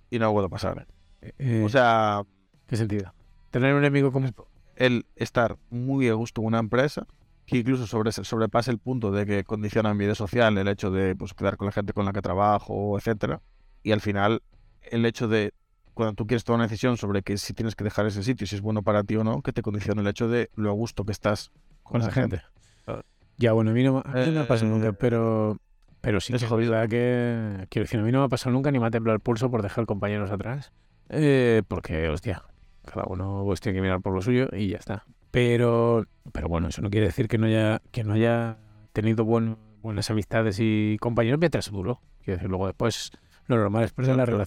y 0.09 0.19
no 0.19 0.31
vuelve 0.31 0.47
a 0.47 0.49
pasar. 0.49 0.87
¿eh? 1.21 1.31
Eh, 1.37 1.63
O 1.65 1.69
sea, 1.69 2.23
¿Qué 2.67 2.75
sentido? 2.75 3.13
Tener 3.51 3.73
un 3.73 3.79
enemigo 3.79 4.11
común. 4.11 4.33
el 4.75 5.05
estar 5.15 5.57
muy 5.69 6.09
a 6.09 6.13
gusto 6.13 6.41
en 6.41 6.47
una 6.47 6.59
empresa, 6.59 7.05
que 7.45 7.57
incluso 7.57 7.85
sobre, 7.85 8.11
sobrepase 8.11 8.71
el 8.71 8.79
punto 8.79 9.11
de 9.11 9.25
que 9.27 9.43
condiciona 9.43 9.93
mi 9.93 10.05
vida 10.05 10.15
social, 10.15 10.57
el 10.57 10.67
hecho 10.67 10.89
de 10.89 11.15
pues, 11.15 11.33
quedar 11.35 11.55
con 11.57 11.67
la 11.67 11.71
gente 11.71 11.93
con 11.93 12.05
la 12.05 12.13
que 12.13 12.21
trabajo, 12.21 12.97
etcétera, 12.97 13.41
y 13.83 13.91
al 13.91 14.01
final 14.01 14.41
el 14.81 15.05
hecho 15.05 15.27
de 15.27 15.53
cuando 15.93 16.13
tú 16.13 16.25
quieres 16.27 16.43
tomar 16.43 16.57
una 16.59 16.65
decisión 16.67 16.97
sobre 16.97 17.21
que 17.21 17.37
si 17.37 17.53
tienes 17.53 17.75
que 17.75 17.83
dejar 17.83 18.05
ese 18.07 18.23
sitio, 18.23 18.45
si 18.47 18.55
es 18.55 18.61
bueno 18.61 18.81
para 18.83 19.03
ti 19.03 19.15
o 19.15 19.23
no, 19.23 19.41
que 19.41 19.53
te 19.53 19.61
condiciona 19.61 20.01
el 20.01 20.07
hecho 20.07 20.27
de 20.27 20.49
lo 20.55 20.69
a 20.69 20.73
gusto 20.73 21.05
que 21.05 21.11
estás 21.11 21.51
con 21.83 22.01
esa 22.01 22.11
gente. 22.11 22.41
Claro. 22.85 23.03
Ya, 23.37 23.53
bueno, 23.53 23.71
a 23.71 23.73
mí 23.73 23.83
no, 23.83 23.93
me- 23.95 23.99
a 24.05 24.13
mí 24.13 24.25
no 24.27 24.31
me 24.33 24.39
ha 24.41 24.47
pasado 24.47 24.71
Eh, 24.71 24.73
nunca, 24.75 24.91
pero, 24.93 25.57
pero 26.01 26.19
sí 26.21 26.33
es 26.33 26.43
jodido. 26.45 26.71
verdad 26.71 26.89
que, 26.89 27.67
quiero 27.69 27.83
decir, 27.85 27.99
a 27.99 28.03
mí 28.03 28.11
no 28.11 28.19
me 28.19 28.25
ha 28.25 28.29
pasado 28.29 28.51
nunca 28.53 28.71
ni 28.71 28.79
me 28.79 28.87
ha 28.87 28.91
temblado 28.91 29.15
el 29.15 29.21
pulso 29.21 29.49
por 29.51 29.61
dejar 29.61 29.85
compañeros 29.85 30.31
atrás, 30.31 30.71
eh, 31.09 31.61
porque, 31.67 32.09
hostia, 32.09 32.43
cada 32.85 33.05
uno 33.07 33.43
pues 33.45 33.59
tiene 33.61 33.77
que 33.77 33.81
mirar 33.81 34.01
por 34.01 34.13
lo 34.13 34.21
suyo 34.21 34.47
y 34.51 34.69
ya 34.69 34.77
está. 34.77 35.05
Pero, 35.31 36.05
pero 36.31 36.47
bueno, 36.47 36.67
eso 36.67 36.81
no 36.81 36.89
quiere 36.91 37.07
decir 37.07 37.27
que 37.27 37.37
no 37.37 37.47
haya, 37.47 37.81
que 37.91 38.03
no 38.03 38.13
haya 38.13 38.57
tenido 38.93 39.25
buen- 39.25 39.57
buenas 39.81 40.09
amistades 40.11 40.57
y 40.59 40.97
compañeros 41.01 41.39
mientras 41.39 41.71
duró. 41.71 42.01
Quiero 42.23 42.37
decir, 42.37 42.49
luego 42.49 42.67
después 42.67 43.11
lo 43.47 43.57
normal 43.57 43.83
es 43.83 43.91
perder 43.93 44.15
la 44.15 44.25
Claro. 44.25 44.37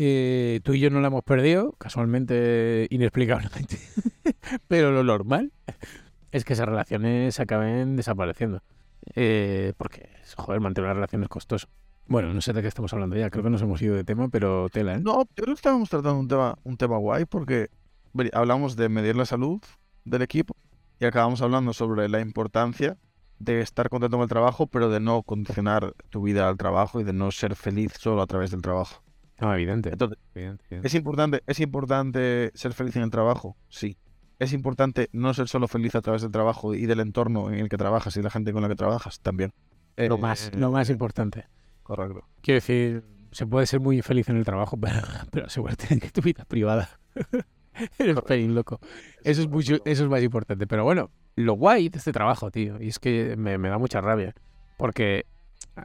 Eh, 0.00 0.60
tú 0.62 0.74
y 0.74 0.78
yo 0.78 0.90
no 0.90 1.00
la 1.00 1.08
hemos 1.08 1.24
perdido, 1.24 1.72
casualmente, 1.72 2.86
inexplicablemente. 2.88 3.80
Pero 4.68 4.92
lo 4.92 5.02
normal 5.02 5.52
es 6.30 6.44
que 6.44 6.52
esas 6.52 6.68
relaciones 6.68 7.40
acaben 7.40 7.96
desapareciendo. 7.96 8.62
Eh, 9.16 9.72
porque, 9.76 10.08
joder, 10.36 10.60
mantener 10.60 10.86
una 10.86 10.94
relación 10.94 11.24
es 11.24 11.28
costoso. 11.28 11.66
Bueno, 12.06 12.32
no 12.32 12.40
sé 12.40 12.52
de 12.52 12.62
qué 12.62 12.68
estamos 12.68 12.92
hablando 12.92 13.16
ya, 13.16 13.28
creo 13.28 13.42
que 13.42 13.50
nos 13.50 13.60
hemos 13.60 13.82
ido 13.82 13.96
de 13.96 14.04
tema, 14.04 14.28
pero 14.28 14.68
tela, 14.68 14.94
¿eh? 14.94 15.00
No, 15.00 15.24
yo 15.24 15.34
creo 15.34 15.46
que 15.46 15.52
estábamos 15.54 15.90
tratando 15.90 16.20
un 16.20 16.28
tema, 16.28 16.56
un 16.62 16.76
tema 16.76 16.96
guay 16.96 17.24
porque 17.24 17.68
hablamos 18.34 18.76
de 18.76 18.88
medir 18.88 19.16
la 19.16 19.26
salud 19.26 19.60
del 20.04 20.22
equipo 20.22 20.54
y 21.00 21.06
acabamos 21.06 21.42
hablando 21.42 21.72
sobre 21.72 22.08
la 22.08 22.20
importancia 22.20 22.96
de 23.40 23.62
estar 23.62 23.88
contento 23.88 24.16
con 24.16 24.22
el 24.22 24.28
trabajo, 24.28 24.68
pero 24.68 24.90
de 24.90 25.00
no 25.00 25.24
condicionar 25.24 25.92
tu 26.08 26.22
vida 26.22 26.48
al 26.48 26.56
trabajo 26.56 27.00
y 27.00 27.04
de 27.04 27.12
no 27.12 27.32
ser 27.32 27.56
feliz 27.56 27.94
solo 27.98 28.22
a 28.22 28.28
través 28.28 28.52
del 28.52 28.62
trabajo. 28.62 29.02
No, 29.40 29.54
evidente. 29.54 29.90
Entonces, 29.90 30.18
evidente, 30.34 30.64
evidente. 30.66 30.86
¿es 30.88 30.94
importante, 30.94 31.42
¿es 31.46 31.60
importante 31.60 32.50
ser 32.54 32.72
feliz 32.72 32.96
en 32.96 33.02
el 33.02 33.10
trabajo? 33.10 33.56
Sí. 33.68 33.96
¿Es 34.38 34.52
importante 34.52 35.08
no 35.12 35.34
ser 35.34 35.48
solo 35.48 35.66
feliz 35.68 35.94
a 35.94 36.00
través 36.00 36.22
del 36.22 36.30
trabajo 36.30 36.74
y 36.74 36.86
del 36.86 37.00
entorno 37.00 37.48
en 37.50 37.58
el 37.58 37.68
que 37.68 37.76
trabajas 37.76 38.16
y 38.16 38.22
la 38.22 38.30
gente 38.30 38.52
con 38.52 38.62
la 38.62 38.68
que 38.68 38.76
trabajas? 38.76 39.20
También. 39.20 39.52
Lo 39.96 40.14
Eh, 40.14 40.18
más, 40.18 40.52
lo 40.54 40.70
más 40.70 40.90
importante. 40.90 41.46
Correcto. 41.82 42.24
Quiero 42.40 42.56
decir, 42.56 43.04
se 43.32 43.46
puede 43.46 43.66
ser 43.66 43.80
muy 43.80 43.96
infeliz 43.96 44.28
en 44.28 44.36
el 44.36 44.44
trabajo, 44.44 44.76
pero, 44.80 45.00
pero 45.30 45.46
asegúrate 45.46 45.98
que 45.98 46.10
tu 46.10 46.20
vida 46.20 46.42
es 46.42 46.46
privada. 46.46 46.88
Eres 47.98 48.20
pelín 48.22 48.54
loco. 48.54 48.80
Eso 49.22 49.42
es, 49.42 49.48
mucho, 49.48 49.76
eso 49.84 50.04
es 50.04 50.10
más 50.10 50.22
importante. 50.22 50.66
Pero 50.66 50.84
bueno, 50.84 51.10
lo 51.36 51.54
guay 51.54 51.88
de 51.88 51.98
este 51.98 52.12
trabajo, 52.12 52.50
tío, 52.50 52.80
y 52.82 52.88
es 52.88 52.98
que 52.98 53.36
me, 53.36 53.56
me 53.58 53.68
da 53.68 53.78
mucha 53.78 54.00
rabia. 54.00 54.34
Porque 54.76 55.26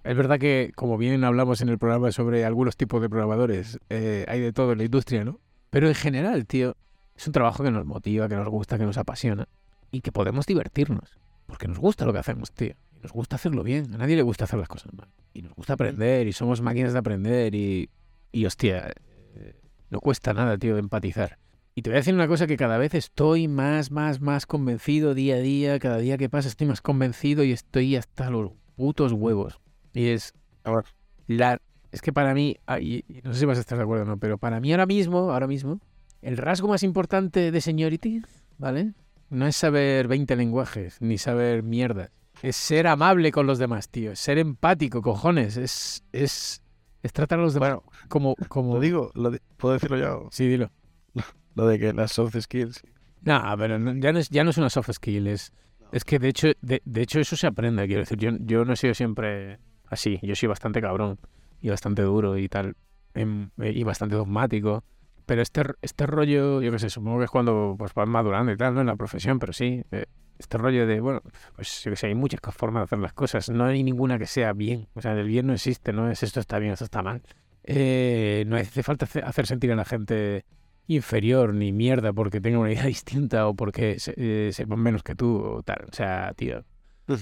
es 0.03 0.17
verdad 0.17 0.39
que, 0.39 0.71
como 0.75 0.97
bien 0.97 1.23
hablamos 1.23 1.61
en 1.61 1.69
el 1.69 1.77
programa 1.77 2.11
sobre 2.11 2.45
algunos 2.45 2.77
tipos 2.77 3.01
de 3.01 3.09
programadores, 3.09 3.79
eh, 3.89 4.25
hay 4.27 4.39
de 4.39 4.53
todo 4.53 4.71
en 4.71 4.79
la 4.79 4.83
industria, 4.85 5.23
¿no? 5.23 5.39
Pero 5.69 5.87
en 5.87 5.95
general, 5.95 6.45
tío, 6.45 6.75
es 7.15 7.27
un 7.27 7.33
trabajo 7.33 7.63
que 7.63 7.71
nos 7.71 7.85
motiva, 7.85 8.27
que 8.27 8.35
nos 8.35 8.47
gusta, 8.47 8.77
que 8.77 8.85
nos 8.85 8.97
apasiona 8.97 9.47
y 9.91 10.01
que 10.01 10.11
podemos 10.11 10.45
divertirnos. 10.45 11.19
Porque 11.45 11.67
nos 11.67 11.79
gusta 11.79 12.05
lo 12.05 12.13
que 12.13 12.19
hacemos, 12.19 12.51
tío. 12.51 12.73
Y 12.95 12.99
nos 13.01 13.11
gusta 13.11 13.35
hacerlo 13.35 13.63
bien. 13.63 13.93
A 13.93 13.97
nadie 13.97 14.15
le 14.15 14.21
gusta 14.21 14.45
hacer 14.45 14.59
las 14.59 14.67
cosas 14.67 14.93
mal. 14.93 15.09
Y 15.33 15.41
nos 15.41 15.53
gusta 15.53 15.73
aprender 15.73 16.27
y 16.27 16.33
somos 16.33 16.61
máquinas 16.61 16.93
de 16.93 16.99
aprender 16.99 17.53
y, 17.55 17.89
y 18.31 18.45
hostia, 18.45 18.93
eh, 19.35 19.55
no 19.89 19.99
cuesta 19.99 20.33
nada, 20.33 20.57
tío, 20.57 20.77
empatizar. 20.77 21.37
Y 21.75 21.81
te 21.81 21.89
voy 21.89 21.95
a 21.95 21.99
decir 22.01 22.13
una 22.13 22.27
cosa 22.27 22.45
que 22.45 22.57
cada 22.57 22.77
vez 22.77 22.93
estoy 22.93 23.47
más, 23.47 23.89
más, 23.89 24.21
más 24.21 24.45
convencido 24.45 25.15
día 25.15 25.35
a 25.35 25.39
día. 25.39 25.79
Cada 25.79 25.97
día 25.97 26.17
que 26.17 26.29
pasa 26.29 26.47
estoy 26.47 26.67
más 26.67 26.81
convencido 26.81 27.43
y 27.43 27.51
estoy 27.51 27.95
hasta 27.95 28.29
los 28.29 28.51
putos 28.75 29.11
huevos. 29.11 29.59
Y 29.93 30.07
es 30.07 30.33
A 30.63 30.71
ver. 30.71 30.85
la... 31.27 31.59
Es 31.91 32.01
que 32.01 32.11
para 32.11 32.33
mí, 32.33 32.57
y 32.81 33.03
no 33.23 33.33
sé 33.33 33.41
si 33.41 33.45
vas 33.45 33.57
a 33.57 33.61
estar 33.61 33.77
de 33.77 33.83
acuerdo 33.83 34.03
o 34.03 34.07
no, 34.07 34.17
pero 34.17 34.39
para 34.39 34.59
mí 34.59 34.71
ahora 34.71 34.87
mismo, 34.87 35.31
ahora 35.31 35.45
mismo, 35.45 35.79
el 36.23 36.37
rasgo 36.37 36.67
más 36.67 36.81
importante 36.81 37.51
de 37.51 37.61
seniority, 37.61 38.23
¿vale? 38.57 38.93
No 39.29 39.45
es 39.45 39.55
saber 39.55 40.07
20 40.07 40.35
lenguajes, 40.35 40.99
ni 41.01 41.19
saber 41.19 41.61
mierdas. 41.61 42.09
Es 42.41 42.55
ser 42.55 42.87
amable 42.87 43.31
con 43.31 43.45
los 43.45 43.59
demás, 43.59 43.89
tío. 43.89 44.11
Es 44.13 44.19
ser 44.19 44.39
empático, 44.39 45.03
cojones. 45.03 45.55
Es, 45.55 46.03
es, 46.11 46.63
es 47.03 47.13
tratar 47.13 47.37
a 47.39 47.43
los 47.43 47.53
demás 47.53 47.69
Bueno, 47.75 47.83
como... 48.09 48.35
como... 48.47 48.73
lo 48.73 48.79
digo, 48.79 49.11
lo 49.13 49.29
di- 49.29 49.39
¿puedo 49.57 49.75
decirlo 49.75 49.97
ya? 49.99 50.15
o- 50.15 50.29
Sí, 50.31 50.47
dilo. 50.47 50.71
Lo 51.55 51.67
de 51.67 51.77
que 51.77 51.93
las 51.93 52.11
soft 52.11 52.35
skills. 52.41 52.81
No, 53.21 53.39
pero 53.59 53.77
no- 53.77 53.93
ya, 53.99 54.11
no 54.11 54.17
es, 54.17 54.29
ya 54.29 54.43
no 54.43 54.49
es 54.49 54.57
una 54.57 54.71
soft 54.71 54.89
skill. 54.93 55.27
Es, 55.27 55.53
es 55.91 56.03
que 56.03 56.17
de 56.17 56.29
hecho, 56.29 56.47
de, 56.61 56.81
de 56.83 57.01
hecho 57.03 57.19
eso 57.19 57.35
se 57.35 57.45
aprende. 57.45 57.85
Quiero 57.85 58.01
decir, 58.01 58.17
yo, 58.17 58.31
yo 58.39 58.65
no 58.65 58.73
he 58.73 58.77
sido 58.77 58.95
siempre 58.95 59.59
así. 59.93 60.19
Yo 60.21 60.35
soy 60.35 60.47
bastante 60.47 60.81
cabrón 60.81 61.19
y 61.61 61.69
bastante 61.69 62.01
duro 62.01 62.37
y 62.37 62.49
tal. 62.49 62.75
em, 63.15 63.49
eh, 63.59 63.71
y 63.73 63.83
bastante 63.83 64.15
dogmático. 64.15 64.83
pero 65.25 65.41
este, 65.41 65.63
este 65.81 66.05
rollo, 66.05 66.61
yo 66.61 66.71
qué 66.71 66.79
sé, 66.79 66.89
supongo 66.89 67.19
que 67.19 67.25
es 67.25 67.31
cuando 67.31 67.75
pues, 67.77 67.93
vas 67.93 68.07
madurando 68.07 68.51
y 68.51 68.57
tal, 68.57 68.73
¿no? 68.73 68.81
En 68.81 68.87
la 68.87 68.95
profesión, 68.97 69.39
pero 69.39 69.53
sí, 69.53 69.83
eh, 69.91 70.05
este 70.37 70.57
rollo 70.57 70.85
de, 70.87 70.99
bueno, 70.99 71.21
pues 71.55 71.83
yo 71.83 71.91
que 71.91 71.95
sé, 71.95 72.07
hay 72.07 72.15
muchas 72.15 72.39
formas 72.55 72.81
de 72.81 72.83
hacer 72.85 72.99
las 72.99 73.13
cosas, 73.13 73.49
no 73.49 73.65
hay 73.65 73.83
ninguna 73.83 74.19
que 74.19 74.25
sea 74.25 74.53
bien, 74.53 74.87
o 74.95 75.01
sea, 75.01 75.13
el 75.13 75.27
bien 75.27 75.47
no 75.47 75.53
existe, 75.53 75.93
no 75.93 76.09
es 76.09 76.23
esto 76.23 76.39
está 76.39 76.59
bien, 76.59 76.73
esto 76.73 76.85
está 76.85 77.01
mal. 77.01 77.21
Eh, 77.63 78.43
no 78.47 78.57
hace 78.57 78.83
falta 78.83 79.07
hacer 79.23 79.47
sentir 79.47 79.71
a 79.71 79.75
la 79.75 79.85
gente 79.85 80.43
inferior 80.87 81.53
ni 81.53 81.71
mierda 81.71 82.11
porque 82.11 82.41
tenga 82.41 82.59
una 82.59 82.71
idea 82.71 82.85
distinta 82.87 83.47
o 83.47 83.53
porque 83.55 83.97
eh, 84.17 84.49
sepan 84.51 84.79
menos 84.79 85.03
que 85.03 85.15
tú 85.15 85.37
o 85.37 85.63
tal. 85.63 85.85
O 85.89 85.93
sea, 85.93 86.33
tío, 86.35 86.63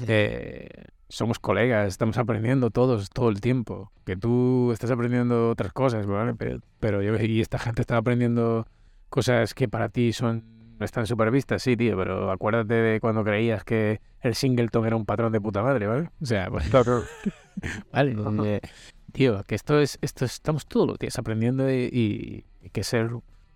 eh, 0.07 0.69
somos 1.11 1.39
colegas, 1.39 1.87
estamos 1.87 2.17
aprendiendo 2.17 2.71
todos 2.71 3.09
todo 3.09 3.29
el 3.29 3.41
tiempo. 3.41 3.91
Que 4.05 4.15
tú 4.15 4.71
estás 4.71 4.91
aprendiendo 4.91 5.49
otras 5.49 5.73
cosas, 5.73 6.05
¿vale? 6.07 6.33
Pero, 6.35 6.59
pero 6.79 7.01
yo 7.01 7.15
y 7.19 7.41
esta 7.41 7.59
gente 7.59 7.81
está 7.81 7.97
aprendiendo 7.97 8.65
cosas 9.09 9.53
que 9.53 9.67
para 9.67 9.89
ti 9.89 10.13
son 10.13 10.59
no 10.79 10.85
están 10.85 11.05
súper 11.05 11.29
vistas, 11.29 11.61
sí, 11.61 11.77
tío, 11.77 11.95
pero 11.95 12.31
acuérdate 12.31 12.73
de 12.73 12.99
cuando 12.99 13.23
creías 13.23 13.63
que 13.63 14.01
el 14.21 14.33
Singleton 14.33 14.87
era 14.87 14.95
un 14.95 15.05
patrón 15.05 15.31
de 15.31 15.39
puta 15.39 15.61
madre, 15.61 15.85
¿vale? 15.85 16.09
O 16.19 16.25
sea, 16.25 16.49
pues, 16.49 16.67
claro. 16.69 17.03
vale, 17.91 18.15
eh, 18.45 18.61
tío, 19.11 19.43
que 19.43 19.53
esto 19.53 19.79
es, 19.79 19.99
esto 20.01 20.25
estamos 20.25 20.65
todos 20.65 20.87
los 20.87 20.97
días 20.97 21.19
aprendiendo 21.19 21.71
y, 21.71 22.45
y 22.63 22.69
que 22.71 22.83
ser 22.83 23.11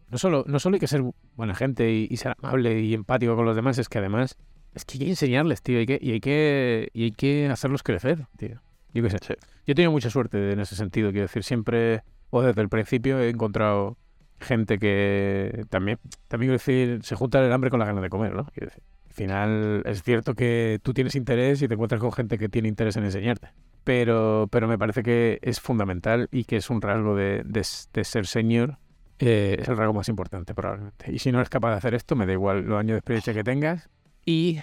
no 0.09 0.17
solo, 0.17 0.43
no 0.47 0.59
solo 0.59 0.75
hay 0.75 0.79
que 0.79 0.87
ser 0.87 1.03
buena 1.35 1.55
gente 1.55 1.91
y, 1.91 2.15
ser 2.17 2.35
amable 2.41 2.79
y 2.79 2.93
empático 2.93 3.35
con 3.35 3.45
los 3.45 3.55
demás, 3.55 3.77
es 3.77 3.89
que 3.89 3.97
además 3.97 4.37
es 4.75 4.85
que 4.85 4.95
hay 4.95 4.99
que 4.99 5.09
enseñarles, 5.09 5.61
tío, 5.61 5.81
y, 5.81 5.85
que, 5.85 5.97
y, 6.01 6.11
hay, 6.11 6.19
que, 6.19 6.89
y 6.93 7.05
hay 7.05 7.11
que 7.11 7.47
hacerlos 7.47 7.81
crecer, 7.81 8.27
tío. 8.37 8.61
Yo 8.93 9.03
qué 9.03 9.09
sé. 9.09 9.17
Yo 9.27 9.71
he 9.71 9.75
tenido 9.75 9.91
mucha 9.91 10.09
suerte 10.09 10.51
en 10.51 10.59
ese 10.59 10.75
sentido, 10.75 11.11
quiero 11.11 11.23
decir, 11.23 11.43
siempre, 11.43 12.03
o 12.29 12.41
desde 12.41 12.61
el 12.61 12.69
principio 12.69 13.19
he 13.19 13.29
encontrado 13.29 13.97
gente 14.39 14.77
que 14.77 15.65
también, 15.69 15.97
también 16.27 16.49
quiero 16.49 16.53
decir, 16.53 17.03
se 17.03 17.15
junta 17.15 17.43
el 17.43 17.51
hambre 17.51 17.69
con 17.69 17.79
la 17.79 17.85
gana 17.85 18.01
de 18.01 18.09
comer, 18.09 18.33
¿no? 18.33 18.45
Quiero 18.53 18.67
decir, 18.67 18.83
al 19.07 19.13
final 19.13 19.83
es 19.85 20.03
cierto 20.03 20.35
que 20.35 20.79
tú 20.83 20.93
tienes 20.93 21.15
interés 21.15 21.61
y 21.61 21.67
te 21.67 21.73
encuentras 21.73 22.01
con 22.01 22.11
gente 22.11 22.37
que 22.37 22.49
tiene 22.49 22.67
interés 22.67 22.97
en 22.97 23.05
enseñarte. 23.05 23.49
Pero, 23.85 24.47
pero 24.51 24.67
me 24.67 24.77
parece 24.77 25.03
que 25.03 25.39
es 25.41 25.61
fundamental 25.61 26.27
y 26.31 26.43
que 26.43 26.57
es 26.57 26.69
un 26.69 26.81
rasgo 26.81 27.15
de, 27.15 27.43
de, 27.45 27.65
de 27.93 28.03
ser 28.03 28.27
señor 28.27 28.77
eh, 29.19 29.57
es 29.59 29.67
el 29.69 29.77
rasgo 29.77 29.93
más 29.93 30.09
importante 30.09 30.53
probablemente. 30.53 31.11
Y 31.11 31.19
si 31.19 31.31
no 31.31 31.39
eres 31.39 31.49
capaz 31.49 31.71
de 31.71 31.77
hacer 31.77 31.93
esto, 31.93 32.15
me 32.15 32.25
da 32.25 32.33
igual 32.33 32.65
los 32.65 32.79
años 32.79 32.95
de 32.95 32.97
experiencia 32.97 33.33
que 33.33 33.43
tengas 33.43 33.89
y, 34.25 34.59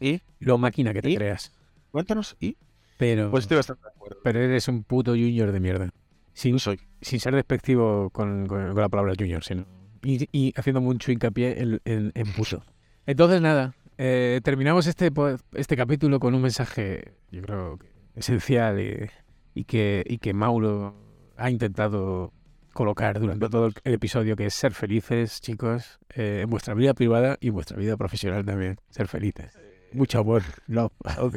¿Y? 0.00 0.20
lo 0.40 0.58
máquina 0.58 0.92
que 0.92 1.02
te 1.02 1.14
creas. 1.14 1.52
Cuéntanos, 1.90 2.36
¿y? 2.40 2.56
Pero, 2.98 3.30
pues 3.30 3.44
estoy 3.44 3.56
bastante 3.56 3.82
de 3.84 3.90
acuerdo. 3.90 4.18
Pero 4.22 4.40
eres 4.40 4.68
un 4.68 4.84
puto 4.84 5.12
junior 5.12 5.52
de 5.52 5.60
mierda. 5.60 5.90
Sin, 6.32 6.58
soy. 6.58 6.80
sin 7.00 7.20
ser 7.20 7.34
despectivo 7.34 8.10
con, 8.10 8.46
con, 8.46 8.74
la 8.74 8.88
palabra 8.88 9.14
junior, 9.18 9.42
sino. 9.44 9.66
Y, 10.02 10.28
y, 10.32 10.52
haciendo 10.56 10.80
mucho 10.80 11.12
hincapié 11.12 11.60
en, 11.62 11.80
en, 11.84 12.12
en 12.14 12.32
puto. 12.32 12.62
Entonces, 13.06 13.40
nada. 13.40 13.74
Eh, 13.96 14.40
terminamos 14.42 14.86
este, 14.86 15.12
este 15.52 15.76
capítulo 15.76 16.18
con 16.18 16.34
un 16.34 16.42
mensaje, 16.42 17.14
yo 17.30 17.42
creo, 17.42 17.78
esencial 18.16 18.80
y, 18.80 19.08
y, 19.54 19.64
que, 19.64 20.04
y 20.06 20.18
que 20.18 20.34
Mauro 20.34 20.96
ha 21.36 21.50
intentado 21.50 22.32
colocar 22.74 23.18
durante 23.18 23.48
todo 23.48 23.70
el 23.84 23.94
episodio, 23.94 24.36
que 24.36 24.46
es 24.46 24.54
ser 24.54 24.74
felices, 24.74 25.40
chicos, 25.40 25.98
eh, 26.14 26.40
en 26.42 26.50
vuestra 26.50 26.74
vida 26.74 26.92
privada 26.92 27.38
y 27.40 27.50
vuestra 27.50 27.78
vida 27.78 27.96
profesional 27.96 28.44
también. 28.44 28.78
Ser 28.90 29.08
felices. 29.08 29.58
Mucho 29.92 30.18
amor, 30.18 30.42
love. 30.66 30.92
Ok. 31.18 31.36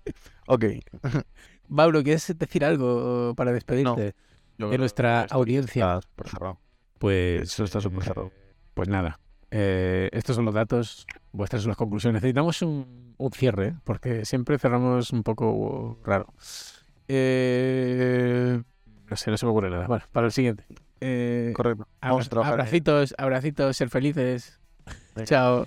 ok. 0.46 0.64
Mauro, 1.68 2.02
¿quieres 2.02 2.36
decir 2.36 2.64
algo 2.64 3.34
para 3.36 3.52
despedirte 3.52 4.14
de 4.58 4.78
nuestra 4.78 5.26
audiencia? 5.30 6.00
Por 6.16 6.28
cerrado. 6.28 6.58
Pues. 6.98 7.42
Eso 7.42 7.64
está 7.64 7.80
súper 7.80 8.02
cerrado. 8.02 8.32
Pues 8.74 8.88
nada. 8.88 9.20
Eh, 9.52 10.08
estos 10.12 10.36
son 10.36 10.44
los 10.44 10.54
datos, 10.54 11.06
vuestras 11.32 11.62
son 11.62 11.70
las 11.70 11.76
conclusiones. 11.76 12.22
Necesitamos 12.22 12.62
un, 12.62 13.14
un 13.16 13.32
cierre, 13.32 13.76
porque 13.84 14.24
siempre 14.24 14.58
cerramos 14.58 15.12
un 15.12 15.22
poco 15.22 15.98
raro. 16.04 16.32
Eh, 17.08 18.62
no 19.10 19.16
sé, 19.16 19.30
no 19.30 19.36
se 19.36 19.44
me 19.44 19.50
ocurre 19.50 19.70
nada. 19.70 19.86
Bueno, 19.86 20.04
para 20.12 20.26
el 20.26 20.32
siguiente. 20.32 20.64
Eh, 21.00 21.52
Correcto. 21.54 21.86
Vamos 22.00 22.26
a 22.26 22.30
trabajar. 22.30 22.54
Abracitos, 22.54 23.14
abracitos, 23.18 23.76
ser 23.76 23.90
felices. 23.90 24.58
Chao. 25.24 25.66